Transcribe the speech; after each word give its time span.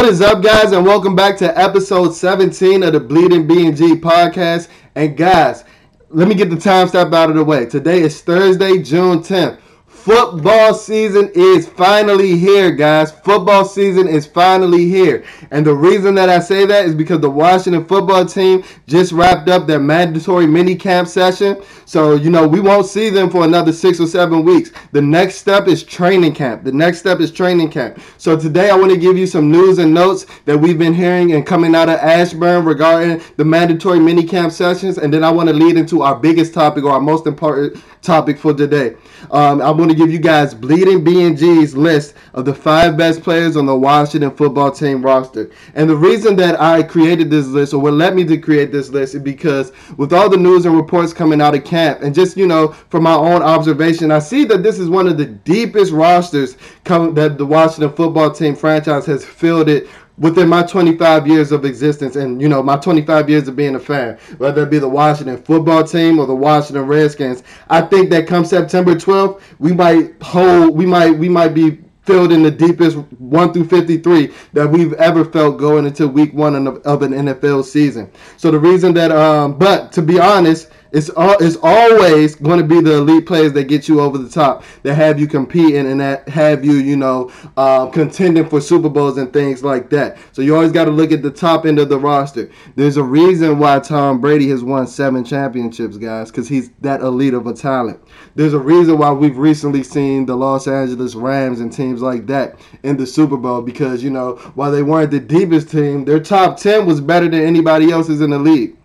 What 0.00 0.08
is 0.08 0.22
up, 0.22 0.42
guys, 0.42 0.72
and 0.72 0.86
welcome 0.86 1.14
back 1.14 1.36
to 1.36 1.58
episode 1.58 2.12
17 2.12 2.82
of 2.84 2.94
the 2.94 3.00
Bleeding 3.00 3.46
B&G 3.46 3.96
podcast. 3.96 4.68
And 4.94 5.14
guys, 5.14 5.62
let 6.08 6.26
me 6.26 6.34
get 6.34 6.48
the 6.48 6.56
time 6.56 6.88
step 6.88 7.12
out 7.12 7.28
of 7.28 7.36
the 7.36 7.44
way. 7.44 7.66
Today 7.66 8.00
is 8.00 8.22
Thursday, 8.22 8.78
June 8.78 9.18
10th. 9.18 9.60
Football 10.04 10.72
season 10.72 11.30
is 11.34 11.68
finally 11.68 12.38
here, 12.38 12.70
guys. 12.70 13.10
Football 13.12 13.66
season 13.66 14.08
is 14.08 14.26
finally 14.26 14.88
here. 14.88 15.24
And 15.50 15.64
the 15.64 15.74
reason 15.74 16.14
that 16.14 16.30
I 16.30 16.38
say 16.38 16.64
that 16.64 16.86
is 16.86 16.94
because 16.94 17.20
the 17.20 17.28
Washington 17.28 17.84
football 17.84 18.24
team 18.24 18.64
just 18.86 19.12
wrapped 19.12 19.50
up 19.50 19.66
their 19.66 19.78
mandatory 19.78 20.46
mini 20.46 20.74
camp 20.74 21.06
session. 21.06 21.62
So, 21.84 22.14
you 22.14 22.30
know, 22.30 22.48
we 22.48 22.60
won't 22.60 22.86
see 22.86 23.10
them 23.10 23.28
for 23.28 23.44
another 23.44 23.72
six 23.72 24.00
or 24.00 24.06
seven 24.06 24.42
weeks. 24.42 24.70
The 24.92 25.02
next 25.02 25.34
step 25.34 25.68
is 25.68 25.82
training 25.82 26.34
camp. 26.34 26.64
The 26.64 26.72
next 26.72 27.00
step 27.00 27.20
is 27.20 27.30
training 27.30 27.70
camp. 27.70 28.00
So, 28.16 28.38
today 28.38 28.70
I 28.70 28.76
want 28.76 28.92
to 28.92 28.96
give 28.96 29.18
you 29.18 29.26
some 29.26 29.50
news 29.50 29.78
and 29.78 29.92
notes 29.92 30.24
that 30.46 30.56
we've 30.56 30.78
been 30.78 30.94
hearing 30.94 31.34
and 31.34 31.46
coming 31.46 31.74
out 31.74 31.90
of 31.90 31.96
Ashburn 31.96 32.64
regarding 32.64 33.20
the 33.36 33.44
mandatory 33.44 34.00
mini 34.00 34.24
camp 34.24 34.52
sessions. 34.52 34.96
And 34.96 35.12
then 35.12 35.22
I 35.22 35.30
want 35.30 35.50
to 35.50 35.54
lead 35.54 35.76
into 35.76 36.00
our 36.00 36.16
biggest 36.16 36.54
topic 36.54 36.84
or 36.84 36.92
our 36.92 37.00
most 37.00 37.26
important 37.26 37.82
topic 38.02 38.38
for 38.38 38.54
today. 38.54 38.96
Um, 39.30 39.60
I'm 39.60 39.76
going 39.76 39.88
to 39.88 39.94
give 39.94 40.10
you 40.10 40.18
guys 40.18 40.54
Bleeding 40.54 41.04
B&G's 41.04 41.74
list 41.74 42.14
of 42.34 42.44
the 42.44 42.54
five 42.54 42.96
best 42.96 43.22
players 43.22 43.56
on 43.56 43.66
the 43.66 43.76
Washington 43.76 44.30
football 44.30 44.70
team 44.70 45.02
roster. 45.02 45.50
And 45.74 45.88
the 45.88 45.96
reason 45.96 46.36
that 46.36 46.60
I 46.60 46.82
created 46.82 47.30
this 47.30 47.46
list, 47.46 47.74
or 47.74 47.80
what 47.80 47.92
led 47.92 48.14
me 48.14 48.24
to 48.24 48.38
create 48.38 48.72
this 48.72 48.90
list, 48.90 49.14
is 49.14 49.22
because 49.22 49.72
with 49.96 50.12
all 50.12 50.28
the 50.28 50.36
news 50.36 50.64
and 50.64 50.76
reports 50.76 51.12
coming 51.12 51.40
out 51.40 51.54
of 51.54 51.64
camp, 51.64 52.02
and 52.02 52.14
just, 52.14 52.36
you 52.36 52.46
know, 52.46 52.68
from 52.88 53.02
my 53.02 53.14
own 53.14 53.42
observation, 53.42 54.10
I 54.10 54.18
see 54.18 54.44
that 54.46 54.62
this 54.62 54.78
is 54.78 54.88
one 54.88 55.06
of 55.06 55.18
the 55.18 55.26
deepest 55.26 55.92
rosters 55.92 56.56
come, 56.84 57.14
that 57.14 57.38
the 57.38 57.46
Washington 57.46 57.92
football 57.94 58.30
team 58.30 58.56
franchise 58.56 59.06
has 59.06 59.24
filled 59.24 59.68
it 59.68 59.88
within 60.20 60.48
my 60.48 60.62
25 60.62 61.26
years 61.26 61.50
of 61.50 61.64
existence 61.64 62.14
and 62.14 62.40
you 62.40 62.48
know 62.48 62.62
my 62.62 62.76
25 62.76 63.28
years 63.28 63.48
of 63.48 63.56
being 63.56 63.74
a 63.74 63.80
fan 63.80 64.16
whether 64.38 64.62
it 64.62 64.70
be 64.70 64.78
the 64.78 64.88
washington 64.88 65.36
football 65.42 65.82
team 65.82 66.18
or 66.20 66.26
the 66.26 66.34
washington 66.34 66.86
redskins 66.86 67.42
i 67.70 67.80
think 67.80 68.10
that 68.10 68.26
come 68.28 68.44
september 68.44 68.94
12th 68.94 69.40
we 69.58 69.72
might 69.72 70.14
hold 70.22 70.76
we 70.76 70.86
might 70.86 71.10
we 71.10 71.28
might 71.28 71.54
be 71.54 71.78
filled 72.10 72.32
in 72.32 72.42
the 72.42 72.50
deepest 72.50 72.96
1 72.96 73.52
through 73.52 73.68
53 73.68 74.32
that 74.52 74.68
we've 74.68 74.94
ever 74.94 75.24
felt 75.24 75.58
going 75.58 75.86
into 75.86 76.08
week 76.08 76.34
one 76.34 76.66
of 76.66 77.02
an 77.02 77.12
nfl 77.12 77.64
season 77.64 78.10
so 78.36 78.50
the 78.50 78.58
reason 78.58 78.92
that 78.94 79.12
um 79.12 79.56
but 79.56 79.92
to 79.92 80.02
be 80.02 80.18
honest 80.18 80.68
it's 80.92 81.08
all, 81.10 81.36
it's 81.40 81.56
always 81.62 82.34
going 82.34 82.58
to 82.58 82.66
be 82.66 82.80
the 82.80 82.94
elite 82.94 83.26
players 83.26 83.52
that 83.52 83.64
get 83.64 83.88
you 83.88 84.00
over 84.00 84.18
the 84.18 84.28
top, 84.28 84.64
that 84.82 84.94
have 84.94 85.20
you 85.20 85.26
competing 85.26 85.86
and 85.86 86.00
that 86.00 86.28
have 86.28 86.64
you, 86.64 86.74
you 86.74 86.96
know, 86.96 87.30
uh, 87.56 87.86
contending 87.86 88.48
for 88.48 88.60
Super 88.60 88.88
Bowls 88.88 89.16
and 89.16 89.32
things 89.32 89.62
like 89.62 89.90
that. 89.90 90.18
So 90.32 90.42
you 90.42 90.54
always 90.54 90.72
got 90.72 90.86
to 90.86 90.90
look 90.90 91.12
at 91.12 91.22
the 91.22 91.30
top 91.30 91.64
end 91.64 91.78
of 91.78 91.88
the 91.88 91.98
roster. 91.98 92.50
There's 92.74 92.96
a 92.96 93.02
reason 93.02 93.58
why 93.58 93.78
Tom 93.78 94.20
Brady 94.20 94.48
has 94.50 94.64
won 94.64 94.86
seven 94.86 95.24
championships, 95.24 95.96
guys, 95.96 96.30
because 96.30 96.48
he's 96.48 96.70
that 96.80 97.02
elite 97.02 97.34
of 97.34 97.46
a 97.46 97.52
talent. 97.52 98.00
There's 98.34 98.54
a 98.54 98.58
reason 98.58 98.98
why 98.98 99.10
we've 99.10 99.36
recently 99.36 99.82
seen 99.82 100.26
the 100.26 100.36
Los 100.36 100.68
Angeles 100.68 101.14
Rams 101.14 101.60
and 101.60 101.72
teams 101.72 102.00
like 102.00 102.26
that 102.26 102.56
in 102.82 102.96
the 102.96 103.06
Super 103.06 103.36
Bowl 103.36 103.60
because, 103.60 104.02
you 104.02 104.10
know, 104.10 104.36
while 104.54 104.70
they 104.70 104.82
weren't 104.82 105.10
the 105.10 105.20
deepest 105.20 105.70
team, 105.70 106.04
their 106.04 106.20
top 106.20 106.56
10 106.56 106.86
was 106.86 107.00
better 107.00 107.28
than 107.28 107.42
anybody 107.42 107.90
else's 107.90 108.20
in 108.20 108.30
the 108.30 108.38
league. 108.38 108.76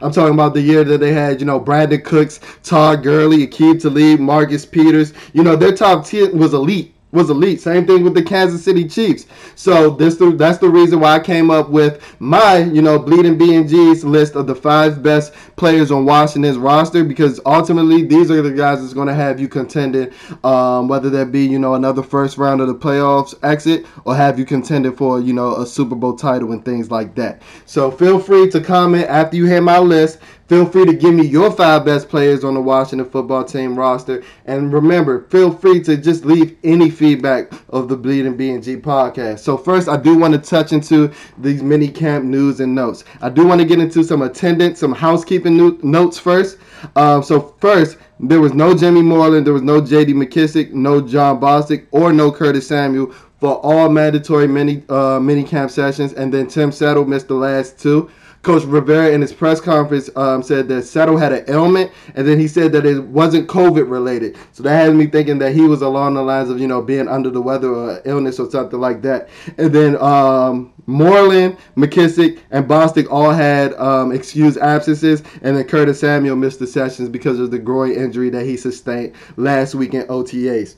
I'm 0.00 0.10
talking 0.10 0.34
about 0.34 0.54
the 0.54 0.62
year 0.62 0.84
that 0.84 0.98
they 0.98 1.12
had, 1.12 1.40
you 1.40 1.46
know, 1.46 1.60
Brandin 1.60 2.02
Cooks, 2.02 2.40
Todd 2.62 3.02
Gurley, 3.02 3.46
Aqib 3.46 3.80
Talib, 3.80 4.20
Marcus 4.20 4.64
Peters. 4.64 5.12
You 5.32 5.42
know, 5.42 5.54
their 5.54 5.74
top 5.74 6.06
10 6.06 6.36
was 6.36 6.54
elite 6.54 6.95
was 7.16 7.30
elite. 7.30 7.60
Same 7.60 7.86
thing 7.86 8.04
with 8.04 8.14
the 8.14 8.22
Kansas 8.22 8.62
City 8.62 8.86
Chiefs. 8.86 9.26
So 9.56 9.90
this 9.90 10.16
the, 10.16 10.30
that's 10.30 10.58
the 10.58 10.68
reason 10.68 11.00
why 11.00 11.14
I 11.14 11.20
came 11.20 11.50
up 11.50 11.70
with 11.70 12.00
my, 12.20 12.58
you 12.58 12.82
know, 12.82 12.98
bleeding 12.98 13.38
B&G's 13.38 14.04
list 14.04 14.36
of 14.36 14.46
the 14.46 14.54
five 14.54 15.02
best 15.02 15.32
players 15.56 15.90
on 15.90 16.04
Washington's 16.04 16.58
roster 16.58 17.02
because 17.02 17.40
ultimately 17.46 18.02
these 18.02 18.30
are 18.30 18.42
the 18.42 18.52
guys 18.52 18.80
that's 18.80 18.92
going 18.92 19.08
to 19.08 19.14
have 19.14 19.40
you 19.40 19.48
contending, 19.48 20.12
um, 20.44 20.88
whether 20.88 21.10
that 21.10 21.32
be, 21.32 21.44
you 21.44 21.58
know, 21.58 21.74
another 21.74 22.02
first 22.02 22.36
round 22.36 22.60
of 22.60 22.68
the 22.68 22.74
playoffs 22.74 23.34
exit 23.42 23.86
or 24.04 24.14
have 24.14 24.38
you 24.38 24.44
contending 24.44 24.94
for, 24.94 25.18
you 25.20 25.32
know, 25.32 25.56
a 25.56 25.66
Super 25.66 25.94
Bowl 25.94 26.14
title 26.14 26.52
and 26.52 26.64
things 26.64 26.90
like 26.90 27.14
that. 27.14 27.42
So 27.64 27.90
feel 27.90 28.20
free 28.20 28.50
to 28.50 28.60
comment 28.60 29.06
after 29.08 29.36
you 29.36 29.46
hear 29.46 29.62
my 29.62 29.78
list. 29.78 30.18
Feel 30.48 30.64
free 30.64 30.84
to 30.86 30.92
give 30.92 31.12
me 31.12 31.26
your 31.26 31.50
five 31.50 31.84
best 31.84 32.08
players 32.08 32.44
on 32.44 32.54
the 32.54 32.60
Washington 32.60 33.10
football 33.10 33.42
team 33.42 33.76
roster. 33.76 34.22
And 34.44 34.72
remember, 34.72 35.26
feel 35.28 35.52
free 35.52 35.82
to 35.82 35.96
just 35.96 36.24
leave 36.24 36.56
any 36.62 36.88
feedback 36.88 37.52
of 37.70 37.88
the 37.88 37.96
Bleeding 37.96 38.36
B&G 38.36 38.76
podcast. 38.76 39.40
So 39.40 39.56
first, 39.56 39.88
I 39.88 39.96
do 39.96 40.16
want 40.16 40.34
to 40.34 40.38
touch 40.38 40.72
into 40.72 41.12
these 41.38 41.64
mini 41.64 41.88
camp 41.88 42.24
news 42.26 42.60
and 42.60 42.76
notes. 42.76 43.02
I 43.20 43.28
do 43.28 43.44
want 43.44 43.60
to 43.60 43.66
get 43.66 43.80
into 43.80 44.04
some 44.04 44.22
attendance, 44.22 44.78
some 44.78 44.92
housekeeping 44.92 45.56
no- 45.56 45.78
notes 45.82 46.16
first. 46.16 46.58
Um, 46.94 47.24
so 47.24 47.56
first, 47.58 47.98
there 48.20 48.40
was 48.40 48.54
no 48.54 48.72
Jimmy 48.72 49.02
Moreland, 49.02 49.46
there 49.46 49.54
was 49.54 49.62
no 49.62 49.80
J.D. 49.80 50.12
McKissic, 50.14 50.72
no 50.72 51.00
Jon 51.00 51.40
Bostic, 51.40 51.86
or 51.90 52.12
no 52.12 52.30
Curtis 52.30 52.68
Samuel 52.68 53.12
for 53.40 53.56
all 53.64 53.88
mandatory 53.88 54.46
mini 54.46 54.82
uh, 54.88 55.18
mini 55.18 55.42
camp 55.42 55.72
sessions. 55.72 56.12
And 56.12 56.32
then 56.32 56.46
Tim 56.46 56.70
Settle 56.70 57.04
missed 57.04 57.28
the 57.28 57.34
last 57.34 57.80
two. 57.80 58.10
Coach 58.46 58.62
Rivera 58.62 59.10
in 59.10 59.20
his 59.20 59.32
press 59.32 59.60
conference 59.60 60.08
um, 60.14 60.40
said 60.40 60.68
that 60.68 60.84
Settle 60.84 61.16
had 61.16 61.32
an 61.32 61.44
ailment, 61.48 61.90
and 62.14 62.28
then 62.28 62.38
he 62.38 62.46
said 62.46 62.70
that 62.72 62.86
it 62.86 63.02
wasn't 63.02 63.48
COVID 63.48 63.90
related. 63.90 64.36
So 64.52 64.62
that 64.62 64.76
has 64.76 64.94
me 64.94 65.08
thinking 65.08 65.40
that 65.40 65.52
he 65.52 65.62
was 65.62 65.82
along 65.82 66.14
the 66.14 66.22
lines 66.22 66.48
of 66.48 66.60
you 66.60 66.68
know 66.68 66.80
being 66.80 67.08
under 67.08 67.28
the 67.28 67.42
weather 67.42 67.74
or 67.74 68.00
illness 68.04 68.38
or 68.38 68.48
something 68.48 68.78
like 68.78 69.02
that. 69.02 69.28
And 69.58 69.72
then 69.72 69.96
um, 69.96 70.72
Moreland, 70.86 71.56
McKissic, 71.76 72.38
and 72.52 72.68
Bostic 72.68 73.10
all 73.10 73.32
had 73.32 73.74
um, 73.74 74.12
excused 74.12 74.58
absences, 74.58 75.24
and 75.42 75.56
then 75.56 75.64
Curtis 75.64 75.98
Samuel 75.98 76.36
missed 76.36 76.60
the 76.60 76.68
sessions 76.68 77.08
because 77.08 77.40
of 77.40 77.50
the 77.50 77.58
groin 77.58 77.94
injury 77.94 78.30
that 78.30 78.46
he 78.46 78.56
sustained 78.56 79.16
last 79.36 79.74
week 79.74 79.92
in 79.92 80.06
OTAs. 80.06 80.76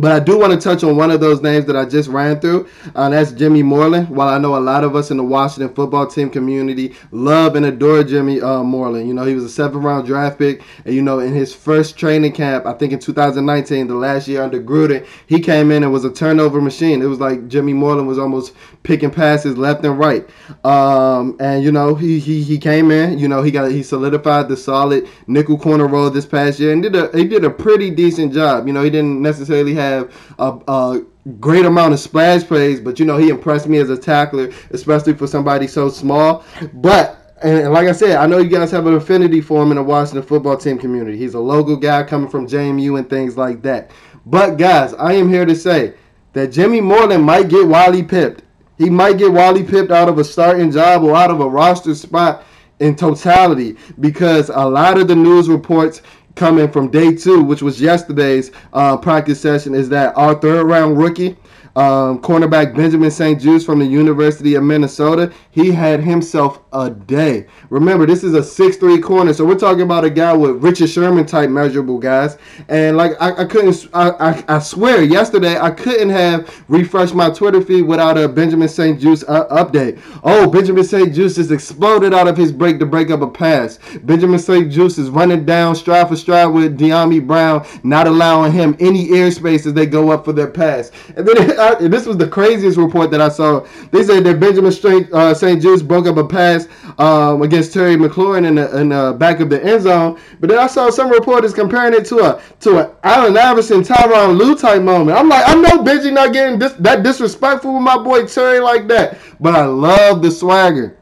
But 0.00 0.12
I 0.12 0.20
do 0.20 0.38
want 0.38 0.52
to 0.54 0.58
touch 0.58 0.82
on 0.82 0.96
one 0.96 1.10
of 1.10 1.20
those 1.20 1.42
names 1.42 1.66
that 1.66 1.76
I 1.76 1.84
just 1.84 2.08
ran 2.08 2.40
through. 2.40 2.66
Uh, 2.94 3.10
that's 3.10 3.32
Jimmy 3.32 3.62
Moreland. 3.62 4.08
While 4.08 4.28
I 4.28 4.38
know 4.38 4.56
a 4.56 4.58
lot 4.58 4.82
of 4.82 4.96
us 4.96 5.10
in 5.10 5.18
the 5.18 5.22
Washington 5.22 5.74
football 5.74 6.06
team 6.06 6.30
community 6.30 6.94
love 7.10 7.54
and 7.54 7.66
adore 7.66 8.02
Jimmy 8.02 8.40
uh, 8.40 8.62
Moreland, 8.62 9.06
you 9.08 9.12
know, 9.12 9.24
he 9.26 9.34
was 9.34 9.44
a 9.44 9.50
seventh 9.50 9.84
round 9.84 10.06
draft 10.06 10.38
pick. 10.38 10.62
And, 10.86 10.94
you 10.94 11.02
know, 11.02 11.18
in 11.18 11.34
his 11.34 11.54
first 11.54 11.98
training 11.98 12.32
camp, 12.32 12.64
I 12.64 12.72
think 12.72 12.94
in 12.94 12.98
2019, 12.98 13.88
the 13.88 13.94
last 13.94 14.26
year 14.26 14.42
under 14.42 14.62
Gruden, 14.62 15.06
he 15.26 15.38
came 15.38 15.70
in 15.70 15.82
and 15.82 15.92
was 15.92 16.06
a 16.06 16.12
turnover 16.12 16.62
machine. 16.62 17.02
It 17.02 17.06
was 17.06 17.20
like 17.20 17.48
Jimmy 17.48 17.74
Moreland 17.74 18.08
was 18.08 18.18
almost 18.18 18.54
picking 18.84 19.10
passes 19.10 19.58
left 19.58 19.84
and 19.84 19.98
right. 19.98 20.26
Um, 20.64 21.36
and, 21.40 21.62
you 21.62 21.72
know, 21.72 21.94
he, 21.94 22.18
he, 22.18 22.42
he 22.42 22.56
came 22.56 22.90
in, 22.90 23.18
you 23.18 23.28
know, 23.28 23.42
he 23.42 23.50
got 23.50 23.70
he 23.70 23.82
solidified 23.82 24.48
the 24.48 24.56
solid 24.56 25.06
nickel 25.26 25.58
corner 25.58 25.86
role 25.86 26.08
this 26.08 26.24
past 26.24 26.58
year 26.58 26.72
and 26.72 26.82
did 26.82 26.96
a, 26.96 27.14
he 27.14 27.26
did 27.26 27.44
a 27.44 27.50
pretty 27.50 27.90
decent 27.90 28.32
job. 28.32 28.66
You 28.66 28.72
know, 28.72 28.82
he 28.82 28.88
didn't 28.88 29.20
necessarily 29.20 29.74
have 29.74 29.89
have 29.90 30.14
a, 30.38 30.58
a 30.68 31.04
great 31.38 31.64
amount 31.64 31.92
of 31.92 32.00
splash 32.00 32.44
plays, 32.44 32.80
but 32.80 32.98
you 32.98 33.04
know 33.04 33.16
he 33.16 33.28
impressed 33.28 33.68
me 33.68 33.78
as 33.78 33.90
a 33.90 33.96
tackler, 33.96 34.50
especially 34.70 35.14
for 35.14 35.26
somebody 35.26 35.66
so 35.66 35.88
small. 35.88 36.44
But 36.74 37.36
and 37.42 37.72
like 37.72 37.88
I 37.88 37.92
said, 37.92 38.16
I 38.16 38.26
know 38.26 38.38
you 38.38 38.50
guys 38.50 38.70
have 38.70 38.86
an 38.86 38.94
affinity 38.94 39.40
for 39.40 39.62
him 39.62 39.70
in 39.70 39.76
the 39.76 39.82
Washington 39.82 40.22
football 40.22 40.56
team 40.56 40.78
community. 40.78 41.16
He's 41.16 41.34
a 41.34 41.40
local 41.40 41.76
guy 41.76 42.02
coming 42.02 42.28
from 42.28 42.46
JMU 42.46 42.98
and 42.98 43.08
things 43.08 43.36
like 43.36 43.62
that. 43.62 43.90
But 44.26 44.56
guys, 44.56 44.92
I 44.94 45.14
am 45.14 45.28
here 45.28 45.46
to 45.46 45.56
say 45.56 45.94
that 46.34 46.48
Jimmy 46.48 46.80
Moreland 46.80 47.24
might 47.24 47.48
get 47.48 47.66
Wally 47.66 48.02
pipped. 48.02 48.42
He 48.76 48.90
might 48.90 49.18
get 49.18 49.32
Wally 49.32 49.62
pipped 49.62 49.90
out 49.90 50.08
of 50.08 50.18
a 50.18 50.24
starting 50.24 50.70
job 50.70 51.02
or 51.02 51.16
out 51.16 51.30
of 51.30 51.40
a 51.40 51.48
roster 51.48 51.94
spot 51.94 52.44
in 52.78 52.96
totality 52.96 53.76
because 54.00 54.48
a 54.48 54.66
lot 54.66 54.98
of 54.98 55.06
the 55.06 55.14
news 55.14 55.48
reports 55.48 56.02
coming 56.34 56.70
from 56.70 56.90
day 56.90 57.14
two, 57.14 57.42
which 57.42 57.62
was 57.62 57.80
yesterday's 57.80 58.50
uh, 58.72 58.96
practice 58.96 59.40
session, 59.40 59.74
is 59.74 59.88
that 59.90 60.16
our 60.16 60.34
third 60.34 60.66
round 60.66 60.98
rookie 60.98 61.36
um, 61.76 62.20
cornerback 62.20 62.74
Benjamin 62.74 63.10
St. 63.10 63.40
Juste 63.40 63.64
from 63.64 63.78
the 63.78 63.86
University 63.86 64.54
of 64.54 64.62
Minnesota, 64.62 65.32
he 65.50 65.70
had 65.70 66.00
himself 66.00 66.60
a 66.72 66.90
day. 66.90 67.46
Remember, 67.70 68.06
this 68.06 68.24
is 68.24 68.34
a 68.34 68.42
six-three 68.42 69.00
corner, 69.00 69.32
so 69.32 69.44
we're 69.44 69.58
talking 69.58 69.82
about 69.82 70.04
a 70.04 70.10
guy 70.10 70.32
with 70.32 70.62
Richard 70.62 70.88
Sherman 70.88 71.26
type 71.26 71.50
measurable 71.50 71.98
guys. 71.98 72.38
And 72.68 72.96
like 72.96 73.12
I, 73.20 73.42
I 73.42 73.44
couldn't, 73.44 73.88
I, 73.92 74.10
I, 74.10 74.56
I, 74.56 74.58
swear, 74.58 75.02
yesterday 75.02 75.58
I 75.58 75.70
couldn't 75.70 76.10
have 76.10 76.64
refreshed 76.68 77.14
my 77.14 77.30
Twitter 77.30 77.60
feed 77.60 77.82
without 77.82 78.18
a 78.18 78.28
Benjamin 78.28 78.68
St. 78.68 79.00
Juste 79.00 79.24
uh, 79.28 79.46
update. 79.48 80.00
Oh, 80.22 80.50
Benjamin 80.50 80.84
St. 80.84 81.14
Juste 81.14 81.36
has 81.36 81.50
exploded 81.50 82.14
out 82.14 82.28
of 82.28 82.36
his 82.36 82.52
break 82.52 82.78
to 82.80 82.86
break 82.86 83.10
up 83.10 83.22
a 83.22 83.28
pass. 83.28 83.78
Benjamin 84.02 84.38
St. 84.38 84.72
Juste 84.72 84.98
is 84.98 85.08
running 85.10 85.44
down 85.44 85.74
stride 85.74 86.08
for 86.08 86.16
stride 86.16 86.46
with 86.46 86.78
Dyami 86.78 87.24
Brown, 87.24 87.66
not 87.82 88.06
allowing 88.06 88.52
him 88.52 88.76
any 88.80 89.08
airspace 89.08 89.66
as 89.66 89.74
they 89.74 89.86
go 89.86 90.10
up 90.10 90.24
for 90.24 90.32
their 90.32 90.48
pass. 90.48 90.90
And 91.16 91.26
then 91.26 91.58
I 91.60 91.69
I, 91.78 91.88
this 91.88 92.06
was 92.06 92.16
the 92.16 92.26
craziest 92.26 92.76
report 92.76 93.10
that 93.10 93.20
I 93.20 93.28
saw. 93.28 93.66
They 93.90 94.02
said 94.02 94.24
that 94.24 94.40
Benjamin 94.40 94.72
St. 94.72 95.12
Uh, 95.12 95.34
St. 95.34 95.62
Juste 95.62 95.86
broke 95.86 96.06
up 96.06 96.16
a 96.16 96.26
pass 96.26 96.66
um, 96.98 97.42
against 97.42 97.72
Terry 97.72 97.96
McLaurin 97.96 98.46
in 98.46 98.56
the, 98.56 98.80
in 98.80 98.88
the 98.90 99.14
back 99.18 99.40
of 99.40 99.50
the 99.50 99.62
end 99.64 99.82
zone. 99.82 100.20
But 100.40 100.48
then 100.50 100.58
I 100.58 100.66
saw 100.66 100.90
some 100.90 101.10
reporters 101.10 101.54
comparing 101.54 101.94
it 101.94 102.04
to 102.06 102.18
a 102.18 102.42
to 102.60 102.78
an 102.78 102.90
Allen 103.02 103.36
Iverson, 103.36 103.82
Tyronn 103.82 104.36
Lue 104.36 104.56
type 104.56 104.82
moment. 104.82 105.16
I'm 105.16 105.28
like, 105.28 105.44
I 105.46 105.54
know 105.54 105.82
Benji 105.82 106.12
not 106.12 106.32
getting 106.32 106.58
this, 106.58 106.72
that 106.74 107.02
disrespectful 107.02 107.74
with 107.74 107.82
my 107.82 107.96
boy 107.96 108.26
Terry 108.26 108.60
like 108.60 108.88
that, 108.88 109.18
but 109.40 109.54
I 109.54 109.64
love 109.64 110.22
the 110.22 110.30
swagger. 110.30 110.96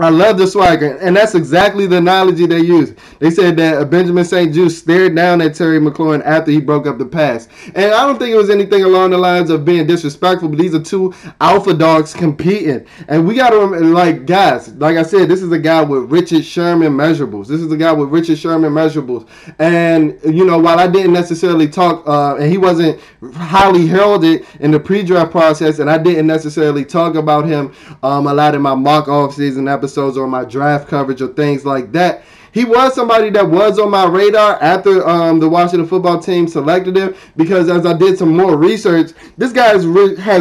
I 0.00 0.10
love 0.10 0.38
the 0.38 0.46
swagger, 0.46 0.96
and 0.98 1.16
that's 1.16 1.34
exactly 1.34 1.88
the 1.88 1.96
analogy 1.96 2.46
they 2.46 2.60
use. 2.60 2.94
They 3.18 3.32
said 3.32 3.56
that 3.56 3.90
Benjamin 3.90 4.24
St. 4.24 4.54
Juste 4.54 4.78
stared 4.78 5.16
down 5.16 5.40
at 5.40 5.56
Terry 5.56 5.80
McLaurin 5.80 6.22
after 6.24 6.52
he 6.52 6.60
broke 6.60 6.86
up 6.86 6.98
the 6.98 7.04
pass. 7.04 7.48
And 7.74 7.92
I 7.92 8.06
don't 8.06 8.16
think 8.16 8.32
it 8.32 8.36
was 8.36 8.48
anything 8.48 8.84
along 8.84 9.10
the 9.10 9.18
lines 9.18 9.50
of 9.50 9.64
being 9.64 9.88
disrespectful, 9.88 10.50
but 10.50 10.58
these 10.58 10.72
are 10.72 10.82
two 10.82 11.12
alpha 11.40 11.74
dogs 11.74 12.14
competing. 12.14 12.86
And 13.08 13.26
we 13.26 13.34
got 13.34 13.50
to, 13.50 13.58
remember 13.58 13.86
like, 13.86 14.24
guys, 14.24 14.68
like 14.74 14.96
I 14.96 15.02
said, 15.02 15.28
this 15.28 15.42
is 15.42 15.50
a 15.50 15.58
guy 15.58 15.82
with 15.82 16.04
Richard 16.12 16.44
Sherman 16.44 16.92
measurables. 16.92 17.48
This 17.48 17.60
is 17.60 17.72
a 17.72 17.76
guy 17.76 17.90
with 17.92 18.10
Richard 18.10 18.38
Sherman 18.38 18.72
measurables. 18.72 19.28
And, 19.58 20.16
you 20.22 20.44
know, 20.44 20.60
while 20.60 20.78
I 20.78 20.86
didn't 20.86 21.12
necessarily 21.12 21.68
talk, 21.68 22.06
uh, 22.06 22.36
and 22.36 22.48
he 22.48 22.56
wasn't 22.56 23.00
highly 23.34 23.88
heralded 23.88 24.46
in 24.60 24.70
the 24.70 24.78
pre 24.78 25.02
draft 25.02 25.32
process, 25.32 25.80
and 25.80 25.90
I 25.90 25.98
didn't 25.98 26.28
necessarily 26.28 26.84
talk 26.84 27.16
about 27.16 27.46
him 27.46 27.74
um, 28.04 28.28
a 28.28 28.34
lot 28.34 28.54
in 28.54 28.62
my 28.62 28.76
mock 28.76 29.08
off 29.08 29.34
season 29.34 29.66
episodes 29.88 30.18
or 30.18 30.26
my 30.26 30.44
draft 30.44 30.86
coverage 30.86 31.22
or 31.22 31.28
things 31.28 31.64
like 31.64 31.92
that. 31.92 32.22
He 32.52 32.64
was 32.64 32.94
somebody 32.94 33.30
that 33.30 33.48
was 33.48 33.78
on 33.78 33.90
my 33.90 34.06
radar 34.06 34.60
after 34.62 35.06
um, 35.08 35.38
the 35.38 35.48
Washington 35.48 35.86
football 35.88 36.18
team 36.18 36.46
selected 36.46 36.96
him 36.96 37.14
because 37.36 37.70
as 37.70 37.86
I 37.86 37.96
did 37.96 38.18
some 38.18 38.36
more 38.36 38.56
research, 38.56 39.12
this 39.38 39.52
guy 39.52 39.68
has 39.68 39.86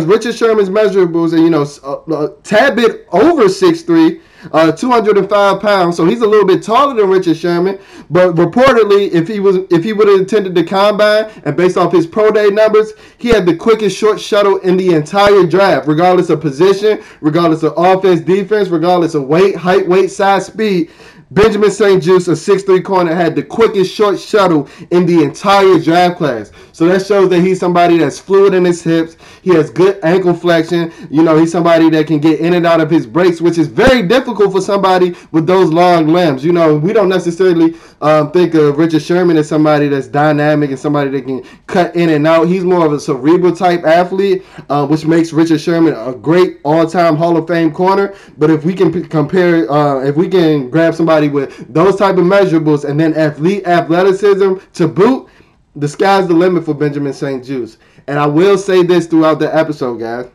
Richard 0.05 0.35
Sherman's 0.35 0.69
measurables 0.69 1.33
and 1.33 1.43
you 1.43 1.49
know 1.49 1.65
a, 1.83 2.25
a 2.25 2.35
tad 2.43 2.75
bit 2.75 3.07
over 3.11 3.47
six 3.47 3.83
three 3.83 4.21
uh, 4.51 4.71
205 4.71 5.61
pounds, 5.61 5.97
so 5.97 6.05
he's 6.05 6.21
a 6.21 6.27
little 6.27 6.45
bit 6.45 6.63
taller 6.63 6.93
than 6.93 7.09
Richard 7.09 7.37
Sherman. 7.37 7.79
But 8.09 8.35
reportedly, 8.35 9.11
if 9.11 9.27
he 9.27 9.39
was 9.39 9.57
if 9.69 9.83
he 9.83 9.93
would 9.93 10.07
have 10.07 10.21
attended 10.21 10.55
the 10.55 10.63
combine 10.63 11.29
and 11.45 11.55
based 11.55 11.77
off 11.77 11.91
his 11.91 12.07
pro 12.07 12.31
day 12.31 12.49
numbers, 12.49 12.93
he 13.17 13.29
had 13.29 13.45
the 13.45 13.55
quickest 13.55 13.97
short 13.97 14.19
shuttle 14.19 14.57
in 14.57 14.77
the 14.77 14.93
entire 14.93 15.45
draft, 15.45 15.87
regardless 15.87 16.29
of 16.29 16.41
position, 16.41 17.03
regardless 17.21 17.63
of 17.63 17.73
offense, 17.77 18.21
defense, 18.21 18.69
regardless 18.69 19.15
of 19.15 19.23
weight, 19.23 19.55
height, 19.55 19.87
weight, 19.87 20.11
size, 20.11 20.45
speed. 20.47 20.89
Benjamin 21.29 21.71
St. 21.71 22.01
Juste, 22.01 22.29
a 22.29 22.31
6'3 22.31 22.83
corner, 22.85 23.13
had 23.13 23.35
the 23.35 23.43
quickest 23.43 23.93
short 23.93 24.17
shuttle 24.17 24.69
in 24.91 25.05
the 25.05 25.23
entire 25.23 25.77
draft 25.77 26.17
class. 26.17 26.51
So 26.71 26.85
that 26.87 27.05
shows 27.05 27.29
that 27.29 27.41
he's 27.41 27.59
somebody 27.59 27.97
that's 27.97 28.17
fluid 28.17 28.53
in 28.53 28.63
his 28.63 28.81
hips. 28.81 29.17
He 29.41 29.49
has 29.55 29.69
good 29.69 29.99
ankle 30.03 30.33
flexion. 30.33 30.93
You 31.09 31.23
know, 31.23 31.37
he's 31.37 31.51
somebody 31.51 31.89
that 31.89 32.07
can 32.07 32.19
get 32.19 32.39
in 32.39 32.53
and 32.53 32.65
out 32.65 32.79
of 32.79 32.89
his 32.89 33.05
breaks, 33.05 33.41
which 33.41 33.57
is 33.57 33.67
very 33.67 34.03
difficult 34.03 34.53
for 34.53 34.61
somebody 34.61 35.15
with 35.31 35.47
those 35.47 35.69
long 35.69 36.07
limbs. 36.07 36.45
You 36.45 36.53
know, 36.53 36.77
we 36.77 36.93
don't 36.93 37.09
necessarily 37.09 37.75
um, 37.99 38.31
think 38.31 38.53
of 38.53 38.77
Richard 38.77 39.01
Sherman 39.01 39.35
as 39.35 39.49
somebody 39.49 39.89
that's 39.89 40.07
dynamic 40.07 40.69
and 40.69 40.79
somebody 40.79 41.09
that 41.09 41.25
can 41.25 41.43
cut 41.65 41.93
in 41.95 42.09
and 42.09 42.25
out. 42.25 42.47
He's 42.47 42.63
more 42.63 42.85
of 42.85 42.93
a 42.93 42.99
cerebral 42.99 43.53
type 43.55 43.83
athlete, 43.83 44.45
uh, 44.69 44.87
which 44.87 45.05
makes 45.05 45.33
Richard 45.33 45.59
Sherman 45.59 45.93
a 45.93 46.13
great 46.13 46.59
all-time 46.63 47.17
Hall 47.17 47.35
of 47.35 47.47
Fame 47.47 47.71
corner. 47.73 48.13
But 48.37 48.49
if 48.49 48.63
we 48.63 48.73
can 48.73 48.93
p- 48.93 49.01
compare, 49.01 49.69
uh, 49.69 50.05
if 50.05 50.15
we 50.15 50.29
can 50.29 50.69
grab 50.69 50.93
somebody 50.95 51.16
somebody 51.17 51.29
with 51.29 51.73
those 51.73 51.95
type 51.95 52.17
of 52.17 52.25
measurables 52.25 52.87
and 52.87 52.99
then 52.99 53.13
athlete 53.15 53.65
athleticism 53.65 54.55
to 54.73 54.87
boot, 54.87 55.27
the 55.75 55.87
sky's 55.87 56.27
the 56.27 56.33
limit 56.33 56.65
for 56.65 56.73
Benjamin 56.73 57.13
St. 57.13 57.43
Juste. 57.43 57.77
And 58.07 58.19
I 58.19 58.25
will 58.27 58.57
say 58.57 58.83
this 58.83 59.07
throughout 59.07 59.39
the 59.39 59.53
episode, 59.53 59.99
guys. 59.99 60.29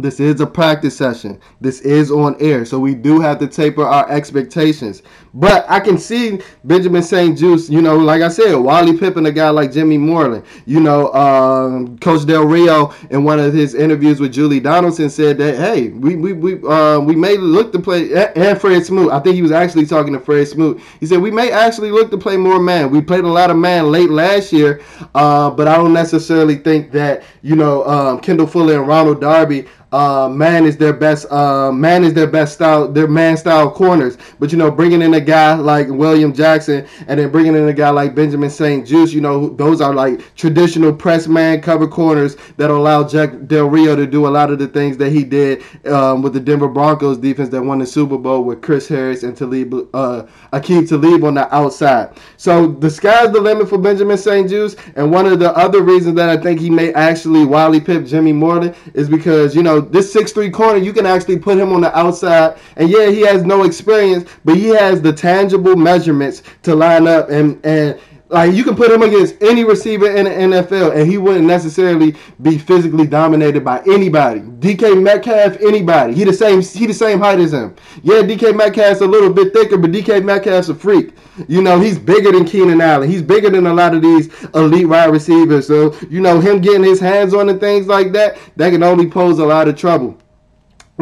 This 0.00 0.20
is 0.20 0.40
a 0.40 0.46
practice 0.46 0.96
session. 0.96 1.40
This 1.60 1.80
is 1.80 2.10
on 2.10 2.36
air, 2.40 2.64
so 2.64 2.78
we 2.78 2.94
do 2.94 3.20
have 3.20 3.38
to 3.40 3.46
taper 3.46 3.84
our 3.84 4.10
expectations. 4.10 5.02
But 5.32 5.64
I 5.68 5.78
can 5.78 5.96
see 5.96 6.40
Benjamin 6.64 7.02
St. 7.02 7.38
Juste, 7.38 7.70
you 7.70 7.80
know, 7.80 7.96
like 7.96 8.20
I 8.20 8.28
said, 8.28 8.54
Wally 8.56 8.98
Pippen, 8.98 9.26
a 9.26 9.32
guy 9.32 9.50
like 9.50 9.72
Jimmy 9.72 9.96
Moreland. 9.96 10.44
You 10.66 10.80
know, 10.80 11.12
um, 11.12 11.98
Coach 11.98 12.26
Del 12.26 12.44
Rio 12.44 12.92
in 13.10 13.22
one 13.22 13.38
of 13.38 13.54
his 13.54 13.74
interviews 13.74 14.18
with 14.18 14.32
Julie 14.32 14.58
Donaldson 14.60 15.08
said 15.08 15.38
that, 15.38 15.56
hey, 15.56 15.88
we 15.88 16.16
we 16.16 16.32
we 16.32 16.68
uh, 16.68 16.98
we 16.98 17.14
may 17.14 17.36
look 17.36 17.72
to 17.72 17.78
play 17.78 18.12
and 18.34 18.60
Fred 18.60 18.84
Smoot. 18.84 19.12
I 19.12 19.20
think 19.20 19.36
he 19.36 19.42
was 19.42 19.52
actually 19.52 19.86
talking 19.86 20.12
to 20.14 20.20
Fred 20.20 20.48
Smoot. 20.48 20.80
He 20.98 21.06
said 21.06 21.20
we 21.20 21.30
may 21.30 21.52
actually 21.52 21.92
look 21.92 22.10
to 22.10 22.18
play 22.18 22.36
more 22.36 22.58
man. 22.58 22.90
We 22.90 23.00
played 23.00 23.24
a 23.24 23.28
lot 23.28 23.50
of 23.50 23.56
man 23.56 23.92
late 23.92 24.10
last 24.10 24.52
year, 24.52 24.82
uh, 25.14 25.50
but 25.50 25.68
I 25.68 25.76
don't 25.76 25.92
necessarily 25.92 26.56
think 26.56 26.90
that 26.92 27.22
you 27.42 27.54
know 27.54 27.84
um, 27.86 28.20
Kendall 28.20 28.46
Fuller 28.46 28.78
and 28.78 28.88
Ronald 28.88 29.20
Darby 29.20 29.66
uh, 29.92 30.28
man 30.28 30.64
is 30.64 30.76
their 30.76 30.92
best 30.92 31.30
uh, 31.32 31.72
man 31.72 32.04
is 32.04 32.14
their 32.14 32.26
best 32.26 32.54
style 32.54 32.86
their 32.86 33.08
man 33.08 33.36
style 33.36 33.70
corners 33.70 34.16
but 34.38 34.52
you 34.52 34.58
know 34.58 34.70
bringing 34.70 35.02
in 35.02 35.14
a 35.14 35.20
guy 35.20 35.54
like 35.54 35.88
William 35.88 36.32
Jackson 36.32 36.86
and 37.08 37.18
then 37.18 37.30
bringing 37.30 37.54
in 37.54 37.68
a 37.68 37.72
guy 37.72 37.90
like 37.90 38.14
Benjamin 38.14 38.50
St. 38.50 38.86
Juste. 38.86 39.12
you 39.12 39.20
know 39.20 39.48
those 39.48 39.80
are 39.80 39.92
like 39.92 40.34
traditional 40.36 40.92
press 40.92 41.26
man 41.26 41.60
cover 41.60 41.88
corners 41.88 42.36
that 42.56 42.70
allow 42.70 43.06
Jack 43.06 43.46
Del 43.46 43.66
Rio 43.66 43.96
to 43.96 44.06
do 44.06 44.26
a 44.26 44.30
lot 44.30 44.50
of 44.50 44.58
the 44.58 44.68
things 44.68 44.96
that 44.98 45.10
he 45.10 45.24
did 45.24 45.62
um, 45.86 46.22
with 46.22 46.34
the 46.34 46.40
Denver 46.40 46.68
Broncos 46.68 47.18
defense 47.18 47.48
that 47.48 47.62
won 47.62 47.78
the 47.80 47.86
Super 47.86 48.18
Bowl 48.18 48.44
with 48.44 48.62
Chris 48.62 48.86
Harris 48.86 49.24
and 49.24 49.36
Talib 49.36 49.74
uh, 49.94 50.26
Aqib 50.52 50.88
Talib 50.88 51.24
on 51.24 51.34
the 51.34 51.52
outside 51.54 52.16
so 52.36 52.68
the 52.68 52.90
sky's 52.90 53.32
the 53.32 53.40
limit 53.40 53.68
for 53.68 53.78
Benjamin 53.78 54.18
St. 54.18 54.48
Juste. 54.48 54.78
and 54.94 55.10
one 55.10 55.26
of 55.26 55.40
the 55.40 55.50
other 55.56 55.82
reasons 55.82 56.14
that 56.14 56.28
I 56.28 56.40
think 56.40 56.60
he 56.60 56.70
may 56.70 56.92
actually 56.94 57.44
Wally 57.44 57.80
Pipp 57.80 58.08
Jimmy 58.08 58.32
Moreland 58.32 58.76
is 58.94 59.08
because 59.08 59.54
you 59.54 59.62
know 59.62 59.79
this 59.80 60.12
six 60.12 60.32
three 60.32 60.50
corner, 60.50 60.78
you 60.78 60.92
can 60.92 61.06
actually 61.06 61.38
put 61.38 61.58
him 61.58 61.72
on 61.72 61.80
the 61.80 61.96
outside. 61.96 62.58
And 62.76 62.88
yeah, 62.88 63.10
he 63.10 63.20
has 63.22 63.44
no 63.44 63.64
experience, 63.64 64.30
but 64.44 64.56
he 64.56 64.68
has 64.68 65.00
the 65.02 65.12
tangible 65.12 65.76
measurements 65.76 66.42
to 66.62 66.74
line 66.74 67.06
up 67.06 67.30
and 67.30 67.64
and 67.64 67.98
like 68.30 68.54
you 68.54 68.62
can 68.62 68.76
put 68.76 68.90
him 68.90 69.02
against 69.02 69.42
any 69.42 69.64
receiver 69.64 70.08
in 70.08 70.24
the 70.24 70.30
NFL, 70.30 70.96
and 70.96 71.10
he 71.10 71.18
wouldn't 71.18 71.46
necessarily 71.46 72.14
be 72.40 72.58
physically 72.58 73.06
dominated 73.06 73.64
by 73.64 73.82
anybody. 73.86 74.40
DK 74.40 75.02
Metcalf, 75.02 75.56
anybody. 75.60 76.14
He 76.14 76.22
the 76.24 76.32
same. 76.32 76.62
He 76.62 76.86
the 76.86 76.94
same 76.94 77.18
height 77.18 77.40
as 77.40 77.52
him. 77.52 77.74
Yeah, 78.02 78.22
DK 78.22 78.56
Metcalf's 78.56 79.00
a 79.00 79.06
little 79.06 79.32
bit 79.32 79.52
thicker, 79.52 79.76
but 79.76 79.90
DK 79.90 80.24
Metcalf's 80.24 80.68
a 80.68 80.74
freak. 80.74 81.12
You 81.48 81.60
know, 81.60 81.80
he's 81.80 81.98
bigger 81.98 82.30
than 82.30 82.44
Keenan 82.44 82.80
Allen. 82.80 83.10
He's 83.10 83.22
bigger 83.22 83.50
than 83.50 83.66
a 83.66 83.74
lot 83.74 83.94
of 83.94 84.02
these 84.02 84.32
elite 84.54 84.88
wide 84.88 85.10
receivers. 85.10 85.66
So 85.66 85.96
you 86.08 86.20
know, 86.20 86.40
him 86.40 86.60
getting 86.60 86.84
his 86.84 87.00
hands 87.00 87.34
on 87.34 87.48
and 87.48 87.58
things 87.58 87.88
like 87.88 88.12
that, 88.12 88.38
that 88.56 88.70
can 88.70 88.82
only 88.84 89.08
pose 89.08 89.40
a 89.40 89.46
lot 89.46 89.66
of 89.66 89.76
trouble. 89.76 90.16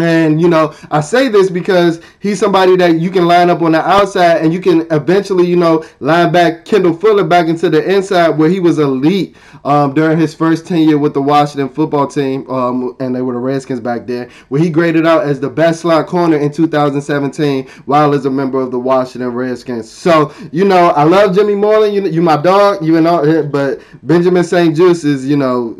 And 0.02 0.40
you 0.40 0.48
know, 0.48 0.74
I 0.90 1.00
say 1.00 1.28
this 1.28 1.50
because 1.50 2.00
he's 2.20 2.38
somebody 2.38 2.76
that 2.76 2.98
you 3.00 3.10
can 3.10 3.26
line 3.26 3.50
up 3.50 3.62
on 3.62 3.72
the 3.72 3.80
outside, 3.80 4.42
and 4.42 4.52
you 4.52 4.60
can 4.60 4.86
eventually, 4.90 5.46
you 5.46 5.56
know, 5.56 5.84
line 6.00 6.32
back 6.32 6.64
Kendall 6.64 6.94
Fuller 6.94 7.24
back 7.24 7.48
into 7.48 7.70
the 7.70 7.84
inside 7.84 8.30
where 8.30 8.48
he 8.48 8.60
was 8.60 8.78
elite 8.78 9.36
um, 9.64 9.94
during 9.94 10.18
his 10.18 10.34
first 10.34 10.66
tenure 10.66 10.98
with 10.98 11.14
the 11.14 11.22
Washington 11.22 11.68
football 11.68 12.06
team, 12.06 12.48
um, 12.50 12.96
and 13.00 13.14
they 13.14 13.22
were 13.22 13.32
the 13.32 13.38
Redskins 13.38 13.80
back 13.80 14.06
then, 14.06 14.30
where 14.48 14.60
he 14.60 14.70
graded 14.70 15.06
out 15.06 15.24
as 15.24 15.40
the 15.40 15.50
best 15.50 15.80
slot 15.80 16.06
corner 16.06 16.36
in 16.36 16.52
2017 16.52 17.68
while 17.86 18.14
as 18.14 18.26
a 18.26 18.30
member 18.30 18.60
of 18.60 18.70
the 18.70 18.78
Washington 18.78 19.30
Redskins. 19.32 19.90
So 19.90 20.32
you 20.52 20.64
know, 20.64 20.88
I 20.90 21.04
love 21.04 21.34
Jimmy 21.34 21.54
Moreland. 21.54 21.94
You, 21.94 22.06
you 22.06 22.22
my 22.22 22.36
dog. 22.36 22.84
You 22.84 23.00
know, 23.00 23.42
but 23.42 23.80
Benjamin 24.02 24.44
St. 24.44 24.76
Juste 24.76 25.04
is, 25.04 25.26
you 25.26 25.36
know, 25.36 25.76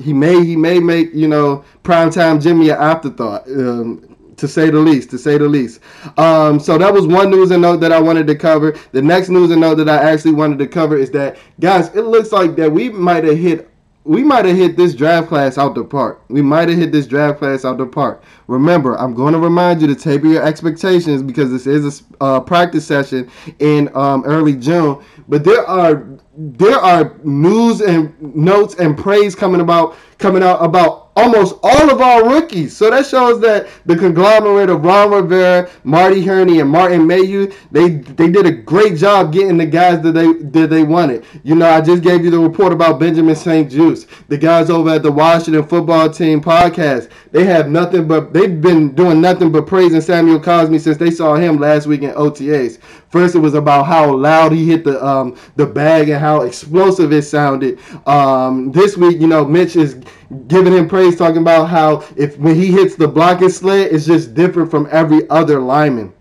he 0.00 0.12
may 0.12 0.44
he 0.44 0.56
may 0.56 0.78
make 0.78 1.12
you 1.14 1.28
know 1.28 1.64
primetime 1.82 2.42
Jimmy 2.42 2.70
an 2.70 2.76
afterthought. 2.76 3.45
Um, 3.48 4.16
to 4.36 4.46
say 4.46 4.68
the 4.68 4.78
least, 4.78 5.10
to 5.10 5.18
say 5.18 5.38
the 5.38 5.48
least. 5.48 5.80
Um, 6.18 6.60
so 6.60 6.76
that 6.78 6.92
was 6.92 7.06
one 7.06 7.30
news 7.30 7.50
and 7.50 7.62
note 7.62 7.78
that 7.78 7.92
I 7.92 7.98
wanted 7.98 8.26
to 8.26 8.34
cover. 8.34 8.76
The 8.92 9.00
next 9.00 9.30
news 9.30 9.50
and 9.50 9.60
note 9.60 9.76
that 9.76 9.88
I 9.88 9.96
actually 9.96 10.32
wanted 10.32 10.58
to 10.58 10.66
cover 10.66 10.96
is 10.96 11.10
that, 11.12 11.38
guys, 11.58 11.88
it 11.94 12.02
looks 12.02 12.32
like 12.32 12.54
that 12.56 12.70
we 12.70 12.90
might 12.90 13.24
have 13.24 13.38
hit 13.38 13.70
we 14.06 14.22
might 14.22 14.44
have 14.44 14.56
hit 14.56 14.76
this 14.76 14.94
draft 14.94 15.26
class 15.26 15.58
out 15.58 15.74
the 15.74 15.82
park. 15.82 16.22
We 16.28 16.40
might 16.40 16.68
have 16.68 16.78
hit 16.78 16.92
this 16.92 17.08
draft 17.08 17.40
class 17.40 17.64
out 17.64 17.78
the 17.78 17.86
park. 17.86 18.22
Remember, 18.46 18.96
I'm 18.96 19.14
going 19.14 19.32
to 19.32 19.40
remind 19.40 19.80
you 19.80 19.88
to 19.88 19.96
taper 19.96 20.28
your 20.28 20.44
expectations 20.44 21.24
because 21.24 21.50
this 21.50 21.66
is 21.66 22.04
a 22.20 22.24
uh, 22.24 22.40
practice 22.40 22.86
session 22.86 23.28
in 23.58 23.94
um, 23.96 24.22
early 24.24 24.54
June. 24.54 25.02
But 25.26 25.42
there 25.42 25.66
are 25.66 26.06
there 26.36 26.78
are 26.78 27.16
news 27.24 27.80
and 27.80 28.14
notes 28.20 28.76
and 28.76 28.96
praise 28.96 29.34
coming 29.34 29.60
about 29.60 29.96
coming 30.18 30.42
out 30.42 30.64
about 30.64 31.05
almost 31.16 31.58
all 31.62 31.90
of 31.90 32.00
our 32.00 32.28
rookies. 32.28 32.76
So 32.76 32.90
that 32.90 33.06
shows 33.06 33.40
that 33.40 33.66
the 33.86 33.96
conglomerate 33.96 34.70
of 34.70 34.84
Ron 34.84 35.10
Rivera, 35.10 35.68
Marty 35.82 36.24
Hurney, 36.24 36.60
and 36.60 36.70
Martin 36.70 37.06
Mayhew, 37.06 37.50
they 37.72 37.88
they 37.88 38.30
did 38.30 38.46
a 38.46 38.52
great 38.52 38.96
job 38.96 39.32
getting 39.32 39.56
the 39.56 39.66
guys 39.66 40.02
that 40.02 40.12
they 40.12 40.32
that 40.32 40.70
they 40.70 40.82
wanted. 40.82 41.24
You 41.42 41.54
know, 41.54 41.68
I 41.68 41.80
just 41.80 42.02
gave 42.02 42.24
you 42.24 42.30
the 42.30 42.38
report 42.38 42.72
about 42.72 43.00
Benjamin 43.00 43.34
St. 43.34 43.70
Juste, 43.70 44.06
the 44.28 44.36
guys 44.36 44.70
over 44.70 44.90
at 44.90 45.02
the 45.02 45.10
Washington 45.10 45.66
Football 45.66 46.10
Team 46.10 46.40
podcast. 46.40 47.10
They 47.32 47.44
have 47.44 47.68
nothing 47.68 48.06
but 48.06 48.32
they've 48.32 48.60
been 48.60 48.94
doing 48.94 49.20
nothing 49.20 49.50
but 49.50 49.66
praising 49.66 50.00
Samuel 50.00 50.40
Cosmi 50.40 50.80
since 50.80 50.98
they 50.98 51.10
saw 51.10 51.34
him 51.34 51.58
last 51.58 51.86
week 51.86 52.02
in 52.02 52.10
OTAs. 52.12 52.78
First, 53.08 53.34
it 53.34 53.38
was 53.38 53.54
about 53.54 53.84
how 53.84 54.14
loud 54.14 54.52
he 54.52 54.66
hit 54.66 54.84
the 54.84 55.04
um, 55.04 55.36
the 55.56 55.66
bag 55.66 56.08
and 56.08 56.20
how 56.20 56.42
explosive 56.42 57.12
it 57.12 57.22
sounded. 57.22 57.78
Um, 58.06 58.72
this 58.72 58.96
week, 58.96 59.20
you 59.20 59.26
know, 59.26 59.44
Mitch 59.44 59.76
is 59.76 59.96
giving 60.48 60.72
him 60.72 60.88
praise, 60.88 61.16
talking 61.16 61.42
about 61.42 61.66
how 61.66 62.04
if 62.16 62.38
when 62.38 62.56
he 62.56 62.68
hits 62.72 62.96
the 62.96 63.08
blocking 63.08 63.48
sled, 63.48 63.92
it's 63.92 64.06
just 64.06 64.34
different 64.34 64.70
from 64.70 64.88
every 64.90 65.28
other 65.30 65.60
lineman. 65.60 66.12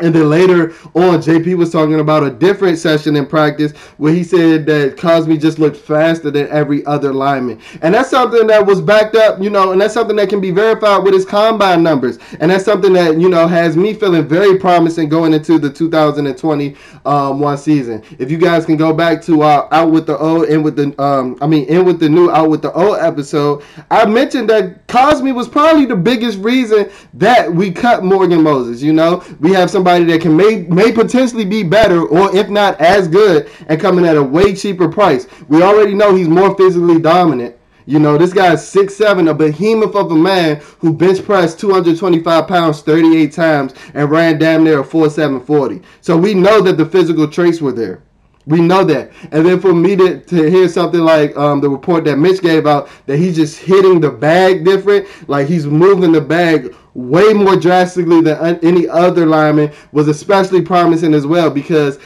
And 0.00 0.14
then 0.14 0.28
later 0.28 0.70
on, 0.94 1.20
JP 1.20 1.56
was 1.56 1.70
talking 1.70 2.00
about 2.00 2.22
a 2.22 2.30
different 2.30 2.78
session 2.78 3.16
in 3.16 3.26
practice 3.26 3.72
where 3.98 4.12
he 4.12 4.24
said 4.24 4.66
that 4.66 4.96
Cosmi 4.96 5.40
just 5.40 5.58
looked 5.58 5.76
faster 5.76 6.30
than 6.30 6.48
every 6.48 6.84
other 6.86 7.12
lineman. 7.12 7.60
And 7.82 7.94
that's 7.94 8.10
something 8.10 8.46
that 8.46 8.64
was 8.64 8.80
backed 8.80 9.14
up, 9.14 9.40
you 9.40 9.50
know, 9.50 9.72
and 9.72 9.80
that's 9.80 9.94
something 9.94 10.16
that 10.16 10.28
can 10.28 10.40
be 10.40 10.50
verified 10.50 11.02
with 11.02 11.14
his 11.14 11.24
combine 11.24 11.82
numbers. 11.82 12.18
And 12.40 12.50
that's 12.50 12.64
something 12.64 12.92
that, 12.94 13.20
you 13.20 13.28
know, 13.28 13.46
has 13.46 13.76
me 13.76 13.94
feeling 13.94 14.26
very 14.26 14.58
promising 14.58 15.08
going 15.08 15.32
into 15.34 15.58
the 15.58 15.70
2021 15.70 16.76
um, 17.04 17.56
season. 17.56 18.02
If 18.18 18.30
you 18.30 18.38
guys 18.38 18.64
can 18.64 18.76
go 18.76 18.92
back 18.92 19.22
to 19.22 19.42
our 19.42 19.68
Out 19.72 19.90
with 19.90 20.06
the 20.06 20.16
Old, 20.18 20.46
and 20.46 20.64
with 20.64 20.76
the, 20.76 21.00
um, 21.02 21.36
I 21.40 21.46
mean, 21.46 21.68
in 21.68 21.84
with 21.84 22.00
the 22.00 22.08
new 22.08 22.30
Out 22.30 22.50
with 22.50 22.62
the 22.62 22.72
Old 22.72 22.98
episode, 22.98 23.62
I 23.90 24.06
mentioned 24.06 24.48
that 24.50 24.86
Cosmi 24.86 25.34
was 25.34 25.48
probably 25.48 25.86
the 25.86 25.96
biggest 25.96 26.38
reason 26.38 26.90
that 27.14 27.52
we 27.52 27.70
cut 27.70 28.04
Morgan 28.04 28.42
Moses. 28.42 28.82
You 28.82 28.92
know, 28.92 29.22
we 29.40 29.52
have 29.52 29.70
somebody 29.70 29.89
somebody 29.90 30.12
that 30.12 30.22
can 30.22 30.36
may 30.36 30.62
may 30.68 30.92
potentially 30.92 31.44
be 31.44 31.62
better 31.62 32.06
or 32.06 32.34
if 32.36 32.48
not 32.48 32.80
as 32.80 33.08
good 33.08 33.50
and 33.68 33.80
coming 33.80 34.06
at 34.06 34.16
a 34.16 34.22
way 34.22 34.54
cheaper 34.54 34.88
price. 34.88 35.26
We 35.48 35.62
already 35.62 35.94
know 35.94 36.14
he's 36.14 36.28
more 36.28 36.56
physically 36.56 37.00
dominant. 37.00 37.56
You 37.86 37.98
know, 37.98 38.16
this 38.16 38.32
guy 38.32 38.52
is 38.52 38.60
6'7, 38.60 39.28
a 39.28 39.34
behemoth 39.34 39.96
of 39.96 40.12
a 40.12 40.14
man 40.14 40.60
who 40.78 40.92
bench 40.92 41.24
pressed 41.24 41.58
225 41.58 42.46
pounds 42.46 42.82
38 42.82 43.32
times 43.32 43.74
and 43.94 44.08
ran 44.08 44.38
damn 44.38 44.62
near 44.62 44.80
a 44.80 44.84
4'740. 44.84 45.82
So 46.00 46.16
we 46.16 46.34
know 46.34 46.60
that 46.60 46.76
the 46.76 46.86
physical 46.86 47.26
traits 47.26 47.60
were 47.60 47.72
there. 47.72 48.02
We 48.46 48.60
know 48.60 48.84
that. 48.84 49.10
And 49.32 49.44
then 49.44 49.60
for 49.60 49.74
me 49.74 49.96
to, 49.96 50.20
to 50.20 50.50
hear 50.50 50.68
something 50.68 51.00
like 51.00 51.36
um, 51.36 51.60
the 51.60 51.68
report 51.68 52.04
that 52.04 52.18
Mitch 52.18 52.42
gave 52.42 52.66
out 52.66 52.88
that 53.06 53.18
he's 53.18 53.34
just 53.34 53.58
hitting 53.58 54.00
the 54.00 54.10
bag 54.10 54.64
different, 54.64 55.08
like 55.28 55.48
he's 55.48 55.66
moving 55.66 56.12
the 56.12 56.20
bag 56.20 56.74
way 56.94 57.32
more 57.32 57.56
drastically 57.56 58.20
than 58.20 58.58
any 58.64 58.88
other 58.88 59.26
lineman 59.26 59.72
was 59.92 60.08
especially 60.08 60.62
promising 60.62 61.14
as 61.14 61.26
well 61.26 61.50
because 61.50 61.98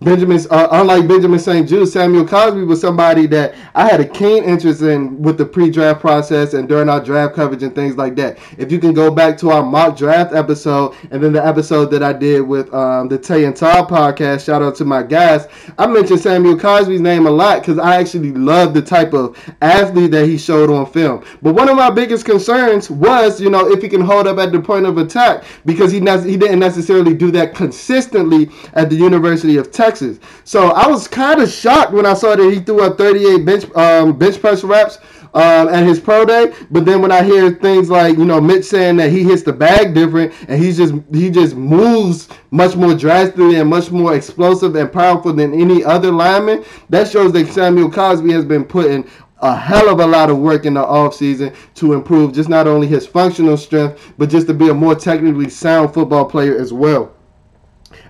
Benjamin, 0.00 0.40
uh, 0.50 0.68
unlike 0.72 1.06
Benjamin 1.06 1.38
St-Juste, 1.38 1.92
Samuel 1.92 2.24
Cosmi 2.24 2.66
was 2.66 2.80
somebody 2.80 3.26
that 3.28 3.54
I 3.74 3.88
had 3.88 4.00
a 4.00 4.04
keen 4.04 4.44
interest 4.44 4.82
in 4.82 5.22
with 5.22 5.38
the 5.38 5.46
pre-draft 5.46 6.00
process 6.00 6.54
and 6.54 6.68
during 6.68 6.88
our 6.88 7.02
draft 7.02 7.34
coverage 7.34 7.62
and 7.62 7.74
things 7.74 7.96
like 7.96 8.16
that. 8.16 8.38
If 8.58 8.72
you 8.72 8.78
can 8.78 8.92
go 8.92 9.10
back 9.10 9.38
to 9.38 9.50
our 9.50 9.62
mock 9.62 9.96
draft 9.96 10.34
episode 10.34 10.96
and 11.10 11.22
then 11.22 11.32
the 11.32 11.44
episode 11.44 11.86
that 11.86 12.02
I 12.02 12.12
did 12.12 12.40
with 12.40 12.72
um, 12.74 13.08
the 13.08 13.18
Tay 13.18 13.44
and 13.44 13.56
Todd 13.56 13.88
podcast, 13.88 14.44
shout 14.44 14.62
out 14.62 14.74
to 14.76 14.84
my 14.84 15.02
guys, 15.02 15.46
I 15.78 15.86
mentioned 15.86 16.20
Samuel 16.20 16.56
Cosmi's 16.56 17.00
name 17.00 17.26
a 17.26 17.30
lot 17.30 17.60
because 17.60 17.78
I 17.78 17.96
actually 18.00 18.32
love 18.32 18.74
the 18.74 18.82
type 18.82 19.14
of 19.14 19.38
athlete 19.62 20.10
that 20.10 20.26
he 20.26 20.38
showed 20.38 20.70
on 20.70 20.86
film. 20.86 21.24
But 21.40 21.54
one 21.54 21.68
of 21.68 21.76
my 21.76 21.90
biggest 21.90 22.24
concerns 22.24 22.90
was, 22.90 23.40
you 23.40 23.48
know, 23.48 23.70
if 23.70 23.80
he 23.80 23.88
can 23.88 24.00
hold 24.00 24.26
up 24.26 24.31
at 24.38 24.52
the 24.52 24.60
point 24.60 24.86
of 24.86 24.98
attack 24.98 25.44
because 25.64 25.92
he 25.92 26.00
ne- 26.00 26.28
he 26.28 26.36
didn't 26.36 26.58
necessarily 26.58 27.14
do 27.14 27.30
that 27.32 27.54
consistently 27.54 28.50
at 28.74 28.90
the 28.90 28.96
University 28.96 29.56
of 29.56 29.70
Texas. 29.70 30.18
So 30.44 30.70
I 30.70 30.86
was 30.86 31.08
kind 31.08 31.40
of 31.40 31.50
shocked 31.50 31.92
when 31.92 32.06
I 32.06 32.14
saw 32.14 32.36
that 32.36 32.52
he 32.52 32.60
threw 32.60 32.82
up 32.82 32.98
38 32.98 33.44
bench 33.44 33.64
um, 33.74 34.18
bench 34.18 34.40
press 34.40 34.64
reps 34.64 34.98
um, 35.34 35.68
at 35.68 35.84
his 35.86 35.98
pro 35.98 36.24
day. 36.24 36.52
But 36.70 36.84
then 36.84 37.00
when 37.02 37.12
I 37.12 37.22
hear 37.22 37.50
things 37.50 37.90
like 37.90 38.16
you 38.16 38.24
know 38.24 38.40
Mitch 38.40 38.64
saying 38.64 38.96
that 38.96 39.10
he 39.10 39.22
hits 39.22 39.42
the 39.42 39.52
bag 39.52 39.94
different 39.94 40.32
and 40.48 40.62
he's 40.62 40.76
just 40.76 40.94
he 41.12 41.30
just 41.30 41.54
moves 41.56 42.28
much 42.50 42.76
more 42.76 42.94
drastically 42.94 43.56
and 43.56 43.68
much 43.68 43.90
more 43.90 44.14
explosive 44.14 44.74
and 44.76 44.92
powerful 44.92 45.32
than 45.32 45.58
any 45.58 45.84
other 45.84 46.10
lineman, 46.10 46.64
that 46.90 47.08
shows 47.08 47.32
that 47.32 47.48
Samuel 47.48 47.90
Cosmi 47.90 48.32
has 48.32 48.44
been 48.44 48.64
putting 48.64 49.08
a 49.42 49.54
hell 49.54 49.88
of 49.88 50.00
a 50.00 50.06
lot 50.06 50.30
of 50.30 50.38
work 50.38 50.64
in 50.64 50.74
the 50.74 50.82
offseason 50.82 51.54
to 51.74 51.92
improve 51.92 52.32
just 52.32 52.48
not 52.48 52.66
only 52.66 52.86
his 52.86 53.06
functional 53.06 53.56
strength, 53.56 54.12
but 54.16 54.30
just 54.30 54.46
to 54.46 54.54
be 54.54 54.68
a 54.68 54.74
more 54.74 54.94
technically 54.94 55.50
sound 55.50 55.92
football 55.92 56.24
player 56.24 56.56
as 56.56 56.72
well. 56.72 57.12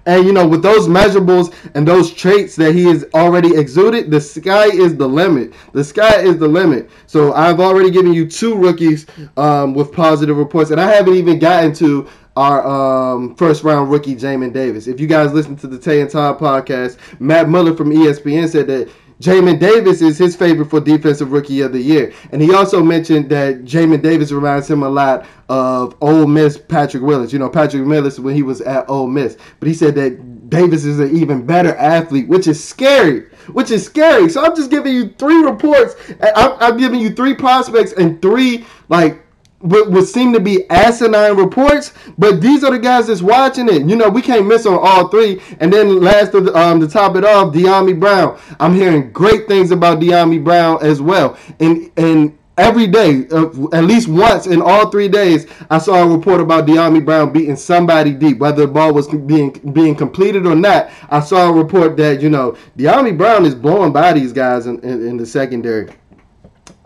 And 0.05 0.27
you 0.27 0.33
know, 0.33 0.47
with 0.47 0.63
those 0.63 0.89
measurables 0.89 1.55
and 1.75 1.87
those 1.87 2.13
traits 2.13 2.57
that 2.57 2.75
he 2.75 2.85
has 2.85 3.05
already 3.15 3.57
exuded, 3.57 4.11
the 4.11 4.21
sky 4.21 4.67
is 4.67 4.97
the 4.97 5.09
limit. 5.09 5.55
The 5.73 5.85
sky 5.85 6.21
is 6.21 6.39
the 6.39 6.49
limit. 6.49 6.91
So 7.07 7.33
I've 7.33 7.61
already 7.61 7.91
given 7.91 8.13
you 8.13 8.29
two 8.29 8.55
rookies 8.57 9.07
um, 9.37 9.75
with 9.75 9.93
positive 9.93 10.37
reports, 10.37 10.71
and 10.71 10.81
I 10.81 10.91
haven't 10.91 11.15
even 11.15 11.39
gotten 11.39 11.73
to 11.75 12.09
our 12.37 12.67
um, 12.67 13.35
first 13.37 13.63
round 13.63 13.91
rookie 13.91 14.17
Jamin 14.17 14.53
Davis. 14.53 14.87
If 14.87 14.99
you 14.99 15.07
guys 15.07 15.33
listen 15.33 15.55
to 15.57 15.67
the 15.67 15.79
Tay 15.79 16.01
and 16.01 16.11
Todd 16.11 16.39
podcast, 16.39 16.99
Matt 17.21 17.49
Miller 17.49 17.77
from 17.77 17.91
ESPN 17.91 18.49
said 18.49 18.67
that 18.69 18.91
Jamin 19.23 19.61
Davis 19.61 20.03
is 20.03 20.19
his 20.19 20.35
favorite 20.35 20.69
for 20.69 20.81
defensive 20.81 21.31
rookie 21.31 21.61
of 21.61 21.73
the 21.73 21.81
year. 21.81 22.13
And 22.33 22.43
he 22.43 22.53
also 22.53 22.83
mentioned 22.83 23.31
that 23.31 23.65
Jamin 23.65 24.03
Davis 24.03 24.33
reminds 24.33 24.69
him 24.69 24.83
a 24.83 24.89
lot 24.89 25.25
of 25.49 25.95
Ole 26.01 26.27
Miss 26.27 26.59
Patrick 26.59 27.05
Willis. 27.05 27.33
You 27.33 27.39
know, 27.39 27.49
Patrick 27.49 27.87
Willis 27.87 28.19
when 28.19 28.35
he 28.35 28.43
was 28.43 28.61
at 28.63 28.89
Ole 28.91 29.07
Miss. 29.07 29.37
But 29.61 29.69
he 29.69 29.75
said 29.75 29.95
that 29.95 30.51
Davis 30.51 30.85
is 30.85 30.99
an 30.99 31.17
even 31.17 31.47
better 31.47 31.75
athlete, 31.77 32.27
which 32.27 32.49
is 32.49 32.63
scary. 32.63 33.29
Which 33.53 33.71
is 33.71 33.87
scary. 33.87 34.29
So 34.29 34.45
I'm 34.45 34.57
just 34.57 34.71
giving 34.71 34.93
you 34.93 35.09
three 35.11 35.41
reports. 35.43 35.95
I'm, 36.35 36.53
I'm 36.59 36.77
giving 36.77 36.99
you 36.99 37.11
three 37.11 37.35
prospects 37.35 37.93
and 37.93 38.21
three 38.21 38.65
like 38.89 39.25
what 39.63 39.91
would 39.91 40.07
seem 40.07 40.33
to 40.33 40.41
be 40.41 40.69
asinine 40.71 41.37
reports, 41.37 41.93
but 42.19 42.41
these 42.41 42.65
are 42.65 42.73
the 42.73 42.79
guys 42.79 43.07
that's 43.07 43.23
watching 43.23 43.69
it. 43.69 43.89
You 43.89 43.97
know, 43.97 44.09
we 44.09 44.21
can't 44.21 44.47
miss 44.47 44.67
on 44.67 44.79
all 44.79 45.09
three. 45.09 45.41
And 45.61 45.73
then 45.73 46.01
last 46.01 46.35
of 46.35 46.47
the, 46.47 46.57
um, 46.57 46.81
to 46.81 46.89
top 46.89 47.17
it 47.17 47.25
off, 47.25 47.55
Dyami 47.55 47.99
Brown. 47.99 48.39
I'm 48.61 48.75
hearing 48.75 49.13
great 49.13 49.49
things 49.49 49.71
about 49.71 50.01
Dyami 50.01 50.43
Brown 50.43 50.85
as 50.85 51.01
well. 51.01 51.39
And 51.61 51.91
and 51.97 52.37
every 52.59 52.87
day, 52.87 53.27
uh, 53.31 53.49
at 53.73 53.85
least 53.85 54.09
once 54.09 54.47
in 54.47 54.61
all 54.61 54.91
three 54.91 55.09
days, 55.09 55.47
I 55.71 55.79
saw 55.79 56.03
a 56.03 56.09
report 56.09 56.41
about 56.41 56.67
Dyami 56.67 57.05
Brown 57.05 57.33
beating 57.33 57.57
somebody 57.57 58.13
deep, 58.13 58.39
whether 58.39 58.67
the 58.67 58.73
ball 58.73 58.93
was 58.93 59.09
being 59.09 59.53
being 59.73 59.95
completed 59.95 60.47
or 60.47 60.55
not. 60.55 60.91
I 61.09 61.21
saw 61.21 61.49
a 61.49 61.53
report 61.53 61.97
that 61.99 62.21
you 62.21 62.31
know 62.31 62.57
Dyami 62.77 63.17
Brown 63.17 63.47
is 63.47 63.55
blowing 63.55 63.93
by 63.93 64.13
these 64.13 64.33
guys 64.33 64.67
in, 64.67 64.81
in, 64.81 65.07
in 65.07 65.17
the 65.17 65.27
secondary. 65.27 65.89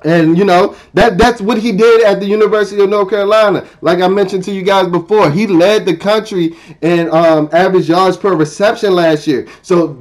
And 0.04 0.36
you 0.36 0.44
know 0.44 0.76
that 0.92 1.16
that's 1.16 1.40
what 1.40 1.58
he 1.58 1.72
did 1.72 2.04
at 2.04 2.20
the 2.20 2.26
University 2.26 2.82
of 2.82 2.90
North 2.90 3.08
Carolina. 3.08 3.66
Like 3.80 4.00
I 4.00 4.08
mentioned 4.08 4.44
to 4.44 4.52
you 4.52 4.62
guys 4.62 4.88
before, 4.88 5.30
he 5.30 5.46
led 5.46 5.86
the 5.86 5.96
country 5.96 6.54
in 6.82 7.10
um, 7.10 7.48
average 7.52 7.88
yards 7.88 8.16
per 8.16 8.34
reception 8.36 8.94
last 8.94 9.26
year. 9.26 9.48
So 9.62 9.94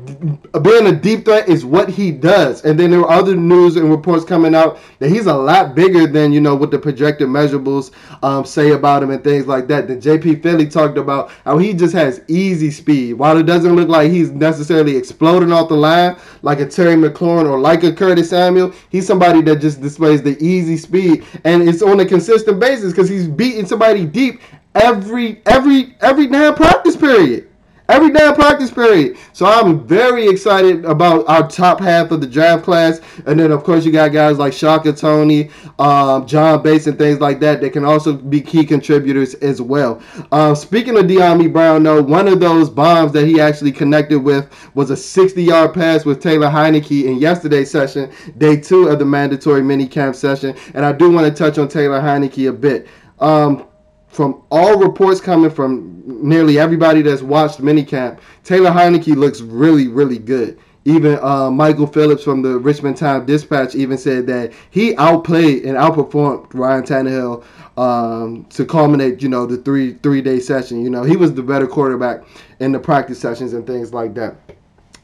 being 0.61 0.87
a 0.87 0.91
deep 0.91 1.25
threat 1.25 1.47
is 1.47 1.63
what 1.63 1.87
he 1.87 2.11
does. 2.11 2.65
And 2.65 2.77
then 2.77 2.91
there 2.91 3.01
are 3.01 3.11
other 3.11 3.35
news 3.35 3.77
and 3.77 3.89
reports 3.89 4.25
coming 4.25 4.53
out 4.53 4.79
that 4.99 5.09
he's 5.09 5.27
a 5.27 5.33
lot 5.33 5.75
bigger 5.75 6.07
than 6.07 6.33
you 6.33 6.41
know 6.41 6.55
what 6.55 6.71
the 6.71 6.79
projected 6.79 7.29
measurables 7.29 7.91
um, 8.21 8.45
say 8.45 8.71
about 8.71 9.01
him 9.01 9.11
and 9.11 9.23
things 9.23 9.47
like 9.47 9.67
that. 9.67 9.87
Then 9.87 10.01
JP 10.01 10.43
Finlay 10.43 10.67
talked 10.67 10.97
about 10.97 11.31
how 11.45 11.57
he 11.57 11.73
just 11.73 11.93
has 11.93 12.21
easy 12.27 12.69
speed. 12.69 13.13
While 13.13 13.37
it 13.37 13.43
doesn't 13.43 13.75
look 13.75 13.87
like 13.87 14.11
he's 14.11 14.31
necessarily 14.31 14.97
exploding 14.97 15.53
off 15.53 15.69
the 15.69 15.75
line 15.75 16.17
like 16.41 16.59
a 16.59 16.65
Terry 16.65 16.95
McLaurin 16.95 17.49
or 17.49 17.59
like 17.59 17.83
a 17.83 17.93
Curtis 17.93 18.29
Samuel, 18.29 18.73
he's 18.89 19.07
somebody 19.07 19.41
that 19.43 19.61
just 19.61 19.81
displays 19.85 20.21
the 20.21 20.37
easy 20.43 20.77
speed, 20.77 21.23
and 21.43 21.69
it's 21.69 21.81
on 21.81 21.99
a 21.99 22.05
consistent 22.05 22.59
basis 22.59 22.91
because 22.91 23.07
he's 23.07 23.27
beating 23.27 23.65
somebody 23.65 24.05
deep 24.05 24.41
every 24.73 25.41
every 25.45 25.95
every 26.01 26.27
damn 26.27 26.55
practice 26.55 26.95
period. 26.97 27.49
Every 27.87 28.11
damn 28.11 28.33
practice 28.33 28.71
period. 28.71 29.17
So 29.33 29.45
I'm 29.45 29.85
very 29.85 30.27
excited 30.27 30.85
about 30.85 31.27
our 31.29 31.47
top 31.47 31.79
half 31.79 32.09
of 32.09 32.19
the 32.19 32.25
draft 32.25 32.63
class. 32.63 32.99
And 33.27 33.39
then, 33.39 33.51
of 33.51 33.63
course, 33.63 33.85
you 33.85 33.91
got 33.91 34.11
guys 34.11 34.39
like 34.39 34.53
Shaka 34.53 34.91
Toney, 34.91 35.51
um, 35.77 36.25
John 36.25 36.63
Bates, 36.63 36.87
and 36.87 36.97
things 36.97 37.19
like 37.19 37.39
that 37.41 37.61
that 37.61 37.73
can 37.73 37.85
also 37.85 38.13
be 38.13 38.41
key 38.41 38.65
contributors 38.65 39.35
as 39.35 39.61
well. 39.61 40.01
Uh, 40.31 40.55
speaking 40.55 40.97
of 40.97 41.05
Dyami 41.05 41.51
Brown, 41.51 41.83
though, 41.83 42.01
one 42.01 42.27
of 42.27 42.39
those 42.39 42.71
bombs 42.71 43.11
that 43.11 43.27
he 43.27 43.39
actually 43.39 43.71
connected 43.71 44.19
with 44.19 44.49
was 44.73 44.89
a 44.89 44.97
60 44.97 45.43
yard 45.43 45.73
pass 45.73 46.05
with 46.05 46.19
Taylor 46.21 46.47
Heinicke 46.47 47.05
in 47.05 47.19
yesterday's 47.19 47.69
session, 47.69 48.11
day 48.39 48.57
two 48.59 48.87
of 48.87 48.97
the 48.97 49.05
mandatory 49.05 49.61
mini 49.61 49.87
camp 49.87 50.15
session. 50.15 50.55
And 50.73 50.83
I 50.83 50.91
do 50.91 51.11
want 51.11 51.27
to 51.27 51.33
touch 51.33 51.59
on 51.59 51.67
Taylor 51.67 52.01
Heinicke 52.01 52.49
a 52.49 52.53
bit. 52.53 52.87
Um, 53.19 53.67
from 54.15 54.41
all 54.49 54.79
reports 54.79 55.19
coming 55.19 55.51
from 55.51 56.01
nearly 56.05 56.57
everybody 56.57 57.01
that's 57.01 57.21
watched 57.21 57.59
minicamp, 57.59 58.19
Taylor 58.43 58.71
Heinicke 58.71 59.15
looks 59.15 59.41
really, 59.41 59.89
really 59.89 60.17
good. 60.17 60.57
Even 60.85 61.19
uh, 61.21 61.49
Michael 61.51 61.87
Phillips 61.87 62.23
from 62.23 62.41
the 62.41 62.59
Richmond 62.59 62.95
Times 62.95 63.25
Dispatch 63.25 63.75
even 63.75 63.97
said 63.97 64.27
that 64.27 64.53
he 64.69 64.95
outplayed 64.97 65.65
and 65.65 65.75
outperformed 65.75 66.53
Ryan 66.53 66.83
Tannehill 66.83 67.43
um, 67.77 68.45
to 68.51 68.65
culminate, 68.65 69.21
you 69.21 69.27
know, 69.27 69.45
the 69.45 69.57
three 69.57 69.95
three 69.95 70.21
day 70.21 70.39
session. 70.39 70.81
You 70.83 70.91
know, 70.91 71.03
he 71.03 71.17
was 71.17 71.33
the 71.33 71.43
better 71.43 71.67
quarterback 71.67 72.23
in 72.59 72.71
the 72.71 72.79
practice 72.79 73.19
sessions 73.19 73.53
and 73.53 73.65
things 73.65 73.93
like 73.93 74.13
that. 74.13 74.35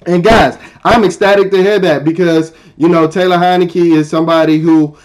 And 0.05 0.23
guys, 0.23 0.57
I'm 0.83 1.03
ecstatic 1.03 1.51
to 1.51 1.57
hear 1.57 1.79
that 1.79 2.03
because 2.03 2.53
you 2.77 2.87
know 2.87 3.07
Taylor 3.07 3.37
Heinicke 3.37 3.95
is 3.95 4.09
somebody 4.09 4.59
who 4.59 4.97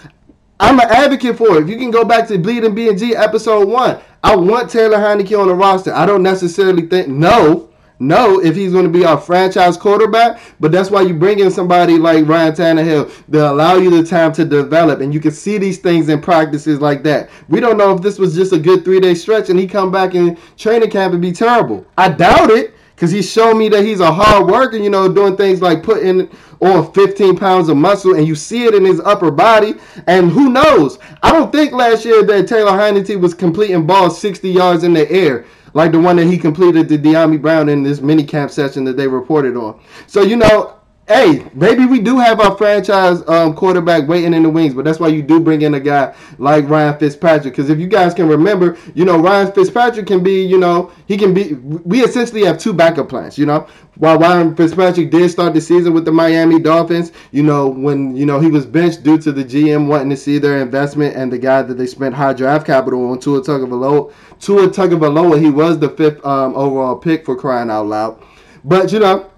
I'm 0.58 0.80
an 0.80 0.88
advocate 0.88 1.36
for 1.36 1.56
it. 1.58 1.64
If 1.64 1.68
you 1.68 1.76
can 1.76 1.90
go 1.90 2.04
back 2.04 2.26
to 2.28 2.38
Bleed 2.38 2.64
and 2.64 2.74
B 2.74 2.88
and 2.88 2.98
G 2.98 3.14
episode 3.14 3.68
one, 3.68 4.00
I 4.24 4.34
want 4.34 4.70
Taylor 4.70 4.96
Heinicke 4.96 5.38
on 5.38 5.48
the 5.48 5.54
roster. 5.54 5.92
I 5.92 6.06
don't 6.06 6.22
necessarily 6.22 6.86
think 6.86 7.08
no. 7.08 7.68
no, 7.98 8.40
if 8.40 8.54
he's 8.54 8.72
going 8.72 8.84
to 8.84 8.90
be 8.90 9.04
our 9.04 9.18
franchise 9.18 9.76
quarterback, 9.76 10.40
but 10.60 10.72
that's 10.72 10.90
why 10.90 11.02
you 11.02 11.14
bring 11.14 11.38
in 11.38 11.50
somebody 11.50 11.98
like 11.98 12.26
Ryan 12.26 12.54
Tannehill 12.54 13.30
to 13.32 13.50
allow 13.50 13.76
you 13.76 13.90
the 13.90 14.02
time 14.02 14.32
to 14.32 14.44
develop, 14.44 15.00
and 15.00 15.12
you 15.14 15.20
can 15.20 15.32
see 15.32 15.58
these 15.58 15.78
things 15.78 16.08
in 16.08 16.20
practices 16.20 16.80
like 16.80 17.02
that. 17.04 17.30
We 17.48 17.60
don't 17.60 17.76
know 17.78 17.94
if 17.94 18.02
this 18.02 18.18
was 18.18 18.34
just 18.34 18.52
a 18.52 18.58
good 18.58 18.84
three 18.84 19.00
day 19.00 19.14
stretch 19.14 19.50
and 19.50 19.58
he 19.58 19.66
come 19.66 19.90
back 19.90 20.14
in 20.14 20.38
training 20.56 20.90
camp 20.90 21.12
and 21.12 21.22
be 21.22 21.32
terrible. 21.32 21.86
I 21.96 22.08
doubt 22.10 22.50
it 22.50 22.74
because 22.94 23.10
he 23.10 23.22
showed 23.22 23.54
me 23.54 23.68
that 23.68 23.84
he's 23.84 24.00
a 24.00 24.10
hard 24.10 24.46
worker, 24.46 24.78
you 24.78 24.88
know, 24.88 25.06
doing 25.12 25.36
things 25.36 25.60
like 25.60 25.82
putting 25.82 26.30
on 26.60 26.92
15 26.92 27.36
pounds 27.36 27.68
of 27.68 27.76
muscle, 27.76 28.14
and 28.14 28.26
you 28.26 28.34
see 28.34 28.64
it 28.64 28.74
in 28.74 28.84
his 28.84 29.00
upper 29.00 29.30
body. 29.30 29.74
And 30.06 30.30
who 30.30 30.50
knows? 30.50 30.98
I 31.22 31.32
don't 31.32 31.52
think 31.52 31.72
last 31.72 32.04
year 32.04 32.22
that 32.24 32.48
Taylor 32.48 32.72
Heinicke 32.72 33.20
was 33.20 33.34
completing 33.34 33.86
balls 33.86 34.20
60 34.20 34.50
yards 34.50 34.84
in 34.84 34.92
the 34.92 35.10
air 35.10 35.46
like 35.74 35.92
the 35.92 36.00
one 36.00 36.16
that 36.16 36.26
he 36.26 36.38
completed 36.38 36.88
to 36.88 36.96
Dyami 36.96 37.40
Brown 37.40 37.68
in 37.68 37.82
this 37.82 38.00
mini 38.00 38.24
camp 38.24 38.50
session 38.50 38.82
that 38.84 38.96
they 38.96 39.06
reported 39.06 39.58
on. 39.58 39.78
So 40.06 40.22
you 40.22 40.36
know, 40.36 40.75
hey, 41.08 41.46
maybe 41.54 41.86
we 41.86 42.00
do 42.00 42.18
have 42.18 42.40
our 42.40 42.56
franchise 42.56 43.22
um, 43.28 43.54
quarterback 43.54 44.08
waiting 44.08 44.34
in 44.34 44.42
the 44.42 44.50
wings, 44.50 44.74
but 44.74 44.84
that's 44.84 44.98
why 44.98 45.06
you 45.06 45.22
do 45.22 45.38
bring 45.38 45.62
in 45.62 45.74
a 45.74 45.80
guy 45.80 46.14
like 46.38 46.68
Ryan 46.68 46.98
Fitzpatrick. 46.98 47.54
Because 47.54 47.70
if 47.70 47.78
you 47.78 47.86
guys 47.86 48.12
can 48.12 48.28
remember, 48.28 48.76
you 48.94 49.04
know, 49.04 49.18
Ryan 49.18 49.52
Fitzpatrick 49.52 50.06
can 50.06 50.22
be, 50.22 50.44
you 50.44 50.58
know, 50.58 50.90
he 51.06 51.16
can 51.16 51.32
be. 51.32 51.54
We 51.54 52.02
essentially 52.02 52.44
have 52.44 52.58
two 52.58 52.72
backup 52.72 53.08
plans. 53.08 53.38
You 53.38 53.46
know, 53.46 53.68
while 53.96 54.18
Ryan 54.18 54.56
Fitzpatrick 54.56 55.10
did 55.10 55.30
start 55.30 55.54
the 55.54 55.60
season 55.60 55.94
with 55.94 56.04
the 56.04 56.12
Miami 56.12 56.58
Dolphins, 56.58 57.12
you 57.30 57.44
know, 57.44 57.68
when 57.68 58.16
you 58.16 58.26
know 58.26 58.40
he 58.40 58.50
was 58.50 58.66
benched 58.66 59.04
due 59.04 59.18
to 59.18 59.30
the 59.30 59.44
GM 59.44 59.86
wanting 59.86 60.10
to 60.10 60.16
see 60.16 60.38
their 60.38 60.60
investment 60.60 61.16
and 61.16 61.32
the 61.32 61.38
guy 61.38 61.62
that 61.62 61.74
they 61.74 61.86
spent 61.86 62.14
high 62.14 62.32
draft 62.32 62.66
capital 62.66 63.10
on, 63.10 63.20
Tua 63.20 63.42
Tagovailoa. 63.42 64.12
Tua 64.40 64.68
Tagovailoa, 64.68 65.40
he 65.40 65.50
was 65.50 65.78
the 65.78 65.88
fifth 65.88 66.24
um, 66.26 66.54
overall 66.56 66.96
pick 66.96 67.24
for 67.24 67.36
crying 67.36 67.70
out 67.70 67.86
loud. 67.86 68.20
But 68.64 68.92
you 68.92 68.98
know 68.98 69.30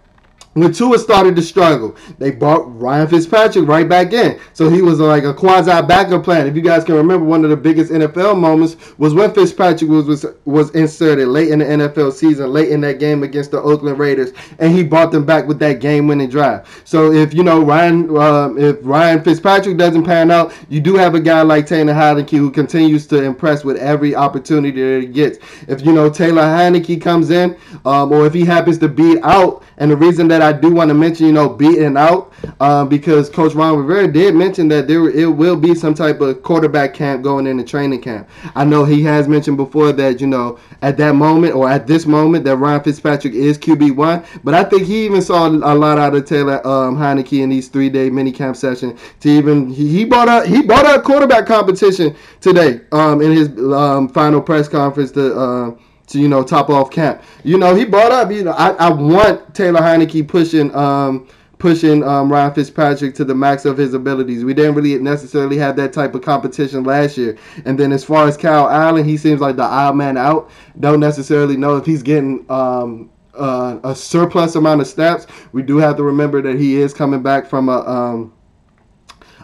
when 0.61 0.73
Tua 0.73 0.99
started 0.99 1.37
to 1.37 1.43
struggle, 1.43 1.97
they 2.19 2.31
brought 2.31 2.63
Ryan 2.81 3.09
Fitzpatrick 3.09 3.67
right 3.67 3.89
back 3.89 4.13
in. 4.13 4.39
So 4.53 4.69
he 4.69 4.83
was 4.83 5.01
like 5.01 5.25
a 5.25 5.35
quasi 5.35 5.71
backup 5.87 6.25
plan. 6.25 6.47
If 6.47 6.57
you 6.57 6.63
guys 6.63 6.85
can 6.85 6.95
remember, 6.95 7.25
one 7.25 7.45
of 7.45 7.51
the 7.51 7.57
biggest 7.57 7.93
NFL 7.93 8.39
moments 8.39 8.77
was 8.99 9.15
when 9.15 9.33
Fitzpatrick 9.33 9.91
was, 9.91 10.07
was 10.07 10.27
was 10.45 10.71
inserted 10.71 11.29
late 11.29 11.49
in 11.49 11.61
the 11.61 11.65
NFL 11.65 12.13
season, 12.13 12.53
late 12.53 12.71
in 12.71 12.81
that 12.83 12.99
game 12.99 13.23
against 13.23 13.51
the 13.51 13.61
Oakland 13.61 13.99
Raiders, 13.99 14.33
and 14.59 14.73
he 14.73 14.83
brought 14.83 15.13
them 15.13 15.25
back 15.25 15.47
with 15.47 15.59
that 15.61 15.81
game-winning 15.81 16.29
drive. 16.29 16.83
So 16.85 17.13
if 17.13 17.35
you 17.35 17.43
know 17.43 17.63
Ryan, 17.63 18.17
um, 18.17 18.59
if 18.59 18.77
Ryan 18.83 19.23
Fitzpatrick 19.23 19.77
doesn't 19.77 20.05
pan 20.05 20.31
out, 20.31 20.53
you 20.69 20.81
do 20.81 20.95
have 20.97 21.15
a 21.15 21.21
guy 21.21 21.43
like 21.43 21.67
Taylor 21.67 21.93
Heinicke 21.95 22.39
who 22.39 22.51
continues 22.51 23.07
to 23.09 23.23
impress 23.23 23.65
with 23.65 23.77
every 23.77 24.15
opportunity 24.15 24.81
that 24.81 25.03
he 25.03 25.07
gets. 25.07 25.39
If 25.69 25.85
you 25.85 25.93
know 25.93 26.11
Taylor 26.11 26.43
Heinicke 26.43 27.01
comes 27.01 27.31
in, 27.31 27.57
um, 27.85 28.13
or 28.13 28.27
if 28.27 28.35
he 28.35 28.45
happens 28.45 28.79
to 28.79 28.89
beat 28.89 29.19
out, 29.23 29.63
and 29.79 29.91
the 29.91 29.97
reason 29.97 30.29
that 30.29 30.43
I 30.43 30.48
I 30.49 30.53
do 30.53 30.71
want 30.73 30.89
to 30.89 30.95
mention, 30.95 31.27
you 31.27 31.33
know, 31.33 31.51
beating 31.51 31.99
out 31.99 32.33
uh, 32.59 32.83
because 32.83 33.29
Coach 33.29 33.53
Ron 33.53 33.77
Rivera 33.77 34.11
did 34.11 34.35
mention 34.35 34.67
that 34.69 34.89
there 34.89 35.11
it 35.11 35.27
will 35.27 35.57
be 35.57 35.75
some 35.75 35.93
type 35.93 36.23
of 36.23 36.43
quarterback 36.43 36.95
camp 36.95 37.23
going 37.23 37.47
into 37.47 37.65
training 37.65 38.01
camp. 38.01 38.27
I 38.55 38.65
know 38.65 38.85
he 38.85 39.03
has 39.03 39.29
mentioned 39.29 39.59
before 39.59 39.93
that 39.93 40.23
you 40.23 40.27
know 40.27 40.59
at 40.81 40.97
that 40.97 41.15
moment 41.15 41.55
or 41.55 41.69
at 41.69 41.87
this 41.87 42.07
moment 42.07 42.45
that 42.45 42.57
Ryan 42.57 42.83
Fitzpatrick 42.83 43.35
is 43.35 43.59
QB 43.59 43.95
one, 43.95 44.25
but 44.43 44.55
I 44.55 44.65
think 44.65 44.87
he 44.87 45.05
even 45.05 45.21
saw 45.21 45.49
a 45.49 45.51
lot 45.51 45.99
out 45.99 46.15
of 46.15 46.25
Taylor 46.25 46.67
um, 46.67 46.97
Heinicke 46.97 47.43
in 47.43 47.51
these 47.51 47.69
three 47.69 47.91
day 47.91 48.09
mini 48.09 48.33
camp 48.33 48.57
session. 48.57 48.97
To 49.21 49.29
even 49.29 49.69
he, 49.69 49.89
he 49.89 50.05
brought 50.07 50.29
up 50.29 50.47
he 50.47 50.63
brought 50.63 50.87
up 50.87 51.05
quarterback 51.05 51.45
competition 51.45 52.17
today 52.41 52.81
um, 52.93 53.21
in 53.21 53.33
his 53.33 53.49
um, 53.75 54.09
final 54.09 54.41
press 54.41 54.67
conference 54.67 55.11
to. 55.13 55.39
Uh, 55.39 55.77
to 56.09 56.19
you 56.19 56.29
know 56.29 56.43
top 56.43 56.71
off 56.71 56.91
camp. 56.91 57.23
You 57.45 57.59
know 57.59 57.75
he 57.75 57.85
brought 57.85 58.13
up 58.13 58.31
you 58.31 58.45
know 58.45 58.53
I, 58.53 58.71
I 58.73 58.91
want 58.91 59.55
Taylor 59.55 59.81
Heinicke 59.81 60.27
pushing 60.27 60.75
um 60.75 61.29
pushing 61.59 62.05
um, 62.05 62.31
Ryan 62.31 62.55
Fitzpatrick 62.55 63.15
to 63.17 63.25
the 63.25 63.35
max 63.35 63.65
of 63.65 63.77
his 63.77 63.95
abilities. 63.95 64.45
We 64.45 64.55
didn't 64.55 64.75
really 64.75 64.97
necessarily 64.99 65.57
have 65.59 65.77
that 65.77 65.93
type 65.93 66.15
of 66.15 66.23
competition 66.23 66.85
last 66.85 67.19
year. 67.19 67.37
And 67.65 67.79
then 67.79 67.93
as 67.93 68.05
far 68.05 68.27
as 68.29 68.37
Kyle 68.37 68.69
Allen, 68.69 69.05
he 69.05 69.17
seems 69.17 69.41
like 69.41 69.57
the 69.57 69.65
odd 69.65 69.97
man 69.97 70.17
out. 70.17 70.51
Don't 70.81 71.01
necessarily 71.01 71.57
know 71.57 71.77
if 71.77 71.85
he's 71.85 72.03
getting 72.03 72.47
um, 72.51 73.11
uh, 73.35 73.79
a 73.85 73.95
surplus 73.95 74.55
amount 74.55 74.81
of 74.81 74.87
snaps. 74.87 75.27
We 75.53 75.63
do 75.63 75.79
have 75.79 75.97
to 75.97 76.03
remember 76.03 76.43
that 76.43 76.59
he 76.59 76.77
is 76.77 76.95
coming 76.95 77.23
back 77.23 77.47
from 77.47 77.69
a 77.69 77.81
um, 77.81 78.33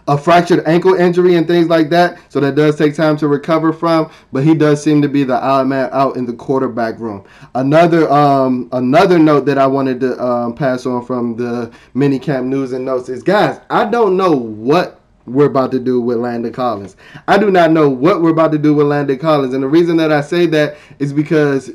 a 0.07 0.19
fractured 0.19 0.67
ankle 0.67 0.95
injury 0.95 1.37
and 1.37 1.47
things 1.47 1.69
like 1.69 1.89
that. 1.91 2.19
So 2.29 2.41
that 2.41 2.55
does 2.55 2.77
take 2.77 2.95
time 2.95 3.17
to 3.19 3.29
recover 3.29 3.73
from. 3.73 4.11
But 4.33 4.45
he 4.45 4.55
does 4.55 4.83
seem 4.83 5.03
to 5.03 5.09
be 5.09 5.25
the 5.25 5.37
odd 5.37 5.67
man 5.67 5.89
out 5.93 6.17
in 6.17 6.27
the 6.27 6.33
quarterback 6.33 6.99
room. 6.99 7.25
Another 7.55 8.11
um 8.11 8.69
another 8.73 9.19
note 9.19 9.47
that 9.47 9.59
I 9.59 9.67
wanted 9.67 10.01
to 10.01 10.23
um, 10.23 10.55
pass 10.55 10.87
on 10.87 11.05
from 11.05 11.37
the 11.37 11.73
mini 11.95 12.19
camp 12.19 12.47
news 12.47 12.73
and 12.73 12.85
notes 12.85 13.09
is 13.09 13.23
guys, 13.23 13.61
I 13.71 13.85
don't 13.85 14.17
know 14.17 14.33
what 14.33 15.01
we're 15.27 15.47
about 15.47 15.71
to 15.71 15.81
do 15.81 16.01
with 16.01 16.19
Landon 16.19 16.53
Collins. 16.53 16.97
I 17.27 17.39
do 17.39 17.51
not 17.51 17.71
know 17.71 17.89
what 17.89 18.21
we're 18.21 18.31
about 18.31 18.53
to 18.53 18.59
do 18.59 18.75
with 18.75 18.87
Landon 18.87 19.19
Collins. 19.19 19.55
And 19.55 19.63
the 19.63 19.69
reason 19.69 19.97
that 19.97 20.13
I 20.13 20.21
say 20.21 20.47
that 20.47 20.77
is 20.99 21.13
because 21.13 21.73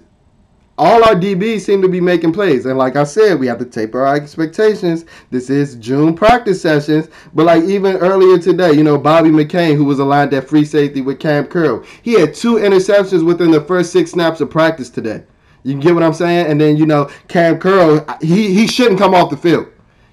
all 0.80 1.04
our 1.04 1.14
DBs 1.14 1.60
seem 1.60 1.82
to 1.82 1.90
be 1.90 2.00
making 2.00 2.32
plays. 2.32 2.66
And 2.66 2.78
like 2.78 2.96
I 2.96 3.04
said, 3.04 3.38
we 3.38 3.48
have 3.48 3.60
to 3.60 3.66
taper 3.66 4.06
our 4.06 4.16
expectations. 4.16 5.04
This 5.30 5.50
is 5.50 5.76
June 5.76 6.16
practice 6.16 6.62
sessions. 6.62 7.10
But 7.34 7.48
like 7.48 7.64
even 7.66 7.98
earlier 7.98 8.40
today, 8.40 8.72
you 8.72 8.84
know, 8.86 8.98
Bobby 8.98 9.30
McCain, 9.30 9.76
who 9.76 9.84
was 9.84 10.00
aligned 10.00 10.34
at 10.34 10.48
free 10.48 10.64
safety 10.64 11.02
with 11.02 11.20
Kam 11.20 11.48
Curl, 11.48 11.84
he 12.02 12.14
had 12.14 12.34
two 12.34 12.56
interceptions 12.56 13.26
within 13.26 13.52
the 13.52 13.60
first 13.60 13.92
six 13.92 14.12
snaps 14.12 14.40
of 14.40 14.50
practice 14.50 14.90
today. 14.90 15.24
You 15.64 15.78
get 15.78 15.94
what 15.94 16.04
I'm 16.04 16.14
saying? 16.14 16.48
And 16.48 16.62
then, 16.62 16.78
you 16.78 16.86
know, 16.86 17.12
Kam 17.28 17.60
Curl, 17.60 18.06
he, 18.22 18.54
he 18.54 18.66
shouldn't 18.66 19.00
come 19.00 19.14
off 19.14 19.30
the 19.30 19.38
field. 19.38 19.68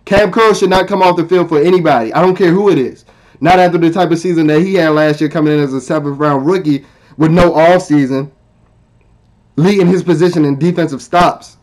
Kam 0.05 0.33
Curl 0.33 0.52
should 0.52 0.70
not 0.70 0.88
come 0.88 1.00
off 1.00 1.16
the 1.16 1.29
field 1.29 1.48
for 1.48 1.61
anybody. 1.61 2.12
I 2.12 2.20
don't 2.20 2.37
care 2.37 2.50
who 2.50 2.70
it 2.70 2.79
is. 2.79 3.05
Not 3.40 3.61
after 3.61 3.79
the 3.79 3.92
type 3.92 4.11
of 4.11 4.18
season 4.18 4.48
that 4.48 4.62
he 4.62 4.74
had 4.74 4.88
last 4.90 5.20
year 5.20 5.31
coming 5.31 5.52
in 5.52 5.61
as 5.61 5.74
a 5.74 5.81
seventh 5.81 6.18
round 6.18 6.44
rookie 6.44 6.85
with 7.16 7.31
no 7.31 7.52
all 7.52 7.79
season 7.79 8.33
leading 9.57 9.87
his 9.87 10.03
position 10.03 10.45
in 10.45 10.59
defensive 10.59 11.03
stops 11.03 11.57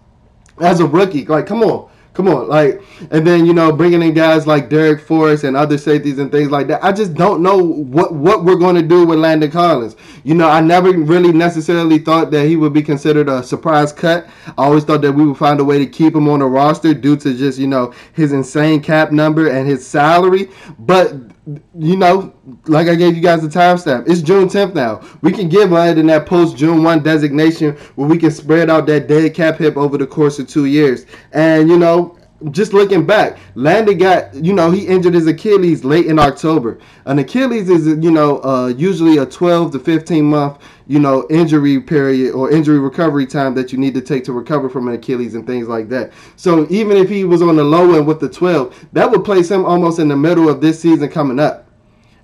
as 0.60 0.80
a 0.80 0.86
rookie. 0.86 1.26
Like, 1.26 1.46
come 1.46 1.64
on. 1.64 1.90
Come 2.14 2.28
on, 2.28 2.48
like, 2.48 2.80
and 3.10 3.26
then 3.26 3.44
you 3.44 3.56
know, 3.56 3.72
bringing 3.72 4.04
in 4.04 4.14
guys 4.14 4.46
like 4.46 4.70
Darrick 4.70 5.02
Forrest 5.02 5.44
and 5.44 5.58
other 5.58 5.80
safeties 5.80 6.20
and 6.20 6.32
things 6.32 6.52
like 6.52 6.68
that. 6.68 6.84
I 6.84 6.92
just 6.92 7.16
don't 7.16 7.42
know 7.42 7.58
what 7.58 8.14
what 8.14 8.46
we're 8.46 8.56
going 8.56 8.76
to 8.76 8.84
do 8.84 9.04
with 9.04 9.18
Landon 9.18 9.50
Collins. 9.50 9.96
You 10.24 10.36
know, 10.36 10.48
I 10.48 10.62
never 10.62 10.92
really 10.92 11.32
necessarily 11.32 11.98
thought 11.98 12.30
that 12.30 12.46
he 12.46 12.56
would 12.56 12.72
be 12.72 12.84
considered 12.84 13.30
a 13.30 13.42
surprise 13.42 13.92
cut. 13.92 14.28
I 14.46 14.66
always 14.66 14.84
thought 14.84 15.02
that 15.02 15.14
we 15.14 15.26
would 15.26 15.38
find 15.38 15.60
a 15.60 15.64
way 15.64 15.80
to 15.80 15.88
keep 15.88 16.14
him 16.14 16.30
on 16.30 16.40
the 16.40 16.46
roster 16.46 16.94
due 16.94 17.18
to 17.18 17.34
just 17.34 17.58
you 17.58 17.66
know 17.66 17.92
his 18.14 18.32
insane 18.32 18.82
cap 18.82 19.12
number 19.12 19.50
and 19.50 19.68
his 19.68 19.86
salary. 19.86 20.52
But 20.78 21.16
you 21.46 21.98
know, 21.98 22.34
like 22.68 22.88
I 22.88 22.96
gave 22.96 23.16
you 23.16 23.22
guys 23.22 23.42
the 23.42 23.48
timestamp, 23.48 24.08
it's 24.08 24.22
June 24.22 24.48
10th 24.48 24.74
now. 24.74 25.02
We 25.22 25.32
can 25.32 25.50
give 25.50 25.72
Landon 25.72 26.08
that 26.08 26.26
post 26.26 26.56
June 26.56 26.84
1 26.84 27.04
designation 27.04 27.76
where 27.96 28.08
we 28.08 28.18
can 28.18 28.32
spread 28.32 28.70
out 28.70 28.86
that 28.88 29.08
dead 29.08 29.34
cap 29.34 29.58
hit 29.58 29.76
over 29.76 29.98
the 29.98 30.08
course 30.08 30.40
of 30.40 30.48
two 30.48 30.66
years. 30.66 31.06
And, 31.34 31.68
you 31.70 31.78
know, 31.78 32.18
just 32.52 32.74
looking 32.74 33.06
back, 33.06 33.38
Landon 33.56 33.98
got, 33.98 34.34
you 34.36 34.54
know, 34.54 34.72
he 34.72 34.86
injured 34.86 35.14
his 35.14 35.28
Achilles 35.28 35.84
late 35.84 36.06
in 36.06 36.20
October. 36.20 36.80
An 37.06 37.20
Achilles 37.20 37.70
is, 37.70 37.88
you 38.04 38.12
know, 38.12 38.40
uh, 38.44 38.68
usually 38.68 39.18
a 39.18 39.26
12 39.26 39.72
to 39.74 39.80
15 39.80 40.26
month, 40.26 40.58
you 40.88 41.00
know, 41.00 41.26
injury 41.30 41.80
period 41.80 42.34
or 42.34 42.52
injury 42.52 42.80
recovery 42.80 43.26
time 43.26 43.54
that 43.56 43.72
you 43.72 43.78
need 43.78 43.94
to 43.94 44.02
take 44.02 44.24
to 44.26 44.34
recover 44.34 44.70
from 44.70 44.88
an 44.88 44.96
Achilles 44.96 45.36
and 45.36 45.48
things 45.48 45.68
like 45.68 45.90
that. 45.90 46.12
So 46.36 46.68
even 46.70 46.98
if 46.98 47.10
he 47.10 47.24
was 47.24 47.42
on 47.42 47.56
the 47.56 47.64
low 47.64 47.94
end 47.96 48.08
with 48.08 48.20
the 48.20 48.30
12, 48.30 48.88
that 48.94 49.10
would 49.10 49.24
place 49.24 49.50
him 49.50 49.66
almost 49.66 50.00
in 50.00 50.08
the 50.08 50.18
middle 50.18 50.50
of 50.50 50.62
this 50.62 50.80
season 50.80 51.10
coming 51.10 51.40
up 51.40 51.63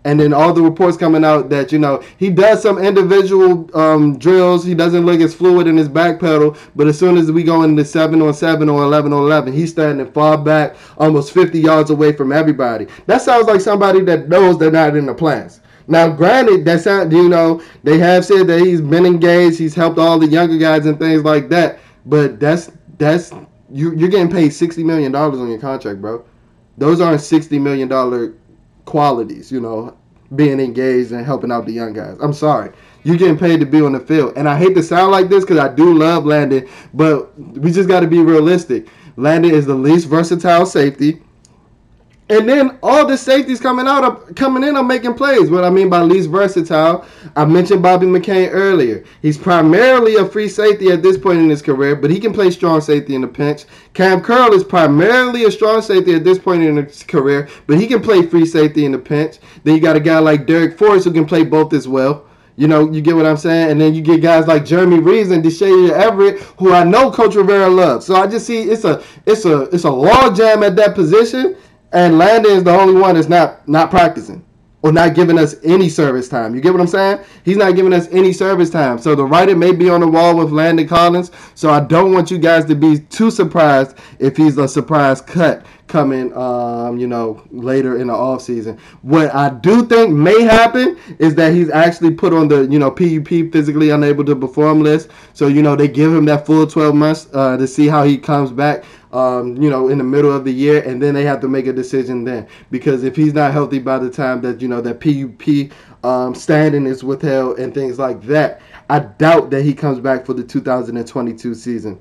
and 0.06 0.20
then 0.20 0.34
all 0.34 0.54
the 0.54 0.62
reports 0.62 0.98
coming 0.98 1.26
out 1.26 1.50
that 1.50 1.72
you 1.72 1.80
know 1.80 2.02
he 2.18 2.30
does 2.30 2.62
some 2.62 2.78
individual 2.78 3.70
um, 3.78 4.18
drills. 4.18 4.64
He 4.64 4.74
doesn't 4.74 5.06
look 5.06 5.20
as 5.20 5.36
fluid 5.36 5.68
in 5.68 5.78
his 5.78 5.90
back 5.90 6.20
pedal, 6.20 6.56
but 6.76 6.88
as 6.88 6.98
soon 6.98 7.18
as 7.18 7.32
we 7.32 7.44
go 7.44 7.64
into 7.64 7.84
seven 7.84 8.22
on 8.22 8.34
seven 8.34 8.70
or 8.70 8.84
eleven 8.84 9.12
on 9.14 9.24
eleven, 9.24 9.54
he's 9.54 9.72
standing 9.72 10.10
far 10.12 10.38
back, 10.38 10.76
almost 10.98 11.34
fifty 11.34 11.60
yards 11.60 11.90
away 11.90 12.14
from 12.14 12.32
everybody. 12.32 12.88
That 13.08 13.22
sounds 13.22 13.48
like 13.48 13.62
somebody 13.62 14.02
that 14.04 14.30
knows 14.30 14.58
they're 14.58 14.72
not 14.72 14.96
in 14.96 15.06
the 15.06 15.14
plans. 15.14 15.60
Now, 15.88 16.08
granted, 16.08 16.66
that's 16.66 16.86
not 16.86 17.12
you 17.12 17.28
know 17.28 17.62
they 17.84 17.98
have 17.98 18.24
said 18.24 18.48
that 18.48 18.62
he's 18.62 18.82
been 18.82 19.06
engaged, 19.06 19.60
he's 19.60 19.76
helped 19.76 19.98
all 20.00 20.20
the 20.20 20.28
younger 20.28 20.58
guys 20.58 20.86
and 20.86 20.98
things 20.98 21.24
like 21.24 21.50
that, 21.50 21.80
but 22.06 22.40
that's 22.40 22.72
that's 22.98 23.32
you, 23.72 23.94
you're 23.96 24.10
getting 24.10 24.32
paid 24.32 24.52
sixty 24.52 24.84
million 24.84 25.12
dollars 25.12 25.40
on 25.40 25.50
your 25.50 25.60
contract, 25.60 26.00
bro. 26.00 26.24
Those 26.78 27.02
aren't 27.02 27.22
sixty 27.22 27.60
million 27.60 27.88
dollar 27.90 28.34
qualities, 28.90 29.52
you 29.52 29.62
know, 29.62 29.96
being 30.36 30.60
engaged 30.60 31.12
and 31.12 31.26
helping 31.26 31.52
out 31.52 31.66
the 31.66 31.72
young 31.72 31.94
guys. 31.94 32.18
I'm 32.20 32.34
sorry. 32.34 32.72
You're 33.04 33.18
getting 33.18 33.38
paid 33.38 33.60
to 33.60 33.66
be 33.66 33.82
on 33.82 33.94
the 33.94 34.00
field. 34.00 34.34
And 34.36 34.50
I 34.50 34.58
hate 34.58 34.76
to 34.76 34.84
sound 34.84 35.12
like 35.12 35.30
this 35.30 35.44
because 35.44 35.60
I 35.60 35.74
do 35.74 35.94
love 35.98 36.26
Landon, 36.26 36.68
but 36.94 37.40
we 37.40 37.72
just 37.72 37.88
got 37.88 38.02
to 38.02 38.08
be 38.08 38.20
realistic. 38.20 38.88
Landon 39.16 39.52
is 39.52 39.66
the 39.66 39.76
least 39.76 40.08
versatile 40.08 40.66
safety. 40.66 41.22
And 42.30 42.48
then 42.48 42.78
all 42.84 43.08
the 43.08 43.18
safeties 43.18 43.60
coming 43.60 43.88
out 43.88 44.04
are 44.04 44.16
coming 44.34 44.64
in 44.64 44.76
are 44.76 44.84
making 44.84 45.16
plays. 45.16 45.50
What 45.50 45.64
I 45.64 45.72
mean 45.72 45.90
by 45.90 46.02
least 46.02 46.30
versatile, 46.30 47.04
I 47.36 47.44
mentioned 47.46 47.82
Bobby 47.82 48.06
McCain 48.06 48.50
earlier. 48.52 49.04
He's 49.24 49.38
primarily 49.38 50.16
a 50.18 50.26
free 50.26 50.48
safety 50.48 50.90
at 50.92 51.02
this 51.02 51.18
point 51.18 51.40
in 51.40 51.50
his 51.50 51.64
career, 51.64 51.96
but 51.96 52.12
he 52.12 52.20
can 52.20 52.32
play 52.32 52.52
strong 52.52 52.82
safety 52.82 53.16
in 53.16 53.22
the 53.22 53.28
pinch. 53.28 53.66
Kam 53.96 54.22
Curl 54.22 54.54
is 54.54 54.64
primarily 54.64 55.46
a 55.46 55.52
strong 55.52 55.82
safety 55.82 56.14
at 56.14 56.24
this 56.24 56.38
point 56.38 56.62
in 56.62 56.78
his 56.78 57.02
career, 57.02 57.50
but 57.66 57.80
he 57.80 57.88
can 57.88 58.00
play 58.00 58.22
free 58.22 58.46
safety 58.46 58.86
in 58.86 58.92
the 58.92 59.00
pinch. 59.00 59.40
Then 59.64 59.74
you 59.74 59.82
got 59.82 59.96
a 59.96 60.00
guy 60.00 60.20
like 60.20 60.46
Darrick 60.46 60.78
Forrest 60.78 61.06
who 61.06 61.12
can 61.12 61.26
play 61.26 61.44
both 61.44 61.74
as 61.74 61.88
well. 61.88 62.28
You 62.58 62.68
know, 62.68 62.92
you 62.92 63.02
get 63.02 63.16
what 63.16 63.26
I'm 63.26 63.38
saying? 63.38 63.72
And 63.72 63.82
then 63.82 63.96
you 63.96 64.02
get 64.02 64.22
guys 64.22 64.46
like 64.46 64.66
Jeremy 64.66 65.00
Reaves 65.00 65.32
and 65.32 65.42
Deshea 65.44 65.92
Everett, 65.92 66.42
who 66.58 66.74
I 66.74 66.84
know 66.84 67.10
Coach 67.10 67.36
Rivera 67.36 67.70
loves. 67.70 68.06
So 68.06 68.16
I 68.16 68.28
just 68.28 68.46
see 68.46 68.64
it's 68.64 68.84
a 68.84 69.02
it's 69.26 69.46
a 69.46 69.62
it's 69.74 69.86
a 69.86 69.90
log 69.90 70.36
jam 70.36 70.62
at 70.62 70.76
that 70.76 70.94
position 70.94 71.56
and 71.92 72.18
Landon 72.18 72.52
is 72.52 72.64
the 72.64 72.72
only 72.72 73.00
one 73.00 73.16
that's 73.16 73.30
not 73.30 73.68
not 73.68 73.90
practicing 73.90 74.46
or 74.82 74.92
not 74.92 75.14
giving 75.14 75.38
us 75.38 75.56
any 75.64 75.90
service 75.90 76.30
time. 76.30 76.56
You 76.56 76.62
get 76.62 76.72
what 76.72 76.82
I'm 76.82 76.88
saying? 76.88 77.20
He's 77.44 77.58
not 77.58 77.76
giving 77.76 77.94
us 77.94 78.08
any 78.12 78.32
service 78.32 78.70
time. 78.70 78.98
So 78.98 79.14
the 79.14 79.26
writer 79.26 79.56
may 79.56 79.74
be 79.74 79.90
on 79.90 80.00
the 80.00 80.08
wall 80.08 80.38
with 80.38 80.52
Landon 80.52 80.88
Collins. 80.88 81.32
So 81.54 81.70
I 81.70 81.82
don't 81.82 82.14
want 82.14 82.32
you 82.32 82.38
guys 82.38 82.66
to 82.66 82.76
be 82.76 83.00
too 83.00 83.30
surprised 83.30 83.98
if 84.20 84.38
he's 84.38 84.58
a 84.58 84.68
surprise 84.68 85.20
cut 85.20 85.66
coming, 85.90 86.36
um, 86.38 86.98
you 86.98 87.08
know, 87.08 87.44
later 87.52 87.98
in 87.98 88.08
the 88.08 88.14
off 88.14 88.42
season. 88.42 88.78
What 89.02 89.34
I 89.36 89.50
do 89.50 89.86
think 89.86 90.14
may 90.14 90.44
happen 90.44 90.98
is 91.20 91.36
that 91.36 91.54
he's 91.54 91.70
actually 91.70 92.12
put 92.12 92.32
on 92.32 92.48
the, 92.48 92.66
you 92.68 92.80
know, 92.80 92.90
PUP 92.92 93.52
physically 93.52 93.90
unable 93.90 94.24
to 94.24 94.36
perform 94.36 94.82
list. 94.82 95.10
So 95.34 95.48
you 95.48 95.62
know 95.62 95.76
they 95.76 95.88
give 95.88 96.14
him 96.14 96.26
that 96.26 96.46
full 96.46 96.66
12 96.66 96.96
months 96.96 97.28
uh, 97.34 97.58
to 97.58 97.68
see 97.68 97.88
how 97.88 98.04
he 98.04 98.18
comes 98.18 98.52
back 98.52 98.86
um, 99.12 99.62
you 99.62 99.70
know, 99.70 99.90
in 99.90 99.98
the 99.98 100.04
middle 100.04 100.32
of 100.32 100.46
the 100.46 100.52
year, 100.52 100.82
and 100.84 101.02
then 101.02 101.14
they 101.14 101.24
have 101.24 101.42
to 101.42 101.48
make 101.48 101.68
a 101.68 101.74
decision 101.74 102.24
then. 102.24 102.48
Because 102.70 103.04
if 103.04 103.16
he's 103.16 103.34
not 103.34 103.52
healthy 103.52 103.80
by 103.80 104.00
the 104.00 104.10
time 104.10 104.42
that 104.42 104.62
you 104.62 104.68
know 104.68 104.82
that 104.82 105.00
PUP 105.00 105.72
um, 106.04 106.36
standing 106.36 106.86
is 106.86 107.04
withheld 107.04 107.60
and 107.60 107.74
things 107.74 107.98
like 107.98 108.22
that, 108.24 108.62
I 108.90 109.00
doubt 109.00 109.50
that 109.52 109.64
he 109.64 109.74
comes 109.74 110.00
back 110.00 110.26
for 110.26 110.34
the 110.34 110.44
2022 110.44 111.56
season. 111.56 112.00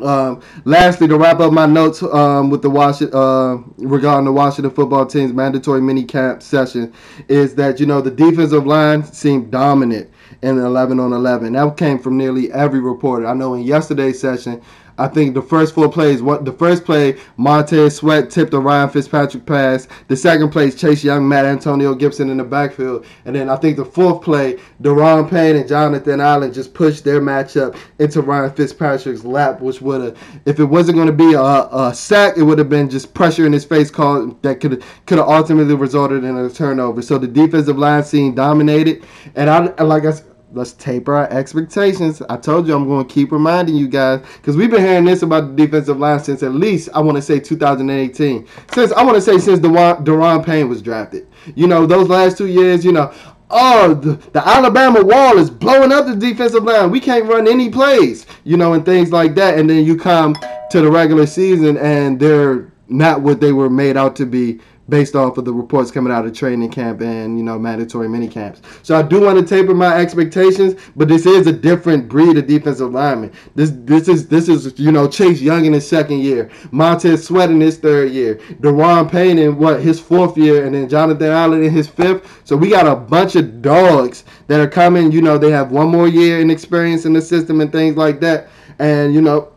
Um, 0.00 0.42
lastly, 0.64 1.08
to 1.08 1.16
wrap 1.16 1.40
up 1.40 1.52
my 1.52 1.66
notes 1.66 2.02
um, 2.02 2.50
with 2.50 2.62
the 2.62 2.70
Washington 2.70 3.16
uh, 3.16 3.56
regarding 3.78 4.24
the 4.24 4.32
Washington 4.32 4.72
football 4.72 5.06
team's 5.06 5.32
mandatory 5.32 5.80
mini 5.80 6.04
camp 6.04 6.42
session 6.42 6.92
is 7.28 7.54
that 7.56 7.78
you 7.80 7.86
know 7.86 8.00
the 8.00 8.10
defensive 8.10 8.66
line 8.66 9.04
seemed 9.04 9.50
dominant 9.50 10.10
in 10.42 10.58
11 10.58 10.98
on 10.98 11.12
11. 11.12 11.52
That 11.52 11.76
came 11.76 11.98
from 11.98 12.16
nearly 12.18 12.52
every 12.52 12.80
reporter. 12.80 13.26
I 13.26 13.34
know 13.34 13.54
in 13.54 13.62
yesterday's 13.62 14.20
session 14.20 14.62
I 14.98 15.08
think 15.08 15.34
the 15.34 15.42
first 15.42 15.74
four 15.74 15.90
plays, 15.90 16.22
what 16.22 16.44
the 16.44 16.52
first 16.52 16.84
play, 16.84 17.18
Montez 17.36 17.96
Sweat 17.96 18.30
tipped 18.30 18.54
a 18.54 18.58
Ryan 18.58 18.88
Fitzpatrick 18.88 19.46
pass. 19.46 19.88
The 20.08 20.16
second 20.16 20.50
play, 20.50 20.70
Chase 20.70 21.02
Young, 21.02 21.28
Matt 21.28 21.44
Antonio 21.44 21.94
Gibson 21.94 22.30
in 22.30 22.36
the 22.36 22.44
backfield. 22.44 23.06
And 23.24 23.34
then 23.34 23.48
I 23.48 23.56
think 23.56 23.76
the 23.76 23.84
fourth 23.84 24.22
play, 24.22 24.58
Daron 24.82 25.28
Payne 25.28 25.56
and 25.56 25.68
Jonathan 25.68 26.20
Allen 26.20 26.52
just 26.52 26.74
pushed 26.74 27.04
their 27.04 27.20
matchup 27.20 27.76
into 27.98 28.22
Ryan 28.22 28.52
Fitzpatrick's 28.52 29.24
lap, 29.24 29.60
which 29.60 29.80
would 29.80 30.02
have, 30.02 30.18
if 30.46 30.60
it 30.60 30.64
wasn't 30.64 30.96
going 30.96 31.06
to 31.06 31.12
be 31.12 31.34
a, 31.34 31.40
a 31.42 31.94
sack, 31.94 32.36
it 32.36 32.42
would 32.42 32.58
have 32.58 32.68
been 32.68 32.90
just 32.90 33.14
pressure 33.14 33.46
in 33.46 33.52
his 33.52 33.64
face 33.64 33.90
call 33.90 34.26
that 34.42 34.60
could 34.60 34.82
could 35.06 35.18
have 35.18 35.28
ultimately 35.28 35.74
resulted 35.74 36.24
in 36.24 36.36
a 36.36 36.50
turnover. 36.50 37.02
So 37.02 37.18
the 37.18 37.28
defensive 37.28 37.78
line 37.78 38.04
scene 38.04 38.34
dominated. 38.34 39.04
And 39.34 39.48
I, 39.48 39.82
like 39.82 40.04
I 40.04 40.12
let's 40.54 40.72
taper 40.72 41.14
our 41.14 41.30
expectations. 41.30 42.22
I 42.28 42.36
told 42.36 42.66
you 42.66 42.74
I'm 42.74 42.86
going 42.86 43.06
to 43.06 43.12
keep 43.12 43.32
reminding 43.32 43.76
you 43.76 43.88
guys 43.88 44.20
because 44.36 44.56
we've 44.56 44.70
been 44.70 44.82
hearing 44.82 45.04
this 45.04 45.22
about 45.22 45.56
the 45.56 45.66
defensive 45.66 45.98
line 45.98 46.20
since 46.20 46.42
at 46.42 46.52
least 46.52 46.88
I 46.94 47.00
want 47.00 47.16
to 47.16 47.22
say 47.22 47.40
2018. 47.40 48.46
Since 48.72 48.92
I 48.92 49.02
want 49.02 49.16
to 49.16 49.20
say 49.20 49.38
since 49.38 49.60
Daron, 49.60 50.04
Daron 50.04 50.44
Payne 50.44 50.68
was 50.68 50.82
drafted. 50.82 51.26
You 51.54 51.66
know 51.66 51.86
those 51.86 52.08
last 52.08 52.38
two 52.38 52.48
years. 52.48 52.84
You 52.84 52.92
know. 52.92 53.12
Oh, 53.54 53.92
the, 53.92 54.14
the 54.32 54.48
Alabama 54.48 55.04
wall 55.04 55.36
is 55.36 55.50
blowing 55.50 55.92
up 55.92 56.06
the 56.06 56.16
defensive 56.16 56.64
line. 56.64 56.90
We 56.90 57.00
can't 57.00 57.26
run 57.26 57.46
any 57.46 57.68
plays, 57.68 58.24
you 58.44 58.56
know, 58.56 58.72
and 58.72 58.82
things 58.82 59.12
like 59.12 59.34
that. 59.34 59.58
And 59.58 59.68
then 59.68 59.84
you 59.84 59.94
come 59.94 60.34
to 60.70 60.80
the 60.80 60.90
regular 60.90 61.26
season 61.26 61.76
and 61.76 62.18
they're 62.18 62.72
not 62.88 63.20
what 63.20 63.42
they 63.42 63.52
were 63.52 63.68
made 63.68 63.98
out 63.98 64.16
to 64.16 64.24
be 64.26 64.60
based 64.88 65.14
off 65.14 65.38
of 65.38 65.44
the 65.44 65.52
reports 65.52 65.90
coming 65.90 66.12
out 66.12 66.26
of 66.26 66.32
training 66.32 66.70
camp 66.70 67.00
and 67.00 67.38
you 67.38 67.44
know 67.44 67.58
mandatory 67.58 68.08
mini 68.08 68.28
camps. 68.28 68.60
So 68.82 68.96
I 68.96 69.02
do 69.02 69.20
want 69.20 69.38
to 69.38 69.44
taper 69.44 69.74
my 69.74 69.96
expectations, 69.96 70.80
but 70.96 71.08
this 71.08 71.24
is 71.26 71.46
a 71.46 71.52
different 71.52 72.08
breed 72.08 72.36
of 72.36 72.46
defensive 72.46 72.92
lineman. 72.92 73.32
This 73.54 73.72
this 73.74 74.08
is 74.08 74.28
this 74.28 74.48
is 74.48 74.78
you 74.78 74.92
know 74.92 75.08
Chase 75.08 75.40
Young 75.40 75.64
in 75.64 75.72
his 75.72 75.86
second 75.86 76.20
year, 76.20 76.50
Montez 76.72 77.24
Sweat 77.26 77.50
in 77.50 77.60
his 77.60 77.78
third 77.78 78.10
year, 78.10 78.36
Daron 78.60 79.10
Payne 79.10 79.38
in 79.38 79.56
what 79.56 79.80
his 79.80 80.00
fourth 80.00 80.36
year, 80.36 80.66
and 80.66 80.74
then 80.74 80.88
Jonathan 80.88 81.28
Allen 81.28 81.62
in 81.62 81.70
his 81.70 81.88
fifth. 81.88 82.42
So 82.44 82.56
we 82.56 82.70
got 82.70 82.86
a 82.86 82.96
bunch 82.96 83.36
of 83.36 83.62
dogs 83.62 84.24
that 84.48 84.60
are 84.60 84.68
coming. 84.68 85.12
You 85.12 85.22
know 85.22 85.38
they 85.38 85.50
have 85.50 85.70
one 85.70 85.88
more 85.88 86.08
year 86.08 86.40
in 86.40 86.50
experience 86.50 87.04
in 87.04 87.12
the 87.12 87.22
system 87.22 87.60
and 87.60 87.70
things 87.70 87.96
like 87.96 88.20
that. 88.20 88.48
And 88.78 89.14
you 89.14 89.20
know 89.20 89.51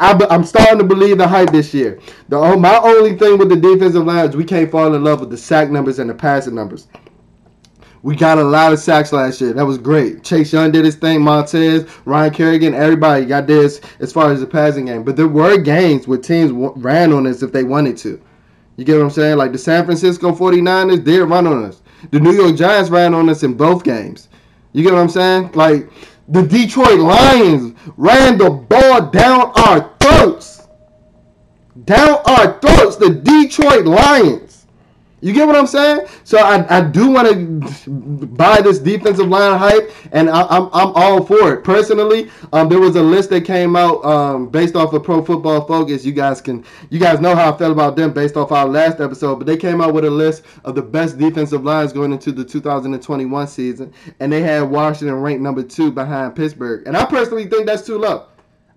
I, 0.00 0.26
am 0.30 0.44
starting 0.44 0.78
to 0.78 0.84
believe 0.84 1.18
the 1.18 1.26
hype 1.26 1.50
this 1.50 1.74
year. 1.74 1.98
The 2.28 2.36
oh, 2.36 2.58
my 2.58 2.78
only 2.78 3.16
thing 3.16 3.38
with 3.38 3.48
the 3.48 3.56
defensive 3.56 4.04
line 4.04 4.28
is 4.28 4.36
we 4.36 4.44
can't 4.44 4.70
fall 4.70 4.94
in 4.94 5.02
love 5.02 5.20
with 5.20 5.30
the 5.30 5.36
sack 5.36 5.70
numbers 5.70 5.98
and 5.98 6.08
the 6.08 6.14
passing 6.14 6.54
numbers. 6.54 6.86
We 8.02 8.14
got 8.14 8.38
a 8.38 8.44
lot 8.44 8.72
of 8.72 8.78
sacks 8.78 9.12
last 9.12 9.40
year. 9.40 9.52
That 9.52 9.66
was 9.66 9.76
great. 9.76 10.22
Chase 10.22 10.52
Young 10.52 10.70
did 10.70 10.84
his 10.84 10.94
thing. 10.94 11.20
Montez, 11.20 11.84
Ryan 12.04 12.32
Kerrigan, 12.32 12.74
everybody 12.74 13.24
got 13.24 13.48
this 13.48 13.80
as 13.98 14.12
far 14.12 14.30
as 14.30 14.38
the 14.38 14.46
passing 14.46 14.86
game. 14.86 15.02
But 15.02 15.16
there 15.16 15.26
were 15.26 15.58
games 15.58 16.06
where 16.06 16.18
teams 16.18 16.52
ran 16.52 17.12
on 17.12 17.26
us 17.26 17.42
if 17.42 17.50
they 17.50 17.64
wanted 17.64 17.96
to. 17.98 18.22
You 18.76 18.84
get 18.84 18.96
what 18.96 19.04
I'm 19.04 19.10
saying? 19.10 19.36
Like 19.36 19.50
the 19.50 19.58
San 19.58 19.84
Francisco 19.84 20.30
49ers, 20.30 21.04
they 21.04 21.18
run 21.18 21.48
on 21.48 21.64
us. 21.64 21.82
The 22.12 22.20
New 22.20 22.32
York 22.32 22.54
Giants 22.54 22.90
ran 22.90 23.14
on 23.14 23.28
us 23.28 23.42
in 23.42 23.54
both 23.54 23.82
games. 23.82 24.28
You 24.72 24.84
get 24.84 24.92
what 24.92 25.00
I'm 25.00 25.08
saying? 25.08 25.50
Like 25.54 25.90
the 26.28 26.42
Detroit 26.42 27.00
Lions 27.00 27.74
ran 27.96 28.38
the 28.38 28.50
ball 28.50 29.10
down 29.10 29.50
our 29.56 29.94
throats. 29.98 30.68
Down 31.84 32.20
our 32.26 32.60
throats, 32.60 32.96
the 32.96 33.10
Detroit 33.10 33.86
Lions. 33.86 34.47
You 35.20 35.32
get 35.32 35.46
what 35.46 35.56
I'm 35.56 35.66
saying? 35.66 36.06
So 36.22 36.38
I, 36.38 36.78
I 36.78 36.80
do 36.80 37.10
want 37.10 37.28
to 37.28 37.90
buy 37.90 38.60
this 38.60 38.78
defensive 38.78 39.26
line 39.26 39.58
hype, 39.58 39.90
and 40.12 40.30
I, 40.30 40.42
am 40.42 40.46
I'm, 40.50 40.70
I'm 40.72 40.92
all 40.94 41.24
for 41.24 41.54
it. 41.54 41.64
Personally, 41.64 42.30
um, 42.52 42.68
there 42.68 42.78
was 42.78 42.94
a 42.94 43.02
list 43.02 43.30
that 43.30 43.44
came 43.44 43.74
out 43.74 44.04
um, 44.04 44.48
based 44.48 44.76
off 44.76 44.92
of 44.92 45.02
Pro 45.02 45.24
Football 45.24 45.66
Focus. 45.66 46.04
You 46.04 46.12
guys 46.12 46.40
can 46.40 46.64
you 46.90 47.00
guys 47.00 47.18
know 47.18 47.34
how 47.34 47.52
I 47.52 47.58
felt 47.58 47.72
about 47.72 47.96
them 47.96 48.12
based 48.12 48.36
off 48.36 48.52
our 48.52 48.66
last 48.66 49.00
episode, 49.00 49.36
but 49.36 49.46
they 49.46 49.56
came 49.56 49.80
out 49.80 49.92
with 49.92 50.04
a 50.04 50.10
list 50.10 50.44
of 50.64 50.76
the 50.76 50.82
best 50.82 51.18
defensive 51.18 51.64
lines 51.64 51.92
going 51.92 52.12
into 52.12 52.30
the 52.30 52.44
2021 52.44 53.48
season, 53.48 53.92
and 54.20 54.32
they 54.32 54.42
had 54.42 54.62
Washington 54.62 55.16
ranked 55.16 55.42
number 55.42 55.64
two 55.64 55.90
behind 55.90 56.36
Pittsburgh, 56.36 56.86
and 56.86 56.96
I 56.96 57.04
personally 57.04 57.48
think 57.48 57.66
that's 57.66 57.84
too 57.84 57.98
low. 57.98 58.26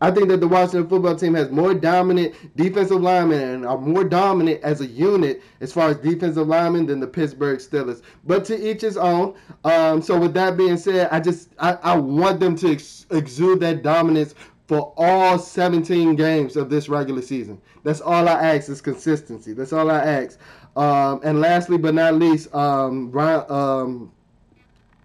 I 0.02 0.12
think 0.12 0.28
that 0.30 0.40
the 0.42 0.48
Washington 0.48 0.90
football 0.90 1.16
team 1.16 1.36
has 1.36 1.52
more 1.52 1.74
dominant 1.74 2.34
defensive 2.56 3.02
linemen 3.02 3.42
and 3.42 3.66
are 3.66 3.78
more 3.78 4.04
dominant 4.04 4.62
as 4.64 4.82
a 4.82 4.88
unit 4.88 5.42
as 5.62 5.72
far 5.72 5.90
as 5.90 5.98
defensive 5.98 6.48
linemen 6.48 6.88
than 6.88 7.00
the 7.00 7.08
Pittsburgh 7.08 7.60
Steelers. 7.60 8.02
But 8.26 8.44
to 8.46 8.70
each 8.70 8.82
his 8.82 8.98
own. 8.98 9.36
Um, 9.64 10.02
so 10.02 10.20
with 10.20 10.34
that 10.34 10.58
being 10.58 10.78
said, 10.78 11.10
I 11.12 11.20
just 11.20 11.50
I, 11.60 11.74
I 11.84 11.96
want 11.96 12.40
them 12.40 12.56
to 12.58 12.72
ex- 12.72 13.06
exude 13.12 13.60
that 13.62 13.84
dominance 13.84 14.34
for 14.68 14.94
all 14.98 15.38
17 15.38 16.16
games 16.16 16.56
of 16.56 16.70
this 16.70 16.90
regular 16.90 17.22
season. 17.22 17.62
That's 17.84 18.02
all 18.02 18.28
I 18.28 18.56
ask 18.56 18.70
is 18.70 18.82
consistency. 18.82 19.54
That's 19.54 19.74
all 19.74 19.92
I 19.92 20.00
ask. 20.00 20.40
Um, 20.76 21.20
and 21.24 21.42
lastly 21.42 21.78
but 21.78 21.94
not 21.94 22.16
least, 22.16 22.54
um, 22.56 23.12
Ryan, 23.12 23.46
um, 23.50 24.12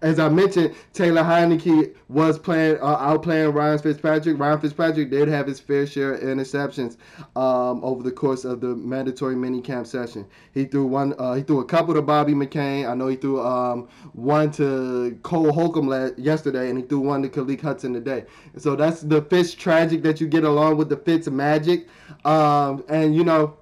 as 0.01 0.19
I 0.19 0.29
mentioned, 0.29 0.75
Taylor 0.93 1.23
Heinicke 1.23 1.95
was 2.07 2.37
playing 2.37 2.77
uh, 2.81 2.97
outplaying 2.97 3.53
Ryan 3.53 3.79
Fitzpatrick. 3.79 4.37
Ryan 4.37 4.59
Fitzpatrick 4.59 5.09
did 5.09 5.27
have 5.27 5.47
his 5.47 5.59
fair 5.59 5.87
share 5.87 6.13
of 6.13 6.21
interceptions 6.21 6.97
um, 7.35 7.83
over 7.83 8.03
the 8.03 8.11
course 8.11 8.45
of 8.45 8.61
the 8.61 8.75
mandatory 8.75 9.35
mini 9.35 9.59
camp 9.59 9.87
session. 9.87 10.25
He 10.53 10.65
threw 10.65 10.85
one. 10.85 11.15
Uh, 11.17 11.33
he 11.33 11.41
threw 11.41 11.61
a 11.61 11.65
couple 11.65 11.95
to 11.95 12.03
Bobby 12.03 12.33
McCain. 12.33 12.87
I 12.87 12.93
know 12.93 13.07
he 13.07 13.15
threw 13.15 13.41
um, 13.41 13.87
one 14.13 14.51
to 14.51 15.17
Cole 15.23 15.51
Holcomb 15.51 16.13
yesterday, 16.17 16.69
and 16.69 16.77
he 16.77 16.85
threw 16.85 16.99
one 16.99 17.23
to 17.23 17.29
Khaleke 17.29 17.61
Hudson 17.61 17.93
today. 17.93 18.25
So 18.57 18.75
that's 18.75 19.01
the 19.01 19.23
Fitz 19.23 19.55
tragic 19.55 20.03
that 20.03 20.21
you 20.21 20.27
get 20.27 20.43
along 20.43 20.77
with 20.77 20.89
the 20.89 20.97
Fitz 20.97 21.27
magic. 21.27 21.87
Um, 22.23 22.83
and 22.87 23.15
you 23.15 23.23
know, 23.23 23.57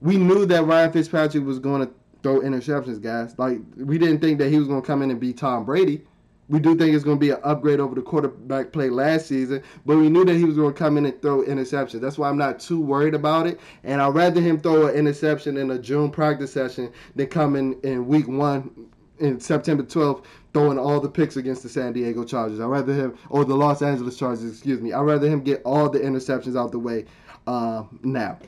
we 0.00 0.16
knew 0.16 0.46
that 0.46 0.64
Ryan 0.64 0.92
Fitzpatrick 0.92 1.44
was 1.44 1.58
going 1.58 1.86
to 1.86 1.92
throw 2.22 2.40
interceptions, 2.40 3.00
guys. 3.00 3.38
Like 3.38 3.58
we 3.76 3.98
didn't 3.98 4.20
think 4.20 4.38
that 4.38 4.50
he 4.50 4.58
was 4.58 4.68
going 4.68 4.80
to 4.82 4.86
come 4.86 5.02
in 5.02 5.10
and 5.10 5.20
be 5.20 5.32
Tom 5.32 5.64
Brady. 5.64 6.02
We 6.48 6.60
do 6.60 6.74
think 6.74 6.94
it's 6.94 7.04
going 7.04 7.18
to 7.18 7.20
be 7.20 7.30
an 7.30 7.40
upgrade 7.42 7.78
over 7.78 7.94
the 7.94 8.00
quarterback 8.00 8.72
play 8.72 8.88
last 8.88 9.26
season, 9.26 9.62
but 9.84 9.98
we 9.98 10.08
knew 10.08 10.24
that 10.24 10.34
he 10.34 10.44
was 10.44 10.56
going 10.56 10.72
to 10.72 10.78
come 10.78 10.96
in 10.96 11.04
and 11.04 11.20
throw 11.20 11.42
interceptions. 11.42 12.00
That's 12.00 12.16
why 12.16 12.30
I'm 12.30 12.38
not 12.38 12.58
too 12.58 12.80
worried 12.80 13.14
about 13.14 13.46
it. 13.46 13.60
And 13.84 14.00
I'd 14.00 14.14
rather 14.14 14.40
him 14.40 14.58
throw 14.58 14.86
an 14.86 14.94
interception 14.94 15.58
in 15.58 15.70
a 15.72 15.78
June 15.78 16.10
practice 16.10 16.50
session 16.50 16.90
than 17.14 17.26
come 17.26 17.54
in 17.54 17.78
in 17.82 18.06
week 18.06 18.28
one 18.28 18.88
in 19.18 19.38
September 19.40 19.82
12th 19.82 20.24
throwing 20.54 20.78
all 20.78 21.00
the 21.00 21.08
picks 21.08 21.36
against 21.36 21.62
the 21.62 21.68
San 21.68 21.92
Diego 21.92 22.24
Chargers. 22.24 22.60
I'd 22.60 22.66
rather 22.66 22.94
him, 22.94 23.18
or 23.28 23.44
the 23.44 23.54
Los 23.54 23.82
Angeles 23.82 24.18
Chargers, 24.18 24.50
excuse 24.50 24.80
me. 24.80 24.92
I'd 24.92 25.02
rather 25.02 25.28
him 25.28 25.42
get 25.42 25.62
all 25.64 25.88
the 25.88 26.00
interceptions 26.00 26.58
out 26.58 26.72
the 26.72 26.78
way 26.78 27.04
uh, 27.46 27.84
now. 28.02 28.38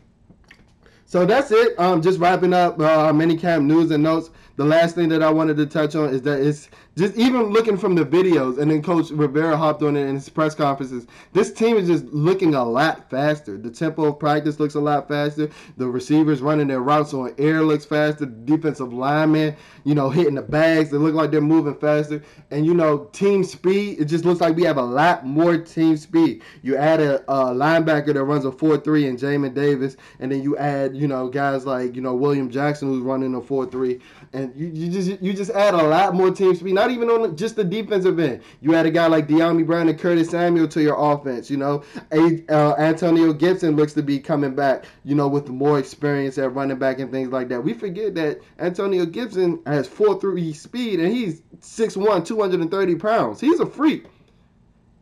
So 1.10 1.26
that's 1.26 1.50
it. 1.50 1.76
Um, 1.76 2.02
just 2.02 2.20
wrapping 2.20 2.54
up 2.54 2.78
uh, 2.78 3.12
minicamp 3.12 3.64
news 3.64 3.90
and 3.90 4.00
notes. 4.00 4.30
The 4.54 4.64
last 4.64 4.94
thing 4.94 5.08
that 5.08 5.24
I 5.24 5.30
wanted 5.30 5.56
to 5.56 5.66
touch 5.66 5.96
on 5.96 6.10
is 6.10 6.22
that 6.22 6.40
it's 6.40 6.68
just 7.00 7.16
even 7.16 7.44
looking 7.44 7.78
from 7.78 7.94
the 7.94 8.04
videos, 8.04 8.58
and 8.58 8.70
then 8.70 8.82
Coach 8.82 9.10
Rivera 9.10 9.56
hopped 9.56 9.82
on 9.82 9.96
it 9.96 10.06
in 10.06 10.16
his 10.16 10.28
press 10.28 10.54
conferences. 10.54 11.06
This 11.32 11.50
team 11.50 11.78
is 11.78 11.88
just 11.88 12.04
looking 12.06 12.54
a 12.54 12.62
lot 12.62 13.08
faster. 13.08 13.56
The 13.56 13.70
tempo 13.70 14.04
of 14.04 14.18
practice 14.18 14.60
looks 14.60 14.74
a 14.74 14.80
lot 14.80 15.08
faster. 15.08 15.48
The 15.78 15.88
receivers 15.88 16.42
running 16.42 16.68
their 16.68 16.80
routes 16.80 17.14
on 17.14 17.34
air 17.38 17.62
looks 17.62 17.86
faster. 17.86 18.26
The 18.26 18.32
defensive 18.32 18.92
linemen, 18.92 19.56
you 19.84 19.94
know, 19.94 20.10
hitting 20.10 20.34
the 20.34 20.42
bags, 20.42 20.90
they 20.90 20.98
look 20.98 21.14
like 21.14 21.30
they're 21.30 21.40
moving 21.40 21.74
faster. 21.74 22.22
And 22.50 22.66
you 22.66 22.74
know, 22.74 23.06
team 23.12 23.44
speed, 23.44 23.98
it 23.98 24.04
just 24.04 24.26
looks 24.26 24.42
like 24.42 24.54
we 24.54 24.64
have 24.64 24.76
a 24.76 24.82
lot 24.82 25.24
more 25.24 25.56
team 25.56 25.96
speed. 25.96 26.42
You 26.60 26.76
add 26.76 27.00
a, 27.00 27.22
a 27.32 27.54
linebacker 27.54 28.12
that 28.12 28.24
runs 28.24 28.44
a 28.44 28.50
4-3 28.50 29.08
and 29.08 29.18
Jamin 29.18 29.54
Davis, 29.54 29.96
and 30.18 30.30
then 30.30 30.42
you 30.42 30.58
add, 30.58 30.94
you 30.94 31.08
know, 31.08 31.28
guys 31.28 31.64
like 31.64 31.96
you 31.96 32.02
know 32.02 32.14
William 32.14 32.50
Jackson 32.50 32.88
who's 32.88 33.02
running 33.02 33.34
a 33.34 33.40
4-3, 33.40 34.02
and 34.34 34.54
you, 34.54 34.66
you 34.66 34.90
just 34.90 35.22
you 35.22 35.32
just 35.32 35.50
add 35.52 35.72
a 35.72 35.82
lot 35.82 36.14
more 36.14 36.30
team 36.30 36.54
speed. 36.54 36.74
Not 36.74 36.89
even 36.90 37.09
on 37.09 37.37
just 37.37 37.57
the 37.57 37.64
defensive 37.64 38.18
end. 38.18 38.42
You 38.61 38.74
add 38.74 38.87
a 38.87 38.90
guy 38.90 39.07
like 39.07 39.29
Dyami 39.29 39.66
Brown 39.66 39.88
and 39.88 39.98
Curtis 39.98 40.31
Samuel 40.31 40.68
to 40.68 40.83
your 40.83 40.96
offense. 40.98 41.50
You 41.50 41.57
know, 41.57 41.83
a, 42.12 42.44
uh, 42.48 42.74
Antonio 42.76 43.33
Gibson 43.33 43.76
looks 43.76 43.92
to 43.94 44.03
be 44.03 44.18
coming 44.18 44.55
back. 44.55 44.85
You 45.05 45.14
know, 45.14 45.29
with 45.29 45.48
more 45.48 45.79
experience 45.79 46.38
at 46.38 46.55
running 46.55 46.79
back 46.79 46.98
and 46.98 47.11
things 47.11 47.31
like 47.31 47.48
that. 47.48 47.62
We 47.62 47.72
forget 47.72 48.14
that 48.16 48.40
Antonio 48.59 49.07
Gibson 49.07 49.61
has 49.66 49.88
4-3 49.88 50.55
speed 50.55 51.00
and 51.00 51.12
he's 51.12 51.42
6'1", 51.61 52.24
230 52.24 52.94
pounds. 52.96 53.40
He's 53.40 53.61
a 53.61 53.66
freak, 53.66 54.07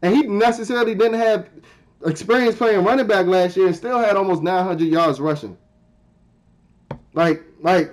and 0.03 0.14
he 0.14 0.22
necessarily 0.22 0.94
didn't 0.94 1.18
have 1.18 1.48
experience 2.05 2.57
playing 2.57 2.85
running 2.85 3.07
back 3.07 3.27
last 3.27 3.57
year 3.57 3.66
and 3.66 3.77
still 3.77 3.98
had 3.98 4.16
almost 4.16 4.42
900 4.42 4.85
yards 4.85 5.20
rushing. 5.20 5.57
Like, 7.14 7.42
like, 7.61 7.92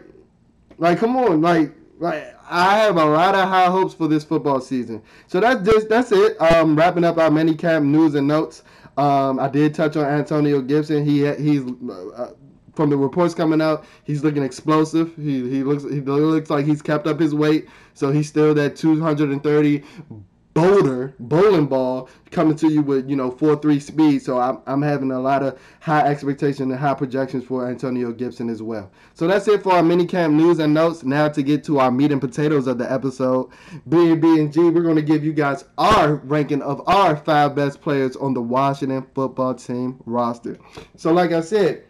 like, 0.78 1.00
come 1.00 1.16
on, 1.16 1.42
like, 1.42 1.74
like 2.00 2.36
I 2.50 2.78
have 2.78 2.98
a 2.98 3.06
lot 3.06 3.36
of 3.36 3.48
high 3.48 3.68
hopes 3.68 3.94
for 3.94 4.08
this 4.08 4.24
football 4.24 4.62
season. 4.62 5.02
So 5.28 5.40
that's 5.40 5.68
just 5.68 5.90
that's 5.90 6.12
it. 6.12 6.40
Um, 6.42 6.76
wrapping 6.76 7.04
up 7.04 7.18
our 7.18 7.32
mini 7.32 7.56
camp 7.56 7.86
news 7.86 8.16
and 8.16 8.28
notes. 8.28 8.64
Um, 8.98 9.40
I 9.40 9.50
did 9.50 9.74
touch 9.74 9.98
on 9.98 10.06
Antonio 10.06 10.62
Gibson. 10.62 11.06
He 11.06 11.26
he's 11.36 11.64
uh, 11.90 12.32
from 12.76 12.90
the 12.90 12.98
reports 12.98 13.34
coming 13.34 13.62
out, 13.62 13.86
he's 14.04 14.24
looking 14.24 14.44
explosive. 14.44 15.16
He 15.16 15.50
he 15.50 15.64
looks 15.64 15.84
he 15.84 16.02
looks 16.02 16.50
like 16.50 16.66
he's 16.66 16.82
kept 16.82 17.08
up 17.08 17.20
his 17.20 17.34
weight, 17.34 17.68
so 17.94 18.12
he's 18.12 18.28
still 18.28 18.54
that 18.54 18.76
230 18.76 19.84
boulder 20.56 21.14
bowling 21.20 21.68
ball 21.68 22.10
coming 22.32 22.56
to 22.56 22.72
you 22.72 22.82
with 22.82 23.08
you 23.10 23.16
know 23.16 23.30
four 23.30 23.56
three 23.58 23.80
speed. 23.80 24.24
So 24.24 24.40
I'm, 24.40 24.60
I'm 24.66 24.82
having 24.82 25.12
a 25.12 25.20
lot 25.20 25.44
of 25.44 25.60
high 25.82 26.08
expectations 26.08 26.72
and 26.72 26.80
high 26.80 26.96
projections 26.96 27.44
for 27.44 27.68
Antonio 27.70 28.12
Gibson 28.12 28.50
as 28.50 28.64
well. 28.64 28.90
So 29.14 29.28
that's 29.28 29.48
it 29.48 29.62
for 29.62 29.74
our 29.74 29.84
mini 29.84 30.08
camp 30.08 30.34
news 30.34 30.58
and 30.58 30.74
notes. 30.74 31.04
Now 31.04 31.28
to 31.28 31.44
get 31.44 31.64
to 31.66 31.80
our 31.80 31.92
meat 31.92 32.12
and 32.12 32.22
potatoes 32.22 32.66
of 32.66 32.80
the 32.80 32.92
episode, 32.92 33.52
B 33.88 34.12
and 34.12 34.22
B 34.22 34.40
and 34.40 34.52
G, 34.52 34.62
we're 34.62 34.82
going 34.82 34.96
to 34.96 35.04
give 35.04 35.24
you 35.24 35.34
guys 35.34 35.66
our 35.78 36.16
ranking 36.16 36.62
of 36.62 36.82
our 36.88 37.18
five 37.18 37.54
best 37.54 37.82
players 37.82 38.16
on 38.16 38.34
the 38.34 38.42
Washington 38.42 39.06
football 39.14 39.54
team 39.54 40.02
roster. 40.06 40.58
So 40.96 41.14
like 41.14 41.32
I 41.32 41.42
said. 41.42 41.84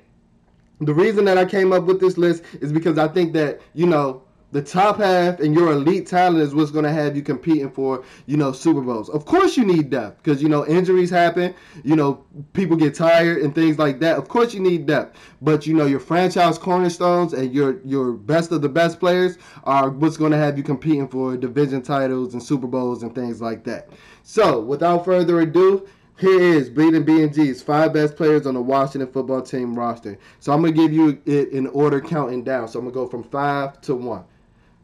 The 0.82 0.94
reason 0.94 1.24
that 1.24 1.38
I 1.38 1.46
came 1.46 1.72
up 1.72 1.86
with 1.86 2.02
this 2.02 2.18
list 2.18 2.44
is 2.60 2.74
because 2.74 2.98
I 2.98 3.08
think 3.08 3.32
that, 3.32 3.62
you 3.76 3.88
know, 3.88 4.25
the 4.52 4.62
top 4.62 4.98
half 4.98 5.40
and 5.40 5.54
your 5.54 5.72
elite 5.72 6.08
talent 6.08 6.42
is 6.42 6.56
what's 6.56 6.72
going 6.72 6.86
to 6.86 6.92
have 6.92 7.16
you 7.16 7.22
competing 7.22 7.70
for, 7.70 8.04
you 8.26 8.38
know, 8.38 8.52
Super 8.52 8.82
Bowls. 8.82 9.10
Of 9.10 9.26
course, 9.26 9.58
you 9.58 9.66
need 9.66 9.90
depth 9.90 10.24
because 10.24 10.42
you 10.42 10.48
know 10.48 10.66
injuries 10.66 11.10
happen. 11.10 11.54
You 11.84 11.96
know, 11.96 12.24
people 12.54 12.78
get 12.78 12.96
tired 12.96 13.42
and 13.42 13.54
things 13.54 13.78
like 13.78 14.00
that. 14.00 14.18
Of 14.18 14.30
course, 14.30 14.54
you 14.54 14.62
need 14.62 14.86
depth, 14.86 15.20
but 15.42 15.68
you 15.68 15.74
know 15.74 15.86
your 15.86 16.00
franchise 16.00 16.58
cornerstones 16.58 17.34
and 17.34 17.54
your 17.54 17.82
your 17.84 18.14
best 18.14 18.52
of 18.52 18.62
the 18.62 18.70
best 18.70 19.00
players 19.00 19.38
are 19.66 19.90
what's 19.90 20.18
going 20.18 20.32
to 20.32 20.38
have 20.38 20.58
you 20.58 20.64
competing 20.64 21.08
for 21.08 21.36
division 21.36 21.82
titles 21.82 22.34
and 22.34 22.42
Super 22.42 22.68
Bowls 22.68 23.04
and 23.04 23.14
things 23.14 23.42
like 23.42 23.64
that. 23.66 23.90
So, 24.24 24.62
without 24.62 25.06
further 25.06 25.42
ado. 25.42 25.88
Here 26.18 26.40
is 26.40 26.70
Bleeding 26.70 27.04
B&G's 27.04 27.62
five 27.62 27.92
best 27.92 28.16
players 28.16 28.48
on 28.48 28.54
the 28.54 28.62
Washington 28.62 29.12
football 29.12 29.42
team 29.42 29.78
roster. 29.78 30.18
So 30.40 30.54
I'm 30.54 30.62
going 30.62 30.74
to 30.74 30.80
give 30.82 30.94
you 30.94 31.22
it 31.26 31.50
in 31.50 31.68
order 31.68 32.00
counting 32.00 32.42
down. 32.42 32.70
So 32.70 32.80
I'm 32.80 32.86
going 32.86 32.94
to 32.94 33.00
go 33.02 33.06
from 33.06 33.22
five 33.22 33.82
to 33.82 33.96
one. 33.96 34.24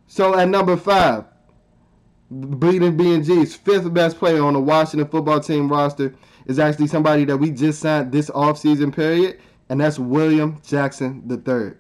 So 0.08 0.38
at 0.38 0.50
number 0.50 0.76
five, 0.78 1.26
Bleeding 2.30 2.96
B&G's 2.96 3.56
fifth 3.56 3.94
best 3.94 4.18
player 4.18 4.42
on 4.44 4.54
the 4.54 4.60
Washington 4.60 5.08
football 5.10 5.42
team 5.42 5.70
roster 5.70 6.16
is 6.46 6.60
actually 6.60 6.88
somebody 6.88 7.26
that 7.26 7.38
we 7.38 7.52
just 7.52 7.82
signed 7.82 8.12
this 8.12 8.30
offseason 8.30 8.96
period, 8.96 9.40
and 9.70 9.82
that's 9.82 10.00
William 10.00 10.62
Jackson 10.66 11.24
III. 11.30 11.74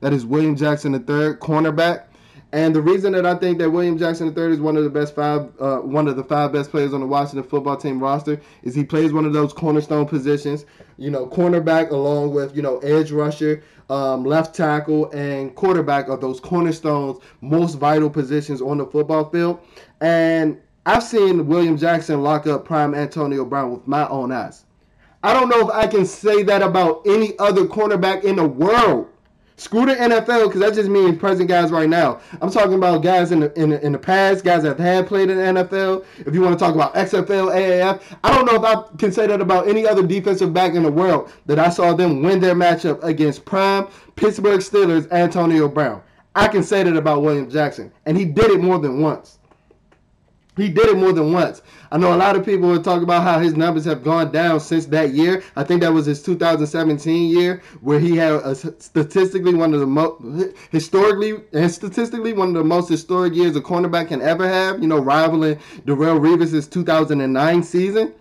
That 0.00 0.12
is 0.12 0.24
William 0.24 0.56
Jackson 0.56 0.94
III, 0.94 1.34
cornerback. 1.36 2.04
And 2.52 2.74
the 2.74 2.80
reason 2.80 3.12
that 3.12 3.26
I 3.26 3.34
think 3.34 3.58
that 3.58 3.70
William 3.70 3.98
Jackson 3.98 4.34
III 4.36 4.52
is 4.52 4.60
one 4.60 4.76
of 4.78 4.84
the 4.84 4.90
best 4.90 5.14
five, 5.14 5.50
uh, 5.60 5.78
one 5.78 6.08
of 6.08 6.16
the 6.16 6.24
five 6.24 6.50
best 6.50 6.70
players 6.70 6.94
on 6.94 7.00
the 7.00 7.06
Washington 7.06 7.42
football 7.42 7.76
team 7.76 8.02
roster 8.02 8.40
is 8.62 8.74
he 8.74 8.84
plays 8.84 9.12
one 9.12 9.26
of 9.26 9.34
those 9.34 9.52
cornerstone 9.52 10.06
positions, 10.06 10.64
you 10.96 11.10
know, 11.10 11.26
cornerback 11.26 11.90
along 11.90 12.32
with 12.32 12.56
you 12.56 12.62
know 12.62 12.78
edge 12.78 13.10
rusher, 13.12 13.62
um, 13.90 14.24
left 14.24 14.54
tackle, 14.54 15.10
and 15.12 15.54
quarterback 15.56 16.08
are 16.08 16.16
those 16.16 16.40
cornerstones, 16.40 17.18
most 17.42 17.74
vital 17.74 18.08
positions 18.08 18.62
on 18.62 18.78
the 18.78 18.86
football 18.86 19.28
field. 19.28 19.60
And 20.00 20.58
I've 20.86 21.02
seen 21.02 21.46
William 21.46 21.76
Jackson 21.76 22.22
lock 22.22 22.46
up 22.46 22.64
prime 22.64 22.94
Antonio 22.94 23.44
Brown 23.44 23.72
with 23.72 23.86
my 23.86 24.08
own 24.08 24.32
eyes. 24.32 24.64
I 25.22 25.34
don't 25.34 25.50
know 25.50 25.68
if 25.68 25.74
I 25.74 25.86
can 25.86 26.06
say 26.06 26.44
that 26.44 26.62
about 26.62 27.02
any 27.06 27.38
other 27.38 27.66
cornerback 27.66 28.24
in 28.24 28.36
the 28.36 28.46
world. 28.46 29.08
Screw 29.58 29.86
the 29.86 29.94
NFL 29.96 30.46
because 30.46 30.60
that 30.60 30.74
just 30.74 30.88
means 30.88 31.18
present 31.18 31.48
guys 31.48 31.72
right 31.72 31.88
now. 31.88 32.20
I'm 32.40 32.48
talking 32.48 32.74
about 32.74 33.02
guys 33.02 33.32
in 33.32 33.40
the, 33.40 33.60
in 33.60 33.70
the 33.70 33.84
in 33.84 33.90
the 33.90 33.98
past, 33.98 34.44
guys 34.44 34.62
that 34.62 34.78
have 34.78 35.06
played 35.06 35.30
in 35.30 35.36
the 35.36 35.64
NFL. 35.64 36.04
If 36.24 36.32
you 36.32 36.40
want 36.42 36.56
to 36.56 36.64
talk 36.64 36.76
about 36.76 36.94
XFL, 36.94 37.52
AAF, 37.52 38.00
I 38.22 38.30
don't 38.36 38.46
know 38.46 38.54
if 38.54 38.62
I 38.62 38.96
can 38.98 39.10
say 39.10 39.26
that 39.26 39.40
about 39.40 39.66
any 39.66 39.84
other 39.84 40.06
defensive 40.06 40.54
back 40.54 40.74
in 40.74 40.84
the 40.84 40.92
world 40.92 41.32
that 41.46 41.58
I 41.58 41.70
saw 41.70 41.92
them 41.92 42.22
win 42.22 42.38
their 42.38 42.54
matchup 42.54 43.02
against 43.02 43.44
prime 43.44 43.88
Pittsburgh 44.14 44.60
Steelers 44.60 45.10
Antonio 45.10 45.68
Brown. 45.68 46.02
I 46.36 46.46
can 46.46 46.62
say 46.62 46.84
that 46.84 46.96
about 46.96 47.22
William 47.22 47.50
Jackson, 47.50 47.90
and 48.06 48.16
he 48.16 48.24
did 48.26 48.52
it 48.52 48.60
more 48.60 48.78
than 48.78 49.00
once. 49.00 49.40
He 50.56 50.68
did 50.68 50.86
it 50.86 50.96
more 50.96 51.12
than 51.12 51.32
once. 51.32 51.62
I 51.90 51.96
know 51.96 52.14
a 52.14 52.16
lot 52.16 52.36
of 52.36 52.44
people 52.44 52.68
will 52.68 52.82
talk 52.82 53.02
about 53.02 53.22
how 53.22 53.38
his 53.38 53.54
numbers 53.54 53.86
have 53.86 54.04
gone 54.04 54.30
down 54.30 54.60
since 54.60 54.86
that 54.86 55.14
year. 55.14 55.42
I 55.56 55.64
think 55.64 55.80
that 55.80 55.92
was 55.92 56.04
his 56.04 56.22
2017 56.22 57.30
year 57.30 57.62
where 57.80 57.98
he 57.98 58.16
had 58.16 58.32
a, 58.32 58.54
statistically 58.54 59.54
one 59.54 59.72
of 59.72 59.80
the 59.80 59.86
most 59.86 60.54
historically 60.70 61.42
and 61.52 61.70
statistically 61.70 62.34
one 62.34 62.48
of 62.48 62.54
the 62.54 62.64
most 62.64 62.90
historic 62.90 63.34
years 63.34 63.56
a 63.56 63.60
cornerback 63.60 64.08
can 64.08 64.20
ever 64.20 64.46
have. 64.46 64.82
You 64.82 64.88
know, 64.88 64.98
rivaling 64.98 65.56
Darrelle 65.86 66.20
Revis's 66.20 66.68
2009 66.68 67.62
season. 67.62 68.12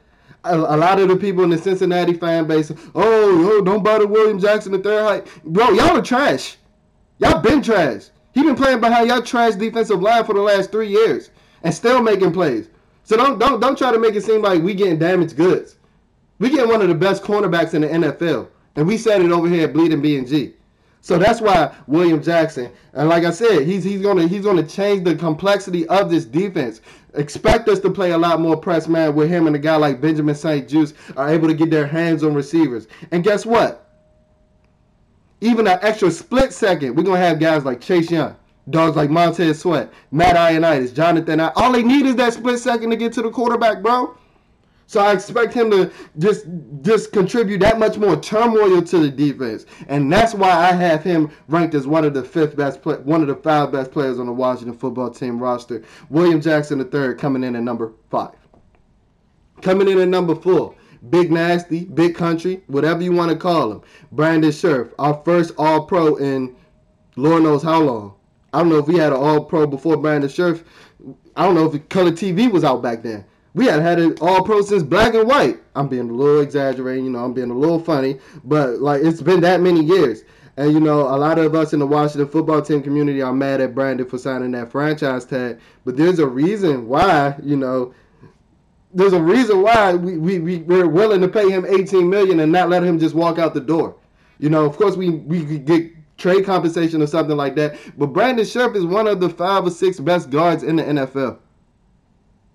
A, 0.44 0.78
lot 0.78 0.98
of 0.98 1.10
the 1.10 1.18
people 1.18 1.44
in 1.44 1.50
the 1.50 1.58
Cincinnati 1.58 2.14
fan 2.14 2.48
base, 2.48 2.72
oh, 2.96 3.42
yo, 3.42 3.62
don't 3.62 3.84
bother 3.84 4.08
William 4.08 4.40
Jackson 4.40 4.72
the 4.72 4.80
third 4.80 5.04
height, 5.04 5.28
bro. 5.44 5.72
Y'all 5.72 5.98
are 5.98 6.02
trash. 6.02 6.56
Y'all 7.18 7.42
been 7.42 7.62
trash. 7.62 8.04
He 8.34 8.44
been 8.44 8.56
playing 8.56 8.80
behind 8.80 9.10
y'all 9.10 9.22
trash 9.22 9.56
defensive 9.56 10.02
line 10.02 10.24
for 10.24 10.34
the 10.34 10.42
last 10.42 10.72
three 10.72 10.88
years 10.88 11.32
and 11.64 11.74
still 11.74 12.02
making 12.02 12.32
plays. 12.32 12.70
So 13.08 13.16
don't 13.16 13.40
don't 13.40 13.62
don't 13.62 13.78
try 13.78 13.94
to 13.94 14.00
make 14.00 14.16
it 14.16 14.24
seem 14.26 14.42
like 14.42 14.62
we 14.62 14.74
getting 14.74 15.00
damaged 15.00 15.38
goods. 15.38 15.78
We 16.40 16.50
get 16.50 16.68
one 16.68 16.82
of 16.82 16.90
the 16.90 16.94
best 16.94 17.24
cornerbacks 17.24 17.74
in 17.74 17.80
the 17.84 17.88
NFL, 17.88 18.50
and 18.76 18.86
we 18.86 18.98
said 18.98 19.22
it 19.22 19.32
over 19.32 19.48
here 19.48 19.66
at 19.66 19.72
Bleeding 19.72 20.02
B 20.02 20.18
and 20.18 20.28
G. 20.28 20.56
So 21.00 21.18
that's 21.18 21.40
why 21.40 21.74
William 21.88 22.22
Jackson, 22.22 22.70
and 22.92 23.08
like 23.08 23.24
I 23.24 23.32
said, 23.32 23.66
he's 23.66 23.86
he's 23.86 24.02
gonna 24.02 24.28
he's 24.28 24.44
gonna 24.44 24.62
change 24.62 25.06
the 25.06 25.16
complexity 25.16 25.88
of 25.88 26.10
this 26.10 26.26
defense. 26.26 26.82
Expect 27.14 27.70
us 27.70 27.80
to 27.80 27.90
play 27.90 28.12
a 28.12 28.18
lot 28.18 28.42
more 28.42 28.58
press 28.58 28.90
man 28.90 29.16
with 29.16 29.30
him 29.30 29.48
and 29.48 29.56
a 29.56 29.60
guy 29.60 29.78
like 29.78 30.02
Benjamin 30.02 30.36
St. 30.36 30.68
Juste 30.68 30.94
are 31.16 31.30
able 31.30 31.48
to 31.48 31.54
get 31.54 31.72
their 31.72 31.88
hands 31.88 32.26
on 32.26 32.34
receivers. 32.34 32.90
And 33.12 33.24
guess 33.24 33.46
what? 33.46 33.90
Even 35.40 35.66
an 35.66 35.80
extra 35.82 36.12
split 36.12 36.52
second, 36.52 36.94
we're 36.94 37.04
gonna 37.04 37.20
have 37.20 37.40
guys 37.40 37.64
like 37.64 37.80
Chase 37.80 38.12
Young. 38.12 38.36
Dogs 38.70 38.96
like 38.98 39.10
Montez 39.10 39.60
Sweat, 39.60 39.92
Matt 40.12 40.36
Ioannidis, 40.36 40.94
Jonathan. 40.94 41.40
All 41.40 41.72
they 41.72 41.84
need 41.84 42.06
is 42.06 42.16
that 42.18 42.34
split 42.34 42.60
second 42.60 42.90
to 42.90 42.96
get 42.96 43.14
to 43.14 43.22
the 43.22 43.30
quarterback, 43.30 43.82
bro. 43.82 44.18
So 44.88 45.02
I 45.02 45.12
expect 45.12 45.54
him 45.54 45.70
to 45.72 45.92
just 46.18 46.46
just 46.82 47.12
contribute 47.12 47.60
that 47.60 47.78
much 47.78 47.98
more 47.98 48.16
turmoil 48.16 48.82
to 48.82 49.00
the 49.00 49.10
defense, 49.10 49.66
and 49.90 50.12
that's 50.12 50.34
why 50.34 50.50
I 50.50 50.72
have 50.72 51.04
him 51.04 51.30
ranked 51.50 51.76
as 51.76 51.86
one 51.86 52.06
of 52.06 52.14
the 52.14 52.24
fifth 52.24 52.56
best, 52.56 52.82
play, 52.82 52.96
one 52.96 53.22
of 53.22 53.28
the 53.28 53.36
five 53.36 53.74
best 53.74 53.92
players 53.92 54.18
on 54.18 54.28
the 54.28 54.32
Washington 54.32 54.78
football 54.78 55.10
team 55.10 55.40
roster. 55.40 55.84
William 56.10 56.40
Jackson 56.40 56.80
III 56.80 57.16
coming 57.16 57.44
in 57.44 57.58
at 57.58 57.64
number 57.64 57.92
five. 58.10 58.36
Coming 59.62 59.90
in 59.90 60.00
at 60.00 60.08
number 60.08 60.36
four, 60.36 60.74
Big 61.10 61.34
Nasty, 61.34 61.84
Big 61.84 62.16
Country, 62.16 62.64
whatever 62.68 63.02
you 63.04 63.12
want 63.12 63.32
to 63.32 63.38
call 63.38 63.72
him. 63.72 63.82
Brandon 64.14 64.52
Scherff, 64.52 64.94
our 65.00 65.22
first 65.26 65.54
All 65.58 65.86
Pro 65.86 66.16
in 66.16 66.56
Lord 67.18 67.44
knows 67.44 67.64
how 67.64 67.82
long. 67.82 68.17
I 68.54 68.60
don't 68.60 68.70
know 68.70 68.78
if 68.78 68.88
we 68.88 68.98
had 68.98 69.14
an 69.14 69.20
All 69.20 69.44
Pro 69.44 69.68
before 69.68 69.98
Brandon 69.98 70.30
Scherff. 70.30 70.64
I 71.36 71.46
don't 71.46 71.56
know 71.56 71.72
if 71.72 71.90
color 71.90 72.12
TV 72.12 72.52
was 72.52 72.64
out 72.64 72.82
back 72.82 73.04
then. 73.04 73.26
We 73.54 73.66
had 73.66 73.82
had 73.82 74.00
an 74.00 74.16
All 74.22 74.44
Pro 74.44 74.62
since 74.62 74.84
black 74.84 75.14
and 75.14 75.28
white. 75.28 75.58
I'm 75.76 75.88
being 75.88 76.10
a 76.10 76.14
little 76.14 76.42
exaggerating, 76.42 77.06
you 77.06 77.12
know. 77.12 77.24
I'm 77.24 77.34
being 77.34 77.52
a 77.52 77.58
little 77.58 77.80
funny, 77.80 78.20
but 78.44 78.80
like 78.80 79.04
it's 79.04 79.22
been 79.22 79.42
that 79.42 79.62
many 79.62 79.84
years. 79.84 80.24
And 80.58 80.74
you 80.74 80.80
know, 80.80 81.02
a 81.02 81.18
lot 81.18 81.38
of 81.38 81.54
us 81.54 81.74
in 81.74 81.80
the 81.80 81.86
Washington 81.86 82.28
football 82.28 82.62
team 82.62 82.82
community 82.82 83.22
are 83.22 83.34
mad 83.34 83.62
at 83.62 83.76
Brandon 83.76 84.08
for 84.08 84.18
signing 84.18 84.52
that 84.52 84.72
franchise 84.72 85.26
tag. 85.26 85.60
But 85.86 85.98
there's 85.98 86.18
a 86.18 86.28
reason 86.28 86.88
why, 86.88 87.36
you 87.44 87.56
know, 87.56 87.94
there's 88.94 89.14
a 89.14 89.22
reason 89.22 89.62
why 89.62 89.94
we, 89.94 90.18
we, 90.18 90.40
we 90.40 90.58
we're 90.60 90.88
willing 90.88 91.22
to 91.22 91.28
pay 91.28 91.50
him 91.50 91.66
18 91.68 92.10
million 92.10 92.40
and 92.40 92.52
not 92.52 92.70
let 92.70 92.84
him 92.84 92.98
just 92.98 93.14
walk 93.14 93.38
out 93.38 93.54
the 93.54 93.62
door. 93.62 93.96
You 94.40 94.50
know, 94.50 94.66
of 94.66 94.78
course 94.78 94.96
we 94.96 95.10
we 95.12 95.60
get 95.60 95.92
trade 96.18 96.46
compensation 96.46 97.02
or 97.02 97.08
something 97.08 97.38
like 97.38 97.56
that. 97.56 97.78
But 97.98 98.08
Brandon 98.08 98.46
Scherff 98.46 98.76
is 98.76 98.86
one 98.86 99.08
of 99.08 99.20
the 99.20 99.30
five 99.30 99.66
or 99.66 99.70
six 99.70 100.00
best 100.00 100.30
guards 100.30 100.64
in 100.64 100.78
the 100.78 100.84
NFL, 100.84 101.38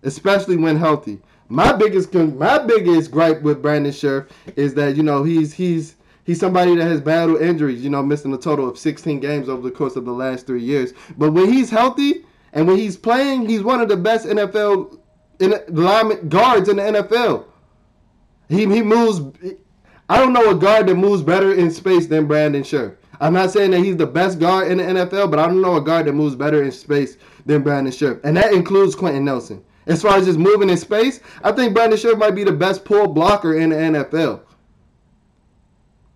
especially 0.03 0.57
when 0.57 0.77
healthy. 0.77 1.21
My 1.49 1.73
biggest 1.73 2.15
my 2.15 2.59
biggest 2.59 3.11
gripe 3.11 3.43
with 3.43 3.63
Brandon 3.63 3.93
Scherff 3.93 4.29
is 4.57 4.75
that 4.75 4.97
you 4.97 5.03
know 5.03 5.23
he's 5.23 5.53
he's 5.53 5.97
he's 6.25 6.41
somebody 6.41 6.75
that 6.77 6.85
has 6.85 7.01
battled 7.01 7.43
injuries. 7.43 7.85
You 7.85 7.91
know, 7.91 8.03
missing 8.03 8.33
a 8.33 8.39
total 8.39 8.69
of 8.69 8.79
16 8.79 9.21
games 9.21 9.49
over 9.49 9.63
the 9.63 9.71
course 9.71 9.97
of 9.97 10.05
the 10.05 10.13
last 10.13 10.47
three 10.47 10.63
years. 10.63 10.93
But 11.19 11.33
when 11.33 11.53
he's 11.53 11.71
healthy 11.71 12.25
and 12.53 12.67
when 12.67 12.79
he's 12.79 12.97
playing, 12.97 13.49
he's 13.49 13.63
one 13.63 13.81
of 13.81 13.89
the 13.89 13.97
best 13.97 14.27
NFL 14.27 14.99
in 15.41 15.55
lineman 15.69 16.29
guards 16.29 16.69
in 16.69 16.77
the 16.77 16.83
NFL. 16.83 17.45
He 18.49 18.67
he 18.67 18.83
moves. 18.83 19.21
I 20.09 20.19
don't 20.19 20.33
know 20.33 20.51
a 20.51 20.55
guard 20.55 20.87
that 20.89 20.95
moves 20.95 21.23
better 21.23 21.55
in 21.55 21.71
space 21.71 22.07
than 22.07 22.27
Brandon 22.27 22.63
Scherff. 22.63 22.97
I'm 23.23 23.33
not 23.33 23.53
saying 23.53 23.71
that 23.71 23.79
he's 23.79 23.97
the 23.97 24.07
best 24.07 24.41
guard 24.41 24.71
in 24.73 24.79
the 24.79 24.85
NFL, 24.85 25.31
but 25.31 25.39
I 25.39 25.47
don't 25.47 25.63
know 25.63 25.77
a 25.77 25.81
guard 25.81 26.07
that 26.07 26.13
moves 26.13 26.35
better 26.35 26.65
in 26.65 26.73
space 26.73 27.17
than 27.47 27.63
Brandon 27.63 27.93
Scherff, 27.93 28.21
and 28.25 28.37
that 28.37 28.53
includes 28.53 28.97
Quenton 28.97 29.25
Nelson. 29.25 29.65
As 29.87 30.03
far 30.03 30.17
as 30.17 30.27
just 30.27 30.41
moving 30.41 30.69
in 30.69 30.77
space, 30.77 31.21
I 31.45 31.53
think 31.53 31.73
Brandon 31.73 31.97
Scherff 31.97 32.19
might 32.19 32.35
be 32.35 32.43
the 32.43 32.53
best 32.53 32.85
pull 32.85 33.07
blocker 33.07 33.57
in 33.57 33.71
the 33.71 33.77
NFL. 33.77 34.41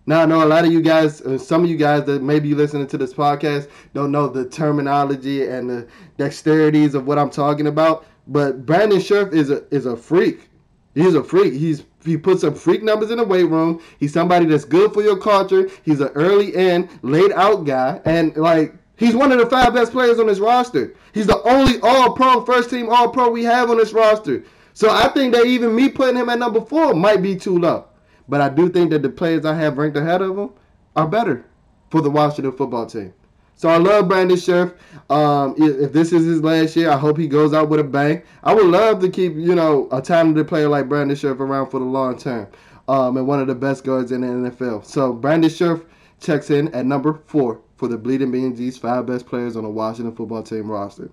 Now 0.05 0.21
I 0.21 0.25
know 0.25 0.43
a 0.43 0.45
lot 0.45 0.65
of 0.65 0.73
you 0.73 0.81
guys, 0.81 1.21
uh, 1.21 1.37
some 1.37 1.63
of 1.63 1.69
you 1.69 1.77
guys 1.77 2.03
that 2.05 2.21
maybe 2.21 2.53
listening 2.53 2.87
to 2.87 2.97
this 2.97 3.13
podcast 3.13 3.69
don't 3.93 4.11
know 4.11 4.27
the 4.27 4.47
terminology 4.47 5.47
and 5.47 5.69
the 5.69 5.87
dexterities 6.17 6.93
of 6.93 7.07
what 7.07 7.17
I'm 7.17 7.29
talking 7.29 7.67
about. 7.67 8.05
But 8.27 8.65
Brandon 8.65 8.99
Scherff 8.99 9.31
is 9.31 9.49
a 9.49 9.63
is 9.73 9.85
a 9.85 9.95
freak. 9.95 10.49
He's 10.93 11.15
a 11.15 11.23
freak. 11.23 11.53
He's 11.53 11.83
he 12.07 12.17
puts 12.17 12.41
some 12.41 12.55
freak 12.55 12.81
numbers 12.81 13.11
in 13.11 13.17
the 13.17 13.23
weight 13.23 13.43
room. 13.43 13.81
He's 13.99 14.13
somebody 14.13 14.45
that's 14.45 14.65
good 14.65 14.93
for 14.93 15.03
your 15.03 15.17
culture. 15.17 15.69
He's 15.83 15.99
an 15.99 16.09
early 16.09 16.55
in, 16.55 16.89
laid 17.01 17.31
out 17.33 17.65
guy, 17.65 18.01
and 18.05 18.35
like 18.35 18.73
he's 18.95 19.15
one 19.15 19.31
of 19.31 19.39
the 19.39 19.45
five 19.45 19.73
best 19.73 19.91
players 19.91 20.19
on 20.19 20.27
this 20.27 20.39
roster. 20.39 20.95
He's 21.13 21.27
the 21.27 21.41
only 21.43 21.79
All 21.81 22.13
Pro, 22.13 22.45
first 22.45 22.69
team 22.69 22.89
All 22.89 23.09
Pro 23.09 23.29
we 23.29 23.43
have 23.43 23.69
on 23.69 23.77
this 23.77 23.93
roster. 23.93 24.43
So 24.73 24.89
I 24.89 25.07
think 25.09 25.33
that 25.33 25.45
even 25.45 25.75
me 25.75 25.89
putting 25.89 26.15
him 26.15 26.29
at 26.29 26.39
number 26.39 26.61
four 26.61 26.93
might 26.93 27.21
be 27.21 27.35
too 27.35 27.57
low. 27.57 27.85
But 28.29 28.41
I 28.41 28.49
do 28.49 28.69
think 28.69 28.91
that 28.91 29.01
the 29.01 29.09
players 29.09 29.45
I 29.45 29.55
have 29.55 29.77
ranked 29.77 29.97
ahead 29.97 30.21
of 30.21 30.37
him 30.37 30.51
are 30.95 31.07
better 31.07 31.45
for 31.89 32.01
the 32.01 32.09
Washington 32.09 32.51
football 32.51 32.85
team. 32.85 33.13
So 33.57 33.69
I 33.69 33.77
love 33.77 34.07
Brandon 34.07 34.37
Scherff. 34.37 34.73
Um, 35.09 35.55
if 35.57 35.91
this 35.91 36.13
is 36.13 36.25
his 36.25 36.43
last 36.43 36.75
year, 36.75 36.91
I 36.91 36.97
hope 36.97 37.17
he 37.17 37.27
goes 37.27 37.53
out 37.53 37.69
with 37.69 37.79
a 37.79 37.83
bang. 37.83 38.21
I 38.43 38.53
would 38.53 38.67
love 38.67 38.99
to 39.01 39.09
keep, 39.09 39.33
you 39.33 39.55
know, 39.55 39.89
a 39.91 40.01
talented 40.01 40.47
player 40.47 40.69
like 40.69 40.87
Brandon 40.87 41.17
Scherff 41.17 41.39
around 41.39 41.71
for 41.71 41.79
the 41.79 41.85
long 41.85 42.17
term. 42.17 42.47
Um, 42.87 43.17
and 43.17 43.27
one 43.27 43.41
of 43.41 43.47
the 43.47 43.55
best 43.55 43.83
guards 43.83 44.11
in 44.11 44.21
the 44.21 44.27
NFL. 44.27 44.85
So 44.85 45.11
Brandon 45.11 45.49
Scherff 45.49 45.83
checks 46.21 46.51
in 46.51 46.73
at 46.73 46.85
number 46.85 47.19
four 47.25 47.59
for 47.77 47.87
the 47.87 47.97
Bleeding 47.97 48.31
BNG's 48.31 48.77
five 48.77 49.05
best 49.05 49.25
players 49.25 49.57
on 49.57 49.63
the 49.63 49.69
Washington 49.69 50.15
football 50.15 50.43
team 50.43 50.69
roster. 50.69 51.09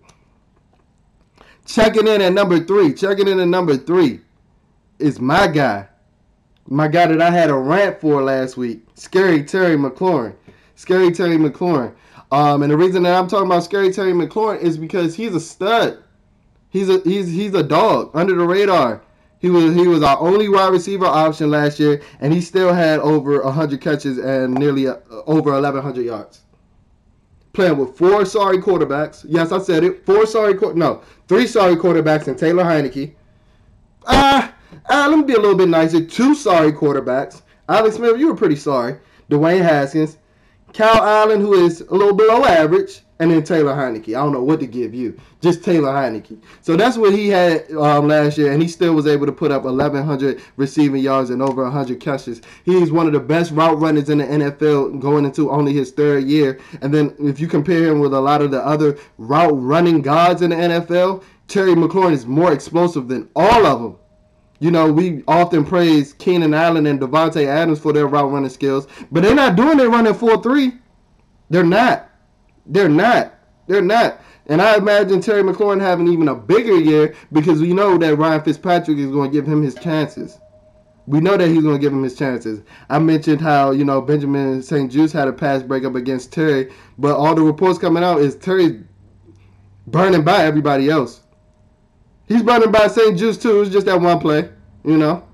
Checking 1.64 2.06
in 2.06 2.20
at 2.20 2.32
number 2.32 2.60
three. 2.60 2.92
Checking 2.92 3.26
in 3.26 3.40
at 3.40 3.48
number 3.48 3.76
three 3.76 4.20
is 4.98 5.18
my 5.18 5.46
guy. 5.46 5.88
My 6.66 6.88
guy 6.88 7.06
that 7.06 7.20
I 7.20 7.30
had 7.30 7.50
a 7.50 7.54
rant 7.54 8.00
for 8.00 8.22
last 8.22 8.56
week. 8.56 8.86
Scary 8.94 9.42
Terry 9.44 9.76
McLaurin. 9.76 10.34
Scary 10.76 11.10
Terry 11.10 11.36
McLaurin. 11.36 11.94
Um, 12.32 12.62
and 12.62 12.72
the 12.72 12.76
reason 12.76 13.02
that 13.04 13.14
I'm 13.14 13.28
talking 13.28 13.46
about 13.46 13.64
Scary 13.64 13.92
Terry 13.92 14.12
McLaurin 14.12 14.60
is 14.60 14.78
because 14.78 15.14
he's 15.14 15.34
a 15.34 15.40
stud. 15.40 16.02
He's 16.70 16.88
a 16.88 17.00
he's 17.04 17.28
he's 17.28 17.54
a 17.54 17.62
dog 17.62 18.10
under 18.14 18.34
the 18.34 18.44
radar. 18.44 19.02
He 19.38 19.50
was 19.50 19.74
he 19.74 19.86
was 19.86 20.02
our 20.02 20.18
only 20.20 20.48
wide 20.48 20.72
receiver 20.72 21.04
option 21.04 21.50
last 21.50 21.78
year, 21.78 22.00
and 22.20 22.32
he 22.32 22.40
still 22.40 22.72
had 22.72 22.98
over 23.00 23.42
hundred 23.48 23.80
catches 23.80 24.18
and 24.18 24.54
nearly 24.54 24.88
uh, 24.88 24.96
over 25.26 25.52
1,100 25.52 26.02
yards. 26.02 26.40
Playing 27.52 27.76
with 27.76 27.96
four 27.96 28.24
sorry 28.24 28.58
quarterbacks. 28.58 29.24
Yes, 29.28 29.52
I 29.52 29.58
said 29.58 29.84
it. 29.84 30.04
Four 30.04 30.26
sorry 30.26 30.54
no, 30.74 31.02
three 31.28 31.46
sorry 31.46 31.76
quarterbacks 31.76 32.26
and 32.26 32.38
Taylor 32.38 32.64
Heinicke. 32.64 33.14
Ah, 34.06 34.54
ah, 34.88 35.06
let 35.08 35.18
me 35.18 35.24
be 35.24 35.34
a 35.34 35.38
little 35.38 35.56
bit 35.56 35.68
nicer. 35.68 36.04
Two 36.04 36.34
sorry 36.34 36.72
quarterbacks. 36.72 37.42
Alex 37.68 37.96
Smith, 37.96 38.18
you 38.18 38.28
were 38.28 38.36
pretty 38.36 38.56
sorry. 38.56 38.98
Dwayne 39.30 39.62
Haskins, 39.62 40.18
Kyle 40.74 41.02
Allen, 41.04 41.40
who 41.40 41.52
is 41.64 41.82
a 41.82 41.94
little 41.94 42.14
below 42.14 42.44
average, 42.44 43.02
and 43.20 43.30
then 43.30 43.44
Taylor 43.44 43.74
Heinicke. 43.74 44.08
I 44.08 44.22
don't 44.22 44.32
know 44.32 44.42
what 44.42 44.58
to 44.58 44.66
give 44.66 44.92
you, 44.92 45.16
just 45.40 45.62
Taylor 45.62 45.92
Heinicke. 45.92 46.42
So 46.62 46.76
that's 46.76 46.96
what 46.96 47.12
he 47.12 47.28
had 47.28 47.70
um, 47.72 48.08
last 48.08 48.36
year, 48.36 48.50
and 48.52 48.60
he 48.60 48.66
still 48.66 48.92
was 48.92 49.06
able 49.06 49.24
to 49.26 49.32
put 49.32 49.52
up 49.52 49.62
1,100 49.62 50.42
receiving 50.56 51.00
yards 51.00 51.30
and 51.30 51.40
over 51.40 51.62
100 51.62 52.00
catches. 52.00 52.42
He's 52.64 52.90
one 52.90 53.06
of 53.06 53.12
the 53.12 53.20
best 53.20 53.52
route 53.52 53.78
runners 53.78 54.08
in 54.10 54.18
the 54.18 54.24
NFL 54.24 55.00
going 55.00 55.24
into 55.24 55.50
only 55.50 55.72
his 55.72 55.92
third 55.92 56.24
year. 56.24 56.58
And 56.82 56.92
then 56.92 57.14
if 57.20 57.38
you 57.38 57.46
compare 57.46 57.84
him 57.84 58.00
with 58.00 58.12
a 58.12 58.20
lot 58.20 58.42
of 58.42 58.50
the 58.50 58.64
other 58.66 58.98
route 59.16 59.54
running 59.54 60.02
gods 60.02 60.42
in 60.42 60.50
the 60.50 60.56
NFL, 60.56 61.22
Terry 61.46 61.74
McLaurin 61.74 62.12
is 62.12 62.26
more 62.26 62.52
explosive 62.52 63.06
than 63.06 63.28
all 63.36 63.64
of 63.64 63.80
them. 63.80 63.96
You 64.64 64.70
know, 64.70 64.90
we 64.90 65.22
often 65.28 65.62
praise 65.62 66.14
Keenan 66.14 66.54
Allen 66.54 66.86
and 66.86 66.98
Davante 66.98 67.44
Adams 67.44 67.80
for 67.80 67.92
their 67.92 68.06
route 68.06 68.30
running 68.32 68.48
skills, 68.48 68.86
but 69.12 69.22
they're 69.22 69.34
not 69.34 69.56
doing 69.56 69.78
it 69.78 69.84
running 69.84 70.14
4-3. 70.14 70.80
They're 71.50 71.62
not. 71.62 72.10
They're 72.64 72.88
not. 72.88 73.34
They're 73.66 73.82
not. 73.82 74.22
And 74.46 74.62
I 74.62 74.78
imagine 74.78 75.20
Terry 75.20 75.42
McLaurin 75.42 75.82
having 75.82 76.08
even 76.08 76.28
a 76.28 76.34
bigger 76.34 76.78
year 76.78 77.14
because 77.30 77.60
we 77.60 77.74
know 77.74 77.98
that 77.98 78.16
Ryan 78.16 78.42
Fitzpatrick 78.42 78.96
is 78.96 79.10
going 79.10 79.30
to 79.30 79.36
give 79.36 79.46
him 79.46 79.62
his 79.62 79.74
chances. 79.74 80.38
We 81.06 81.20
know 81.20 81.36
that 81.36 81.48
he's 81.48 81.62
going 81.62 81.76
to 81.76 81.78
give 81.78 81.92
him 81.92 82.02
his 82.02 82.16
chances. 82.16 82.62
I 82.88 83.00
mentioned 83.00 83.42
how, 83.42 83.72
you 83.72 83.84
know, 83.84 84.00
Benjamin 84.00 84.62
St. 84.62 84.90
Juste 84.90 85.12
had 85.12 85.28
a 85.28 85.32
pass 85.34 85.62
breakup 85.62 85.94
against 85.94 86.32
Terry, 86.32 86.72
but 86.96 87.14
all 87.14 87.34
the 87.34 87.42
reports 87.42 87.78
coming 87.78 88.02
out 88.02 88.22
is 88.22 88.34
Terry 88.34 88.82
burning 89.88 90.24
by 90.24 90.42
everybody 90.42 90.88
else. 90.88 91.20
He's 92.26 92.42
burning 92.42 92.72
by 92.72 92.86
St. 92.86 93.18
Juste 93.18 93.42
too. 93.42 93.60
It's 93.60 93.70
just 93.70 93.84
that 93.84 94.00
one 94.00 94.18
play, 94.18 94.48
you 94.84 94.96
know. 94.96 95.26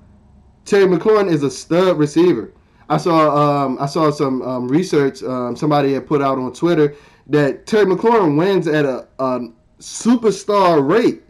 Terry 0.65 0.87
McLaurin 0.87 1.31
is 1.31 1.43
a 1.43 1.51
stud 1.51 1.99
receiver. 1.99 2.53
I 2.89 2.97
saw 2.97 3.65
um, 3.65 3.79
I 3.81 3.87
saw 3.87 4.11
some 4.11 4.43
um, 4.43 4.69
research 4.69 5.23
um, 5.23 5.57
somebody 5.57 5.95
had 5.95 6.07
put 6.07 6.23
out 6.23 6.39
on 6.39 6.53
Twitter 6.53 6.95
that 7.29 7.67
Terry 7.67 7.87
McLaurin 7.87 8.37
wins 8.37 8.67
at 8.67 8.85
a, 8.85 9.07
a 9.19 9.41
superstar 9.79 10.87
rate. 10.87 11.23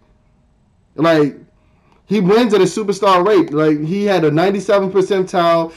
Like 0.97 1.37
he 2.11 2.19
wins 2.19 2.53
at 2.53 2.61
a 2.61 2.65
superstar 2.65 3.25
rate. 3.25 3.53
Like 3.53 3.79
he 3.79 4.05
had 4.05 4.25
a 4.25 4.33
97 4.33 4.91
percentile. 4.91 5.73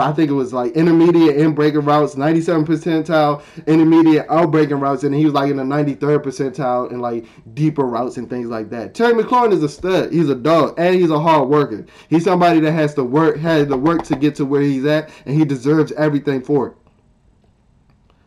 I 0.00 0.12
think 0.12 0.30
it 0.30 0.34
was 0.34 0.54
like 0.54 0.72
intermediate 0.72 1.36
in 1.36 1.54
breaking 1.54 1.82
routes, 1.82 2.16
97 2.16 2.64
percentile 2.64 3.42
intermediate 3.66 4.24
out 4.30 4.50
breaking 4.50 4.80
routes, 4.80 5.04
and 5.04 5.14
he 5.14 5.26
was 5.26 5.34
like 5.34 5.50
in 5.50 5.58
the 5.58 5.62
93rd 5.62 6.24
percentile 6.24 6.90
in 6.90 7.00
like 7.00 7.26
deeper 7.52 7.84
routes 7.84 8.16
and 8.16 8.30
things 8.30 8.48
like 8.48 8.70
that. 8.70 8.94
Terry 8.94 9.12
McLaurin 9.12 9.52
is 9.52 9.62
a 9.62 9.68
stud. 9.68 10.10
He's 10.10 10.30
a 10.30 10.34
dog, 10.34 10.74
and 10.78 10.94
he's 10.94 11.10
a 11.10 11.20
hard 11.20 11.50
worker. 11.50 11.84
He's 12.08 12.24
somebody 12.24 12.60
that 12.60 12.72
has 12.72 12.94
to 12.94 13.04
work, 13.04 13.36
has 13.36 13.68
to 13.68 13.76
work 13.76 14.04
to 14.04 14.16
get 14.16 14.34
to 14.36 14.46
where 14.46 14.62
he's 14.62 14.86
at, 14.86 15.10
and 15.26 15.36
he 15.36 15.44
deserves 15.44 15.92
everything 15.92 16.40
for 16.40 16.68
it 16.68 16.76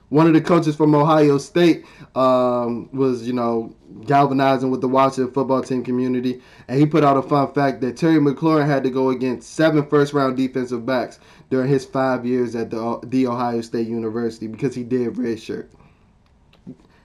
one 0.09 0.27
of 0.27 0.33
the 0.33 0.41
coaches 0.41 0.75
from 0.75 0.95
Ohio 0.95 1.37
State 1.37 1.85
um, 2.15 2.89
was, 2.93 3.27
you 3.27 3.33
know, 3.33 3.75
galvanizing 4.05 4.71
with 4.71 4.81
the 4.81 4.87
Washington 4.87 5.33
football 5.33 5.61
team 5.61 5.83
community. 5.83 6.41
And 6.67 6.79
he 6.79 6.85
put 6.85 7.03
out 7.03 7.17
a 7.17 7.21
fun 7.21 7.51
fact 7.53 7.81
that 7.81 7.97
Terry 7.97 8.19
McLaurin 8.19 8.65
had 8.65 8.83
to 8.83 8.89
go 8.89 9.09
against 9.09 9.53
seven 9.53 9.85
first 9.85 10.13
round 10.13 10.37
defensive 10.37 10.85
backs 10.85 11.19
during 11.49 11.69
his 11.69 11.85
five 11.85 12.25
years 12.25 12.55
at 12.55 12.69
the, 12.69 12.99
the 13.03 13.27
Ohio 13.27 13.61
State 13.61 13.87
University 13.87 14.47
because 14.47 14.73
he 14.73 14.83
did 14.83 15.13
redshirt. 15.15 15.67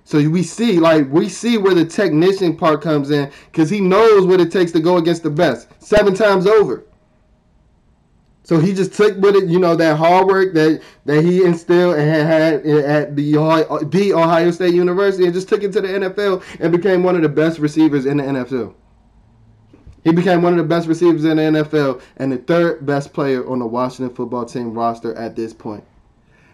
So 0.05 0.19
we 0.29 0.43
see, 0.43 0.79
like, 0.79 1.11
we 1.11 1.29
see 1.29 1.59
where 1.59 1.75
the 1.75 1.85
technician 1.85 2.57
part 2.57 2.83
comes 2.83 3.11
in 3.11 3.31
because 3.47 3.71
he 3.71 3.81
knows 3.81 4.27
what 4.27 4.41
it 4.41 4.51
takes 4.51 4.73
to 4.73 4.81
go 4.81 4.97
against 4.97 5.23
the 5.23 5.31
best 5.31 5.69
seven 5.79 6.15
times 6.15 6.47
over. 6.47 6.85
So 8.45 8.59
he 8.59 8.75
just 8.75 8.95
took 8.95 9.17
with 9.19 9.37
it, 9.37 9.49
you 9.49 9.61
know, 9.61 9.77
that 9.77 9.97
hard 9.97 10.27
work 10.27 10.53
that 10.55 10.83
that 11.05 11.25
he 11.25 11.45
instilled 11.45 11.97
and 11.97 12.11
had, 12.11 12.67
had 12.67 12.85
at 12.85 13.17
the 13.17 13.37
Ohio, 13.37 13.67
Ohio 14.19 14.51
State 14.51 14.75
University, 14.75 15.25
and 15.25 15.33
just 15.33 15.49
took 15.49 15.63
it 15.63 15.73
to 15.73 15.81
the 15.81 15.89
NFL 15.89 16.43
and 16.61 16.73
became 16.73 17.03
one 17.03 17.15
of 17.15 17.23
the 17.23 17.29
best 17.29 17.61
receivers 17.61 18.05
in 18.05 18.17
the 18.17 18.25
NFL. 18.25 18.75
He 20.05 20.13
became 20.13 20.43
one 20.43 20.53
of 20.53 20.59
the 20.59 20.65
best 20.65 20.89
receivers 20.89 21.25
in 21.25 21.37
the 21.37 21.43
NFL 21.43 22.03
and 22.17 22.33
the 22.33 22.39
third 22.39 22.85
best 22.85 23.13
player 23.13 23.49
on 23.49 23.61
the 23.61 23.67
Washington 23.67 24.15
football 24.15 24.45
team 24.45 24.75
roster 24.75 25.15
at 25.15 25.37
this 25.37 25.53
point. 25.53 25.85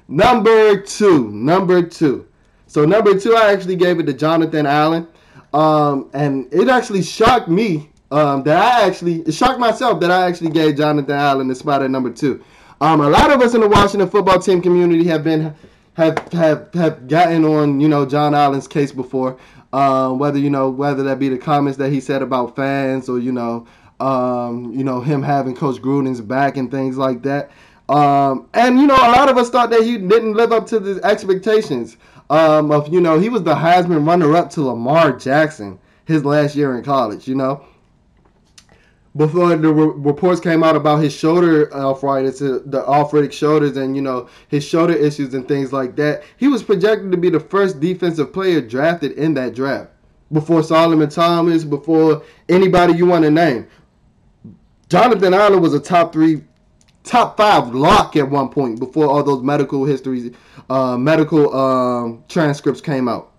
Number 0.07 0.81
two, 0.81 1.31
number 1.31 1.83
two. 1.83 2.29
So 2.67 2.85
number 2.85 3.19
two, 3.19 3.35
I 3.35 3.51
actually 3.51 3.77
gave 3.77 3.99
it 3.99 4.05
to 4.05 4.13
Jonathan 4.13 4.67
Allen, 4.67 5.09
um, 5.55 6.11
and 6.13 6.53
it 6.53 6.69
actually 6.69 7.03
shocked 7.03 7.49
me 7.49 7.91
um, 8.11 8.43
that 8.45 8.57
I 8.57 8.87
actually 8.87 9.21
it 9.23 9.33
shocked 9.33 9.61
myself 9.61 10.01
that 10.01 10.11
I 10.11 10.27
actually 10.27 10.51
gave 10.51 10.77
Jonathan 10.77 11.15
Allen 11.15 11.49
the 11.49 11.55
spot 11.55 11.83
at 11.83 11.91
number 11.91 12.11
two. 12.11 12.43
Um, 12.81 13.01
a 13.01 13.09
lot 13.09 13.31
of 13.31 13.41
us 13.43 13.55
in 13.55 13.61
the 13.61 13.69
Washington 13.69 14.09
football 14.09 14.39
team 14.39 14.63
community 14.63 15.05
have 15.09 15.25
been 15.25 15.55
have 15.95 16.19
have 16.33 16.73
have 16.75 17.09
gotten 17.09 17.45
on 17.45 17.81
you 17.81 17.89
know 17.89 18.07
John 18.07 18.35
Allen's 18.35 18.69
case 18.69 18.93
before. 18.93 19.39
Um, 19.73 20.19
whether 20.19 20.39
you 20.39 20.49
know 20.49 20.71
whether 20.71 21.03
that 21.03 21.19
be 21.19 21.29
the 21.29 21.37
comments 21.37 21.77
that 21.79 21.93
he 21.93 22.01
said 22.01 22.23
about 22.23 22.57
fans 22.57 23.09
or 23.09 23.19
you 23.19 23.33
know 23.33 23.67
um, 24.01 24.73
you 24.73 24.85
know 24.85 25.01
him 25.01 25.23
having 25.23 25.55
Coach 25.55 25.83
Gruden's 25.83 26.21
back 26.21 26.57
and 26.57 26.71
things 26.71 26.97
like 26.97 27.23
that. 27.25 27.51
Um, 27.91 28.49
and 28.55 28.79
you 28.79 28.87
know 28.87 28.97
a 28.97 29.13
lot 29.13 29.29
of 29.29 29.37
us 29.37 29.51
thought 29.51 29.71
that 29.71 29.83
he 29.83 29.99
didn't 29.99 30.35
live 30.35 30.53
up 30.53 30.67
to 30.69 30.79
the 30.79 31.05
expectations 31.05 31.99
um, 32.31 32.71
of 32.71 32.89
you 32.89 33.01
know 33.01 33.19
he 33.19 33.29
was 33.29 33.43
the 33.43 33.55
Heisman 33.55 34.07
runner 34.07 34.35
up 34.35 34.49
to 34.51 34.63
Lamar 34.63 35.13
Jackson 35.13 35.79
his 36.07 36.25
last 36.25 36.55
year 36.57 36.79
in 36.79 36.83
college. 36.83 37.29
You 37.29 37.35
know 37.35 37.67
before 39.17 39.57
the 39.57 39.73
re- 39.73 39.93
reports 39.97 40.41
came 40.41 40.63
out 40.63 40.77
about 40.77 40.99
his 40.99 41.13
shoulder 41.13 41.73
arthritis, 41.75 42.43
uh, 42.43 42.61
the 42.67 42.87
arthritic 42.87 43.33
shoulders, 43.33 43.77
and 43.77 43.97
you 43.97 44.03
know 44.03 44.29
his 44.49 44.65
shoulder 44.65 44.95
issues 44.95 45.35
and 45.35 45.47
things 45.49 45.73
like 45.73 45.97
that, 45.97 46.23
he 46.37 46.49
was 46.49 46.63
projected 46.63 47.11
to 47.11 47.17
be 47.17 47.31
the 47.31 47.41
first 47.41 47.81
defensive 47.81 48.33
player 48.33 48.61
drafted 48.61 49.13
in 49.13 49.35
that 49.35 49.55
draft. 49.55 49.91
Before 50.31 50.63
Solomon 50.63 51.09
Thomas, 51.09 51.65
before 51.65 52.23
anybody 52.49 52.95
you 52.95 53.07
want 53.07 53.25
to 53.25 53.31
name, 53.31 53.67
Jonathan 54.89 55.35
Allen 55.35 55.61
was 55.61 55.75
a 55.75 55.81
top 55.81 56.13
three, 56.13 56.43
top 57.03 57.37
five 57.37 57.75
lock 57.75 58.15
at 58.17 58.29
one 58.29 58.51
point 58.51 58.79
before 58.79 59.07
all 59.07 59.23
those 59.23 59.43
medical 59.43 59.85
histories, 59.85 60.35
uh, 60.69 60.99
medical 60.99 61.55
um, 61.57 62.25
transcripts 62.29 62.81
came 62.81 63.09
out. 63.09 63.33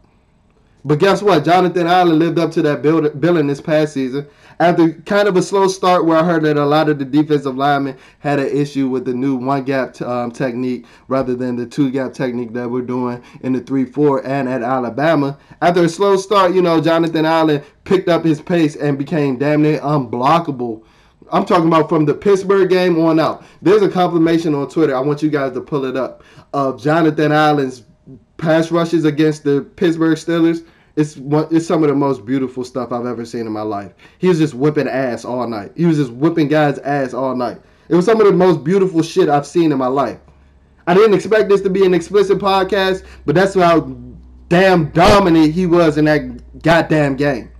But 0.85 0.99
guess 0.99 1.21
what? 1.21 1.43
Jonathan 1.43 1.87
Allen 1.87 2.19
lived 2.19 2.39
up 2.39 2.51
to 2.51 2.61
that 2.61 2.81
billing 2.81 3.47
this 3.47 3.59
past 3.59 3.93
season. 3.93 4.27
After 4.61 4.93
kind 5.05 5.27
of 5.27 5.35
a 5.35 5.41
slow 5.41 5.67
start, 5.67 6.05
where 6.05 6.17
I 6.17 6.23
heard 6.23 6.43
that 6.43 6.57
a 6.57 6.65
lot 6.65 6.89
of 6.89 6.99
the 6.99 7.05
defensive 7.05 7.55
linemen 7.55 7.97
had 8.19 8.39
an 8.39 8.47
issue 8.47 8.87
with 8.87 9.05
the 9.05 9.13
new 9.13 9.35
one 9.35 9.63
gap 9.63 10.01
um, 10.01 10.31
technique 10.31 10.85
rather 11.07 11.35
than 11.35 11.57
the 11.57 11.65
two 11.65 11.91
gap 11.91 12.13
technique 12.13 12.53
that 12.53 12.69
we're 12.69 12.81
doing 12.81 13.21
in 13.41 13.53
the 13.53 13.61
3 13.61 13.85
4 13.85 14.25
and 14.25 14.47
at 14.47 14.61
Alabama. 14.61 15.37
After 15.61 15.83
a 15.83 15.89
slow 15.89 16.15
start, 16.17 16.53
you 16.53 16.61
know, 16.61 16.81
Jonathan 16.81 17.25
Allen 17.25 17.61
picked 17.83 18.09
up 18.09 18.23
his 18.23 18.41
pace 18.41 18.75
and 18.75 18.97
became 18.97 19.37
damn 19.37 19.61
near 19.61 19.79
unblockable. 19.79 20.83
I'm 21.31 21.45
talking 21.45 21.67
about 21.67 21.89
from 21.89 22.05
the 22.05 22.13
Pittsburgh 22.13 22.69
game 22.69 22.99
on 22.99 23.19
out. 23.19 23.45
There's 23.61 23.81
a 23.81 23.89
confirmation 23.89 24.55
on 24.55 24.69
Twitter. 24.69 24.95
I 24.95 24.99
want 24.99 25.21
you 25.21 25.29
guys 25.29 25.53
to 25.53 25.61
pull 25.61 25.85
it 25.85 25.95
up 25.95 26.23
of 26.53 26.81
Jonathan 26.81 27.31
Allen's 27.31 27.83
pass 28.37 28.71
rushes 28.71 29.05
against 29.05 29.43
the 29.43 29.61
Pittsburgh 29.75 30.17
Steelers. 30.17 30.65
It's 30.95 31.17
one, 31.17 31.47
it's 31.51 31.67
some 31.67 31.83
of 31.83 31.89
the 31.89 31.95
most 31.95 32.25
beautiful 32.25 32.63
stuff 32.63 32.91
I've 32.91 33.05
ever 33.05 33.25
seen 33.25 33.45
in 33.47 33.51
my 33.51 33.61
life. 33.61 33.93
He 34.17 34.27
was 34.27 34.39
just 34.39 34.53
whipping 34.53 34.87
ass 34.87 35.25
all 35.25 35.47
night. 35.47 35.71
He 35.75 35.85
was 35.85 35.97
just 35.97 36.11
whipping 36.11 36.47
guys' 36.47 36.79
ass 36.79 37.13
all 37.13 37.35
night. 37.35 37.61
It 37.89 37.95
was 37.95 38.05
some 38.05 38.19
of 38.19 38.27
the 38.27 38.33
most 38.33 38.63
beautiful 38.63 39.01
shit 39.01 39.29
I've 39.29 39.47
seen 39.47 39.71
in 39.71 39.77
my 39.77 39.87
life. 39.87 40.19
I 40.87 40.93
didn't 40.93 41.13
expect 41.13 41.49
this 41.49 41.61
to 41.61 41.69
be 41.69 41.85
an 41.85 41.93
explicit 41.93 42.39
podcast, 42.39 43.05
but 43.25 43.35
that's 43.35 43.53
how 43.53 43.81
damn 44.47 44.89
dominant 44.89 45.53
he 45.53 45.65
was 45.65 45.97
in 45.97 46.05
that 46.05 46.61
goddamn 46.63 47.15
game. 47.15 47.51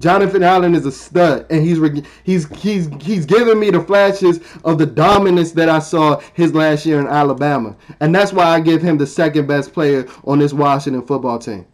Jonathan 0.00 0.42
Allen 0.42 0.74
is 0.74 0.86
a 0.86 0.92
stud, 0.92 1.46
and 1.50 1.62
he's 1.62 1.78
he's 2.24 2.48
he's 2.56 2.88
he's 3.02 3.26
giving 3.26 3.60
me 3.60 3.70
the 3.70 3.82
flashes 3.82 4.40
of 4.64 4.78
the 4.78 4.86
dominance 4.86 5.52
that 5.52 5.68
I 5.68 5.78
saw 5.78 6.20
his 6.32 6.54
last 6.54 6.86
year 6.86 7.00
in 7.00 7.06
Alabama, 7.06 7.76
and 8.00 8.14
that's 8.14 8.32
why 8.32 8.46
I 8.46 8.60
give 8.60 8.80
him 8.80 8.96
the 8.96 9.06
second 9.06 9.46
best 9.46 9.74
player 9.74 10.06
on 10.24 10.38
this 10.38 10.54
Washington 10.54 11.06
football 11.06 11.38
team. 11.38 11.66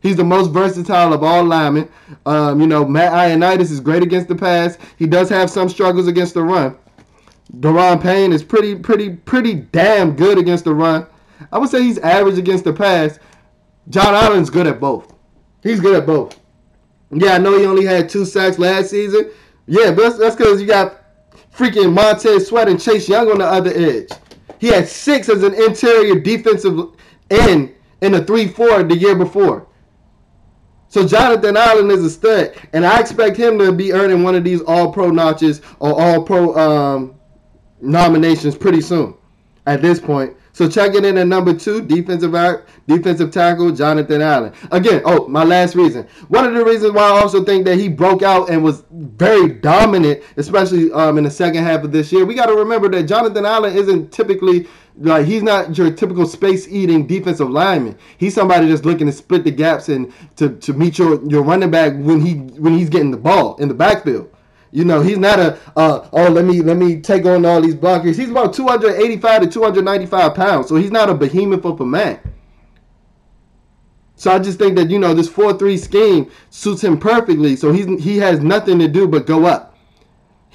He's 0.00 0.16
the 0.16 0.24
most 0.24 0.50
versatile 0.50 1.12
of 1.12 1.22
all 1.22 1.44
linemen. 1.44 1.88
Um, 2.24 2.60
you 2.60 2.66
know, 2.66 2.84
Matt 2.84 3.12
Ioannidis 3.12 3.70
is 3.70 3.80
great 3.80 4.02
against 4.02 4.28
the 4.28 4.34
pass. 4.34 4.78
He 4.98 5.06
does 5.06 5.28
have 5.28 5.50
some 5.50 5.68
struggles 5.68 6.06
against 6.06 6.34
the 6.34 6.42
run. 6.42 6.76
Daron 7.58 8.02
Payne 8.02 8.32
is 8.32 8.42
pretty, 8.42 8.74
pretty, 8.74 9.10
pretty 9.10 9.54
damn 9.54 10.16
good 10.16 10.38
against 10.38 10.64
the 10.64 10.74
run. 10.74 11.06
I 11.52 11.58
would 11.58 11.70
say 11.70 11.82
he's 11.82 11.98
average 11.98 12.38
against 12.38 12.64
the 12.64 12.72
pass. 12.72 13.18
John 13.88 14.14
Allen's 14.14 14.50
good 14.50 14.66
at 14.66 14.80
both. 14.80 15.14
He's 15.62 15.80
good 15.80 15.96
at 15.96 16.06
both. 16.06 16.38
Yeah, 17.10 17.34
I 17.34 17.38
know 17.38 17.56
he 17.58 17.66
only 17.66 17.84
had 17.84 18.08
two 18.08 18.24
sacks 18.24 18.58
last 18.58 18.90
season. 18.90 19.30
Yeah, 19.66 19.92
but 19.92 20.18
that's 20.18 20.36
because 20.36 20.60
you 20.60 20.66
got 20.66 21.02
freaking 21.52 21.92
Montez 21.92 22.48
Sweat 22.48 22.68
and 22.68 22.80
Chase 22.80 23.08
Young 23.08 23.30
on 23.30 23.38
the 23.38 23.46
other 23.46 23.72
edge. 23.74 24.10
He 24.58 24.68
had 24.68 24.88
six 24.88 25.28
as 25.28 25.42
an 25.42 25.54
interior 25.54 26.18
defensive 26.18 26.78
end 27.30 27.74
in 28.00 28.14
a 28.14 28.20
3-4 28.20 28.88
the 28.88 28.96
year 28.96 29.14
before. 29.14 29.66
So 30.96 31.06
Jonathan 31.06 31.58
Allen 31.58 31.90
is 31.90 32.02
a 32.02 32.08
stud, 32.08 32.54
and 32.72 32.86
I 32.86 32.98
expect 33.00 33.36
him 33.36 33.58
to 33.58 33.70
be 33.70 33.92
earning 33.92 34.22
one 34.22 34.34
of 34.34 34.44
these 34.44 34.62
All-Pro 34.62 35.10
notches 35.10 35.60
or 35.78 35.92
All-Pro 35.92 36.56
um, 36.56 37.20
nominations 37.82 38.56
pretty 38.56 38.80
soon. 38.80 39.14
At 39.66 39.82
this 39.82 40.00
point, 40.00 40.34
so 40.54 40.70
checking 40.70 41.04
in 41.04 41.18
at 41.18 41.26
number 41.26 41.52
two, 41.52 41.82
defensive 41.82 42.34
defensive 42.86 43.30
tackle 43.30 43.72
Jonathan 43.72 44.22
Allen. 44.22 44.54
Again, 44.70 45.02
oh 45.04 45.28
my 45.28 45.44
last 45.44 45.74
reason. 45.74 46.08
One 46.28 46.46
of 46.46 46.54
the 46.54 46.64
reasons 46.64 46.94
why 46.94 47.02
I 47.02 47.20
also 47.20 47.44
think 47.44 47.66
that 47.66 47.76
he 47.76 47.90
broke 47.90 48.22
out 48.22 48.48
and 48.48 48.64
was 48.64 48.84
very 48.90 49.48
dominant, 49.48 50.22
especially 50.38 50.90
um, 50.92 51.18
in 51.18 51.24
the 51.24 51.30
second 51.30 51.62
half 51.64 51.84
of 51.84 51.92
this 51.92 52.10
year. 52.10 52.24
We 52.24 52.34
got 52.34 52.46
to 52.46 52.54
remember 52.54 52.88
that 52.88 53.02
Jonathan 53.02 53.44
Allen 53.44 53.76
isn't 53.76 54.12
typically 54.12 54.66
like 54.98 55.26
he's 55.26 55.42
not 55.42 55.76
your 55.76 55.90
typical 55.90 56.26
space 56.26 56.66
eating 56.68 57.06
defensive 57.06 57.50
lineman. 57.50 57.98
He's 58.18 58.34
somebody 58.34 58.66
just 58.68 58.84
looking 58.84 59.06
to 59.06 59.12
split 59.12 59.44
the 59.44 59.50
gaps 59.50 59.88
and 59.88 60.12
to, 60.36 60.50
to 60.56 60.72
meet 60.72 60.98
your, 60.98 61.22
your 61.28 61.42
running 61.42 61.70
back 61.70 61.92
when 61.96 62.20
he 62.20 62.34
when 62.34 62.76
he's 62.76 62.88
getting 62.88 63.10
the 63.10 63.16
ball 63.16 63.56
in 63.56 63.68
the 63.68 63.74
backfield. 63.74 64.32
You 64.72 64.84
know, 64.84 65.00
he's 65.00 65.18
not 65.18 65.38
a 65.38 65.58
uh, 65.76 66.08
oh 66.12 66.28
let 66.28 66.44
me 66.44 66.60
let 66.62 66.76
me 66.76 67.00
take 67.00 67.24
on 67.26 67.44
all 67.44 67.60
these 67.60 67.74
blockers. 67.74 68.16
He's 68.16 68.30
about 68.30 68.52
285 68.52 69.42
to 69.42 69.46
295 69.48 70.34
pounds, 70.34 70.68
so 70.68 70.76
he's 70.76 70.90
not 70.90 71.10
a 71.10 71.14
behemoth 71.14 71.64
of 71.64 71.80
a 71.80 71.86
man. 71.86 72.18
So 74.16 74.32
I 74.32 74.38
just 74.38 74.58
think 74.58 74.76
that 74.76 74.90
you 74.90 74.98
know 74.98 75.12
this 75.12 75.28
4-3 75.28 75.78
scheme 75.78 76.30
suits 76.48 76.82
him 76.82 76.98
perfectly. 76.98 77.54
So 77.56 77.72
he's 77.72 77.86
he 78.02 78.16
has 78.18 78.40
nothing 78.40 78.78
to 78.78 78.88
do 78.88 79.06
but 79.06 79.26
go 79.26 79.44
up. 79.44 79.75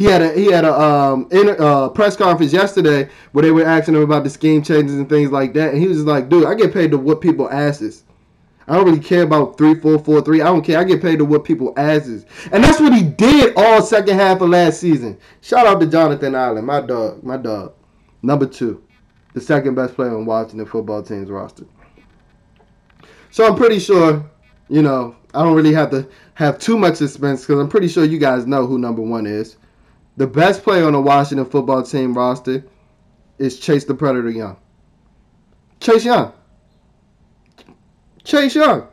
He 0.02 0.08
had 0.08 0.24
a 0.24 0.34
he 0.34 0.52
had 0.52 0.66
a 0.66 0.74
um 0.74 1.30
uh, 1.32 1.89
press 1.89 2.16
conference 2.16 2.52
yesterday 2.52 3.08
where 3.34 3.43
they 3.43 3.52
were 3.52 3.64
asking 3.64 3.93
him 3.93 4.02
about 4.02 4.24
the 4.24 4.32
scheme 4.32 4.64
changes 4.64 4.95
and 4.95 5.08
things 5.08 5.30
like 5.30 5.54
that, 5.54 5.74
and 5.74 5.80
he 5.80 5.88
was 5.88 5.97
just 5.97 6.08
like, 6.08 6.28
"Dude, 6.28 6.47
I 6.47 6.56
get 6.56 6.74
paid 6.74 6.89
to 6.89 6.97
whip 6.97 7.22
people 7.22 7.47
asses." 7.52 8.04
I 8.68 8.74
don't 8.76 8.86
really 8.86 8.99
care 8.99 9.22
about 9.22 9.60
three, 9.60 9.76
four, 9.76 9.99
four, 9.99 10.22
three. 10.22 10.41
I 10.41 10.45
don't 10.45 10.64
care. 10.64 10.80
I 10.80 10.86
get 10.86 11.04
paid 11.04 11.20
to 11.20 11.26
whip 11.26 11.43
people 11.43 11.72
asses, 11.78 12.26
and 12.52 12.64
that's 12.64 12.80
what 12.80 12.95
he 12.95 13.04
did 13.04 13.54
all 13.56 13.84
second 13.84 14.16
half 14.16 14.41
of 14.41 14.49
last 14.49 14.80
season. 14.80 15.20
Shout 15.41 15.68
out 15.68 15.80
to 15.82 15.86
Jonathan 15.86 16.34
Allen, 16.34 16.66
my 16.66 16.82
dog, 16.82 17.22
my 17.22 17.38
dog. 17.38 17.74
Number 18.24 18.47
two, 18.47 18.84
the 19.36 19.41
second 19.41 19.76
best 19.76 19.93
player 19.93 20.18
on 20.18 20.26
Washington 20.26 20.66
football 20.66 21.04
team's 21.04 21.30
roster. 21.30 21.66
So 23.30 23.45
I'm 23.45 23.56
pretty 23.56 23.78
sure, 23.78 24.28
you 24.68 24.82
know, 24.82 25.16
I 25.36 25.43
don't 25.43 25.56
really 25.56 25.74
have 25.74 25.91
to 25.91 26.10
have 26.34 26.58
too 26.58 26.76
much 26.76 26.95
suspense 26.95 27.41
because 27.41 27.60
I'm 27.60 27.70
pretty 27.70 27.88
sure 27.88 28.04
you 28.04 28.18
guys 28.18 28.47
know 28.47 28.66
who 28.66 28.80
number 28.80 29.04
one 29.04 29.28
is. 29.28 29.58
The 30.18 30.28
best 30.28 30.64
player 30.64 30.86
on 30.86 30.93
the 30.93 31.01
Washington 31.01 31.45
football 31.45 31.84
team 31.84 32.14
roster 32.14 32.66
is 33.38 33.59
Chase 33.59 33.86
the 33.86 33.93
Predator 33.93 34.30
Young. 34.30 34.57
Chase 35.80 36.05
Young. 36.05 36.34
Chase 38.24 38.55
Young. 38.55 38.88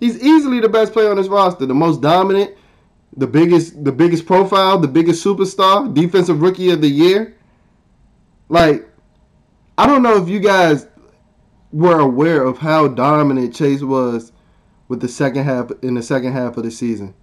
He's 0.00 0.22
easily 0.22 0.60
the 0.60 0.68
best 0.68 0.92
player 0.92 1.10
on 1.10 1.16
this 1.16 1.28
roster, 1.28 1.66
the 1.66 1.74
most 1.74 2.00
dominant, 2.00 2.54
the 3.16 3.26
biggest, 3.26 3.84
the 3.84 3.92
biggest 3.92 4.26
profile, 4.26 4.78
the 4.78 4.88
biggest 4.88 5.24
superstar, 5.24 5.92
defensive 5.92 6.40
rookie 6.40 6.70
of 6.70 6.80
the 6.80 6.88
year. 6.88 7.36
Like, 8.48 8.88
I 9.78 9.86
don't 9.86 10.02
know 10.02 10.20
if 10.22 10.28
you 10.28 10.40
guys 10.40 10.86
were 11.72 12.00
aware 12.00 12.44
of 12.44 12.58
how 12.58 12.88
dominant 12.88 13.54
Chase 13.54 13.82
was 13.82 14.32
with 14.88 15.00
the 15.00 15.08
second 15.08 15.44
half 15.44 15.70
in 15.82 15.94
the 15.94 16.02
second 16.02 16.32
half 16.32 16.56
of 16.56 16.64
the 16.64 16.70
season. 16.70 17.14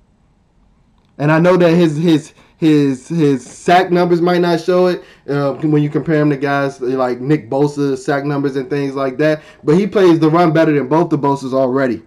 And 1.18 1.32
I 1.32 1.40
know 1.40 1.58
that 1.58 1.72
his 1.72 1.98
his 1.98 2.34
his 2.60 3.08
his 3.08 3.46
sack 3.46 3.90
numbers 3.90 4.20
might 4.20 4.42
not 4.42 4.60
show 4.60 4.88
it 4.88 5.02
uh, 5.30 5.54
when 5.54 5.82
you 5.82 5.90
compare 5.90 6.22
him 6.22 6.30
to 6.30 6.36
guys 6.36 6.82
like 6.82 7.22
Nick 7.22 7.50
Bosa 7.50 7.98
sack 7.98 8.26
numbers 8.26 8.58
and 8.58 8.70
things 8.70 8.96
like 8.96 9.18
that. 9.18 9.42
But 9.64 9.78
he 9.78 9.88
plays 9.88 10.20
the 10.20 10.30
run 10.30 10.52
better 10.52 10.74
than 10.74 10.90
both 10.90 11.10
the 11.10 11.18
Bosas 11.18 11.54
already. 11.54 12.04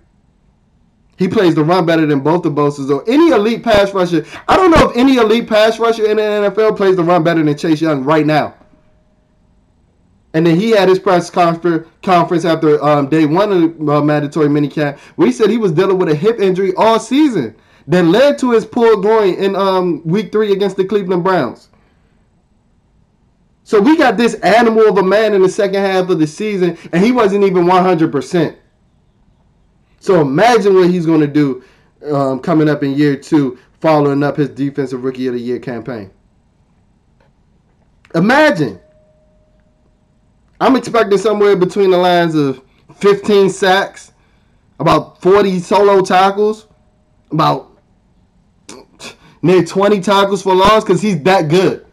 He 1.17 1.27
plays 1.27 1.55
the 1.55 1.65
run 1.65 1.87
better 1.87 2.05
than 2.05 2.21
both 2.21 2.43
the 2.43 2.51
Bosas 2.51 2.91
or 2.91 3.03
any 3.09 3.31
elite 3.31 3.63
pass 3.65 3.95
rusher. 3.95 4.27
I 4.47 4.57
don't 4.57 4.71
know 4.71 4.91
if 4.91 4.97
any 4.97 5.17
elite 5.17 5.49
pass 5.49 5.79
rusher 5.79 6.05
in 6.05 6.19
the 6.19 6.23
NFL 6.23 6.77
plays 6.77 6.97
the 6.97 7.05
run 7.05 7.25
better 7.25 7.43
than 7.43 7.57
Chase 7.57 7.81
Young 7.81 8.05
right 8.05 8.27
now. 8.27 8.55
And 10.35 10.47
then 10.47 10.61
he 10.61 10.71
had 10.71 10.89
his 10.89 10.99
press 10.99 11.31
conference 11.31 12.45
after 12.45 12.85
um, 12.85 13.09
day 13.09 13.25
one 13.25 13.53
of 13.53 13.79
the 13.79 13.93
uh, 13.93 14.03
mandatory 14.03 14.49
minicamp 14.49 14.99
where 15.17 15.27
he 15.27 15.33
said 15.33 15.49
he 15.49 15.59
was 15.59 15.73
dealing 15.73 15.97
with 15.97 16.11
a 16.11 16.15
hip 16.15 16.41
injury 16.41 16.75
all 16.75 16.99
season 16.99 17.55
that 17.87 18.05
led 18.05 18.39
to 18.39 18.53
his 18.53 18.65
pulled 18.65 19.03
groin 19.03 19.35
in 19.35 19.57
um, 19.57 20.03
week 20.05 20.33
three 20.33 20.53
against 20.53 20.77
the 20.77 20.85
Cleveland 20.85 21.25
Browns. 21.25 21.69
So 23.65 23.81
we 23.81 23.97
got 23.97 24.17
this 24.17 24.35
animal 24.35 24.89
of 24.89 24.99
a 24.99 25.03
man 25.03 25.35
in 25.35 25.43
the 25.43 25.49
second 25.49 25.83
half 25.83 26.09
of 26.09 26.19
the 26.19 26.27
season, 26.27 26.77
and 26.93 27.03
he 27.03 27.13
wasn't 27.13 27.45
even 27.45 27.65
100%. 27.65 28.57
So 30.01 30.21
imagine 30.21 30.75
what 30.75 30.91
he's 30.91 31.07
going 31.07 31.21
to 31.21 31.27
do 31.27 31.63
um, 32.11 32.41
coming 32.41 32.69
up 32.69 32.83
in 32.83 32.95
year 32.95 33.17
two, 33.17 33.59
following 33.81 34.23
up 34.23 34.37
his 34.37 34.49
Defensive 34.49 35.05
Rookie 35.05 35.29
of 35.29 35.35
the 35.35 35.41
Year 35.41 35.59
campaign. 35.59 36.11
Imagine. 38.15 38.81
I'm 40.61 40.77
expecting 40.77 41.19
somewhere 41.19 41.57
between 41.57 41.91
the 41.91 41.99
lines 41.99 42.35
of 42.35 42.63
15 42.97 43.51
sacks, 43.51 44.13
about 44.79 45.21
40 45.23 45.61
solo 45.61 46.03
tackles, 46.03 46.67
about 47.31 47.72
near 49.43 49.65
20 49.65 50.01
tackles 50.01 50.43
for 50.43 50.55
loss 50.55 50.85
because 50.85 51.03
he's 51.03 51.21
that 51.25 51.49
good. 51.49 51.85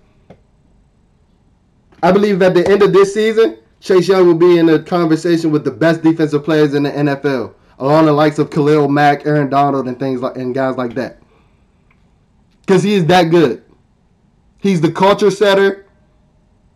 I 2.01 2.11
believe 2.11 2.41
at 2.41 2.53
the 2.53 2.65
end 2.67 2.81
of 2.81 2.93
this 2.93 3.13
season, 3.13 3.57
Chase 3.81 4.07
Young 4.07 4.25
will 4.25 4.35
be 4.35 4.57
in 4.57 4.69
a 4.69 4.79
conversation 4.79 5.51
with 5.51 5.63
the 5.63 5.71
best 5.71 6.01
defensive 6.01 6.43
players 6.43 6.73
in 6.73 6.83
the 6.83 6.91
NFL, 6.91 7.53
along 7.79 8.05
the 8.05 8.13
likes 8.13 8.39
of 8.39 8.49
Khalil 8.49 8.87
Mack, 8.87 9.25
Aaron 9.25 9.49
Donald, 9.49 9.87
and 9.87 9.99
things 9.99 10.21
like 10.21 10.37
and 10.37 10.53
guys 10.53 10.77
like 10.77 10.93
that. 10.95 11.19
Because 12.61 12.83
he 12.83 12.93
is 12.93 13.05
that 13.07 13.25
good. 13.25 13.63
He's 14.59 14.81
the 14.81 14.91
culture 14.91 15.31
setter. 15.31 15.87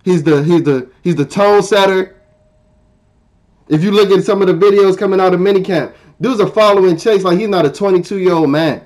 He's 0.04 0.24
the 0.24 0.44
he's 0.44 0.64
the 0.64 0.90
he's 1.04 1.16
the 1.16 1.26
tone 1.26 1.62
setter. 1.64 2.22
If 3.70 3.84
you 3.84 3.92
look 3.92 4.12
at 4.12 4.24
some 4.24 4.42
of 4.42 4.48
the 4.48 4.54
videos 4.54 4.98
coming 4.98 5.20
out 5.22 5.34
of 5.34 5.40
minicamp, 5.40 5.94
dudes 6.20 6.42
are 6.42 6.50
following 6.50 6.98
Chase 6.98 7.24
like 7.24 7.40
he's 7.40 7.48
not 7.48 7.66
a 7.66 7.72
22 7.72 8.20
year 8.20 8.34
old 8.34 8.50
man. 8.50 8.86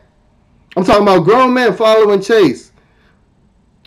I'm 0.76 0.84
talking 0.84 1.04
about 1.04 1.24
grown 1.24 1.54
men 1.54 1.74
following 1.76 2.22
Chase. 2.22 2.72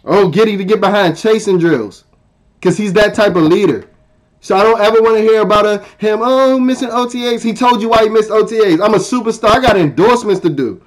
Oh, 0.04 0.28
getting 0.28 0.58
to 0.58 0.64
get 0.64 0.80
behind 0.80 1.16
chasing 1.16 1.58
drills 1.58 2.04
because 2.58 2.76
he's 2.76 2.92
that 2.94 3.14
type 3.14 3.36
of 3.36 3.42
leader. 3.42 3.88
So 4.40 4.56
I 4.56 4.62
don't 4.62 4.80
ever 4.80 5.02
want 5.02 5.18
to 5.18 5.22
hear 5.22 5.42
about 5.42 5.66
a, 5.66 5.84
him, 5.98 6.20
oh, 6.22 6.58
missing 6.58 6.88
OTAs. 6.88 7.42
He 7.42 7.52
told 7.52 7.82
you 7.82 7.90
why 7.90 8.04
he 8.04 8.08
missed 8.08 8.30
OTAs. 8.30 8.82
I'm 8.82 8.94
a 8.94 8.98
superstar. 8.98 9.50
I 9.50 9.60
got 9.60 9.76
endorsements 9.76 10.40
to 10.40 10.48
do. 10.48 10.82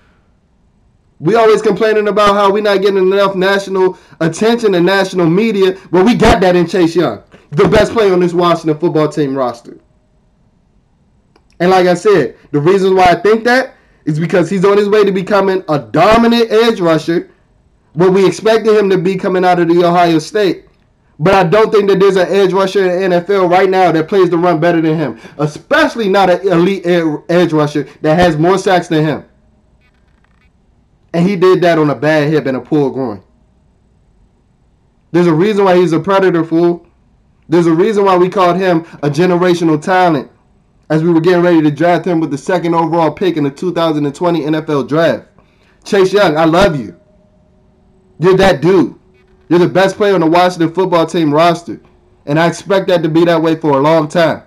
We 1.19 1.35
always 1.35 1.61
complaining 1.61 2.07
about 2.07 2.33
how 2.33 2.51
we're 2.51 2.63
not 2.63 2.81
getting 2.81 2.97
enough 2.97 3.35
national 3.35 3.97
attention 4.19 4.73
and 4.75 4.85
national 4.85 5.27
media. 5.27 5.77
Well, 5.91 6.03
we 6.03 6.15
got 6.15 6.41
that 6.41 6.55
in 6.55 6.67
Chase 6.67 6.95
Young, 6.95 7.23
the 7.51 7.67
best 7.67 7.93
player 7.93 8.11
on 8.11 8.19
this 8.19 8.33
Washington 8.33 8.77
football 8.79 9.07
team 9.07 9.35
roster. 9.35 9.77
And 11.59 11.69
like 11.69 11.87
I 11.87 11.93
said, 11.93 12.35
the 12.51 12.59
reason 12.59 12.95
why 12.95 13.05
I 13.05 13.15
think 13.15 13.43
that 13.45 13.75
is 14.05 14.19
because 14.19 14.49
he's 14.49 14.65
on 14.65 14.77
his 14.77 14.89
way 14.89 15.03
to 15.03 15.11
becoming 15.11 15.63
a 15.69 15.79
dominant 15.79 16.51
edge 16.51 16.79
rusher, 16.79 17.29
what 17.93 18.11
we 18.11 18.25
expected 18.25 18.75
him 18.75 18.89
to 18.89 18.97
be 18.97 19.15
coming 19.15 19.45
out 19.45 19.59
of 19.59 19.67
the 19.67 19.83
Ohio 19.83 20.19
State. 20.19 20.65
But 21.19 21.35
I 21.35 21.43
don't 21.43 21.71
think 21.71 21.89
that 21.89 21.99
there's 21.99 22.15
an 22.15 22.27
edge 22.27 22.53
rusher 22.53 22.89
in 22.89 23.11
the 23.11 23.17
NFL 23.17 23.49
right 23.49 23.69
now 23.69 23.91
that 23.91 24.07
plays 24.07 24.29
the 24.29 24.37
run 24.37 24.59
better 24.59 24.81
than 24.81 24.97
him, 24.97 25.19
especially 25.37 26.09
not 26.09 26.29
an 26.29 26.47
elite 26.47 26.85
edge 26.85 27.53
rusher 27.53 27.87
that 28.01 28.19
has 28.19 28.35
more 28.35 28.57
sacks 28.57 28.87
than 28.87 29.05
him. 29.05 29.25
And 31.13 31.27
he 31.27 31.35
did 31.35 31.61
that 31.61 31.77
on 31.77 31.91
a 31.91 31.95
bad 31.95 32.29
hip 32.29 32.47
and 32.47 32.57
a 32.57 32.61
poor 32.61 32.91
groin. 32.91 33.23
There's 35.11 35.27
a 35.27 35.33
reason 35.33 35.65
why 35.65 35.77
he's 35.77 35.93
a 35.93 35.99
predator, 35.99 36.43
fool. 36.43 36.87
There's 37.47 37.67
a 37.67 37.73
reason 37.73 38.05
why 38.05 38.17
we 38.17 38.29
called 38.29 38.57
him 38.57 38.79
a 39.03 39.09
generational 39.09 39.79
talent 39.79 40.31
as 40.93 41.01
we 41.01 41.11
were 41.11 41.19
getting 41.19 41.41
ready 41.41 41.59
to 41.59 41.71
draft 41.71 42.05
him 42.05 42.19
with 42.19 42.29
the 42.29 42.37
second 42.37 42.75
overall 42.75 43.09
pick 43.09 43.35
in 43.35 43.43
the 43.43 43.49
2020 43.49 44.41
NFL 44.41 44.87
draft. 44.87 45.25
Chase 45.83 46.13
Young, 46.13 46.37
I 46.37 46.45
love 46.45 46.79
you. 46.79 46.95
You're 48.19 48.37
that 48.37 48.61
dude. 48.61 48.93
You're 49.49 49.57
the 49.57 49.67
best 49.67 49.95
player 49.95 50.13
on 50.13 50.21
the 50.21 50.27
Washington 50.27 50.71
football 50.71 51.07
team 51.07 51.33
roster. 51.33 51.81
And 52.27 52.39
I 52.39 52.45
expect 52.45 52.89
that 52.89 53.01
to 53.01 53.09
be 53.09 53.25
that 53.25 53.41
way 53.41 53.55
for 53.55 53.71
a 53.71 53.81
long 53.81 54.07
time. 54.07 54.43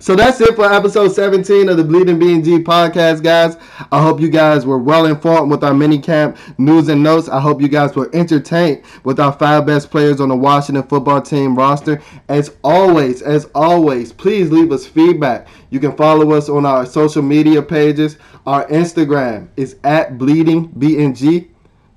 So 0.00 0.14
that's 0.14 0.40
it 0.40 0.54
for 0.54 0.72
episode 0.72 1.08
17 1.08 1.68
of 1.68 1.76
the 1.76 1.82
Bleeding 1.82 2.20
BNG 2.20 2.62
podcast, 2.62 3.20
guys. 3.20 3.56
I 3.90 4.00
hope 4.00 4.20
you 4.20 4.28
guys 4.28 4.64
were 4.64 4.78
well 4.78 5.06
informed 5.06 5.50
with 5.50 5.64
our 5.64 5.74
mini 5.74 5.98
camp 5.98 6.36
news 6.56 6.88
and 6.88 7.02
notes. 7.02 7.28
I 7.28 7.40
hope 7.40 7.60
you 7.60 7.66
guys 7.66 7.96
were 7.96 8.08
entertained 8.14 8.84
with 9.02 9.18
our 9.18 9.32
five 9.32 9.66
best 9.66 9.90
players 9.90 10.20
on 10.20 10.28
the 10.28 10.36
Washington 10.36 10.84
football 10.84 11.20
team 11.20 11.56
roster. 11.56 12.00
As 12.28 12.56
always, 12.62 13.22
as 13.22 13.46
always, 13.56 14.12
please 14.12 14.52
leave 14.52 14.70
us 14.70 14.86
feedback. 14.86 15.48
You 15.70 15.80
can 15.80 15.96
follow 15.96 16.30
us 16.30 16.48
on 16.48 16.64
our 16.64 16.86
social 16.86 17.22
media 17.22 17.60
pages. 17.60 18.18
Our 18.46 18.68
Instagram 18.68 19.48
is 19.56 19.76
at 19.82 20.16
Bleeding 20.16 20.68
BNG. 20.68 21.48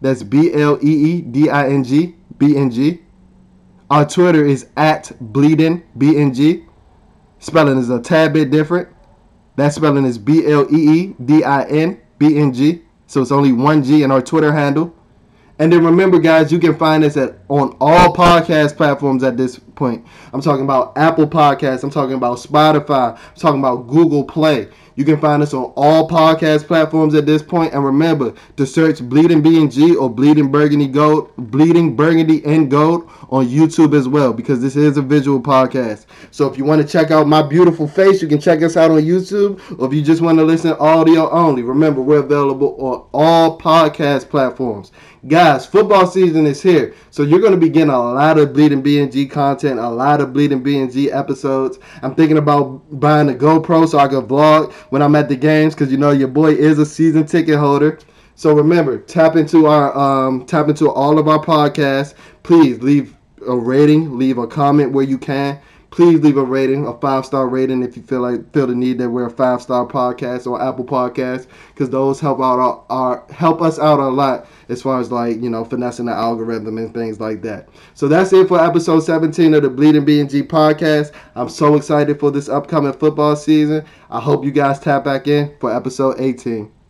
That's 0.01 0.23
B 0.23 0.51
L 0.55 0.79
E 0.81 0.89
E 0.89 1.21
D 1.21 1.51
I 1.51 1.69
N 1.69 1.83
G 1.83 2.15
B 2.39 2.57
N 2.57 2.71
G. 2.71 2.99
Our 3.91 4.07
Twitter 4.07 4.43
is 4.43 4.67
at 4.75 5.11
Bleeding 5.21 5.83
BNG. 5.99 6.65
Spelling 7.41 7.79
is 7.79 7.89
a 7.89 7.99
tad 7.99 8.33
bit 8.33 8.51
different. 8.51 8.87
That 9.55 9.73
spelling 9.73 10.05
is 10.05 10.17
B 10.17 10.45
L 10.45 10.65
E 10.73 10.99
E 10.99 11.15
D 11.25 11.43
I 11.43 11.63
N 11.63 11.99
B 12.19 12.37
N 12.37 12.53
G. 12.53 12.83
So 13.07 13.21
it's 13.21 13.31
only 13.31 13.51
one 13.51 13.83
G 13.83 14.03
in 14.03 14.11
our 14.11 14.21
Twitter 14.21 14.53
handle. 14.53 14.95
And 15.57 15.73
then 15.73 15.83
remember, 15.83 16.19
guys, 16.19 16.51
you 16.51 16.59
can 16.59 16.77
find 16.77 17.03
us 17.03 17.17
at 17.17 17.39
on 17.49 17.75
all 17.81 18.15
podcast 18.15 18.77
platforms 18.77 19.23
at 19.23 19.37
this 19.37 19.59
point. 19.81 20.05
I'm 20.31 20.41
talking 20.41 20.63
about 20.63 20.95
Apple 20.95 21.25
Podcasts. 21.25 21.83
I'm 21.83 21.89
talking 21.89 22.13
about 22.13 22.37
Spotify. 22.37 23.17
I'm 23.17 23.35
talking 23.35 23.59
about 23.59 23.87
Google 23.87 24.23
Play. 24.23 24.67
You 24.95 25.05
can 25.05 25.19
find 25.19 25.41
us 25.41 25.55
on 25.55 25.73
all 25.75 26.07
podcast 26.07 26.67
platforms 26.67 27.15
at 27.15 27.25
this 27.25 27.41
point. 27.41 27.73
And 27.73 27.83
remember 27.83 28.35
to 28.57 28.65
search 28.67 29.01
Bleeding 29.01 29.41
BNG 29.41 29.95
or 29.99 30.07
Bleeding 30.07 30.51
Burgundy 30.51 30.87
Gold, 30.87 31.31
Bleeding 31.37 31.95
Burgundy 31.95 32.45
and 32.45 32.69
Gold 32.69 33.09
on 33.29 33.47
YouTube 33.47 33.97
as 33.97 34.07
well, 34.07 34.33
because 34.33 34.61
this 34.61 34.75
is 34.75 34.97
a 34.97 35.01
visual 35.01 35.41
podcast. 35.41 36.05
So 36.29 36.45
if 36.45 36.59
you 36.59 36.65
want 36.65 36.81
to 36.81 36.87
check 36.87 37.09
out 37.09 37.27
my 37.27 37.41
beautiful 37.41 37.87
face, 37.87 38.21
you 38.21 38.27
can 38.27 38.39
check 38.39 38.61
us 38.61 38.77
out 38.77 38.91
on 38.91 39.01
YouTube. 39.01 39.59
Or 39.79 39.87
if 39.87 39.93
you 39.93 40.03
just 40.03 40.21
want 40.21 40.37
to 40.37 40.43
listen 40.43 40.73
audio 40.73 41.27
only, 41.31 41.63
remember 41.63 42.01
we're 42.01 42.19
available 42.19 42.75
on 42.77 43.07
all 43.13 43.57
podcast 43.57 44.29
platforms. 44.29 44.91
Guys, 45.27 45.65
football 45.67 46.07
season 46.07 46.47
is 46.47 46.61
here. 46.61 46.95
So 47.11 47.23
you're 47.23 47.39
going 47.39 47.53
to 47.53 47.57
be 47.57 47.69
getting 47.69 47.91
a 47.91 47.99
lot 47.99 48.39
of 48.39 48.53
Bleeding 48.53 48.83
BNG 48.83 49.29
content, 49.71 49.85
a 49.85 49.95
lot 49.95 50.21
of 50.21 50.33
Bleeding 50.33 50.63
BNG 50.63 51.13
episodes. 51.15 51.79
I'm 52.01 52.15
thinking 52.15 52.37
about 52.37 52.99
buying 52.99 53.29
a 53.29 53.33
GoPro 53.33 53.87
so 53.87 53.99
I 53.99 54.07
can 54.07 54.27
vlog 54.27 54.71
when 54.89 55.01
I'm 55.01 55.15
at 55.15 55.29
the 55.29 55.35
games 55.35 55.73
because 55.73 55.91
you 55.91 55.97
know 55.97 56.11
your 56.11 56.27
boy 56.27 56.51
is 56.51 56.79
a 56.79 56.85
season 56.85 57.25
ticket 57.25 57.57
holder. 57.57 57.99
So 58.35 58.53
remember, 58.53 58.97
tap 58.97 59.35
into 59.35 59.67
our 59.67 59.95
um, 59.97 60.45
tap 60.45 60.67
into 60.67 60.89
all 60.89 61.19
of 61.19 61.27
our 61.27 61.39
podcasts. 61.39 62.15
Please 62.43 62.81
leave 62.81 63.15
a 63.47 63.55
rating, 63.55 64.17
leave 64.17 64.37
a 64.37 64.47
comment 64.47 64.91
where 64.91 65.05
you 65.05 65.17
can 65.17 65.59
please 65.91 66.21
leave 66.21 66.37
a 66.37 66.43
rating, 66.43 66.87
a 66.87 66.97
five 66.99 67.25
star 67.25 67.47
rating 67.47 67.83
if 67.83 67.95
you 67.95 68.01
feel 68.01 68.21
like 68.21 68.51
feel 68.53 68.65
the 68.65 68.73
need 68.73 68.97
that 68.97 69.09
we're 69.09 69.27
a 69.27 69.29
five 69.29 69.61
star 69.61 69.85
podcast 69.85 70.47
or 70.47 70.61
Apple 70.61 70.85
Podcast, 70.85 71.47
because 71.73 71.89
those 71.89 72.19
help 72.19 72.39
out 72.39 72.59
our, 72.59 72.83
our, 72.89 73.25
help 73.31 73.61
us 73.61 73.77
out 73.77 73.99
a 73.99 74.07
lot 74.07 74.47
as 74.69 74.81
far 74.81 74.99
as 74.99 75.11
like 75.11 75.41
you 75.41 75.49
know 75.49 75.63
finessing 75.63 76.05
the 76.05 76.13
algorithm 76.13 76.77
and 76.77 76.93
things 76.93 77.19
like 77.19 77.41
that. 77.43 77.69
So 77.93 78.07
that's 78.07 78.33
it 78.33 78.47
for 78.47 78.59
episode 78.59 79.01
17 79.01 79.53
of 79.53 79.63
the 79.63 79.69
Bleeding 79.69 80.05
BNG 80.05 80.47
podcast. 80.47 81.11
I'm 81.35 81.49
so 81.49 81.75
excited 81.75 82.19
for 82.19 82.31
this 82.31 82.49
upcoming 82.49 82.93
football 82.93 83.35
season. 83.35 83.85
I 84.09 84.19
hope 84.19 84.43
you 84.43 84.51
guys 84.51 84.79
tap 84.79 85.03
back 85.03 85.27
in 85.27 85.53
for 85.59 85.75
episode 85.75 86.19
18. 86.19 86.80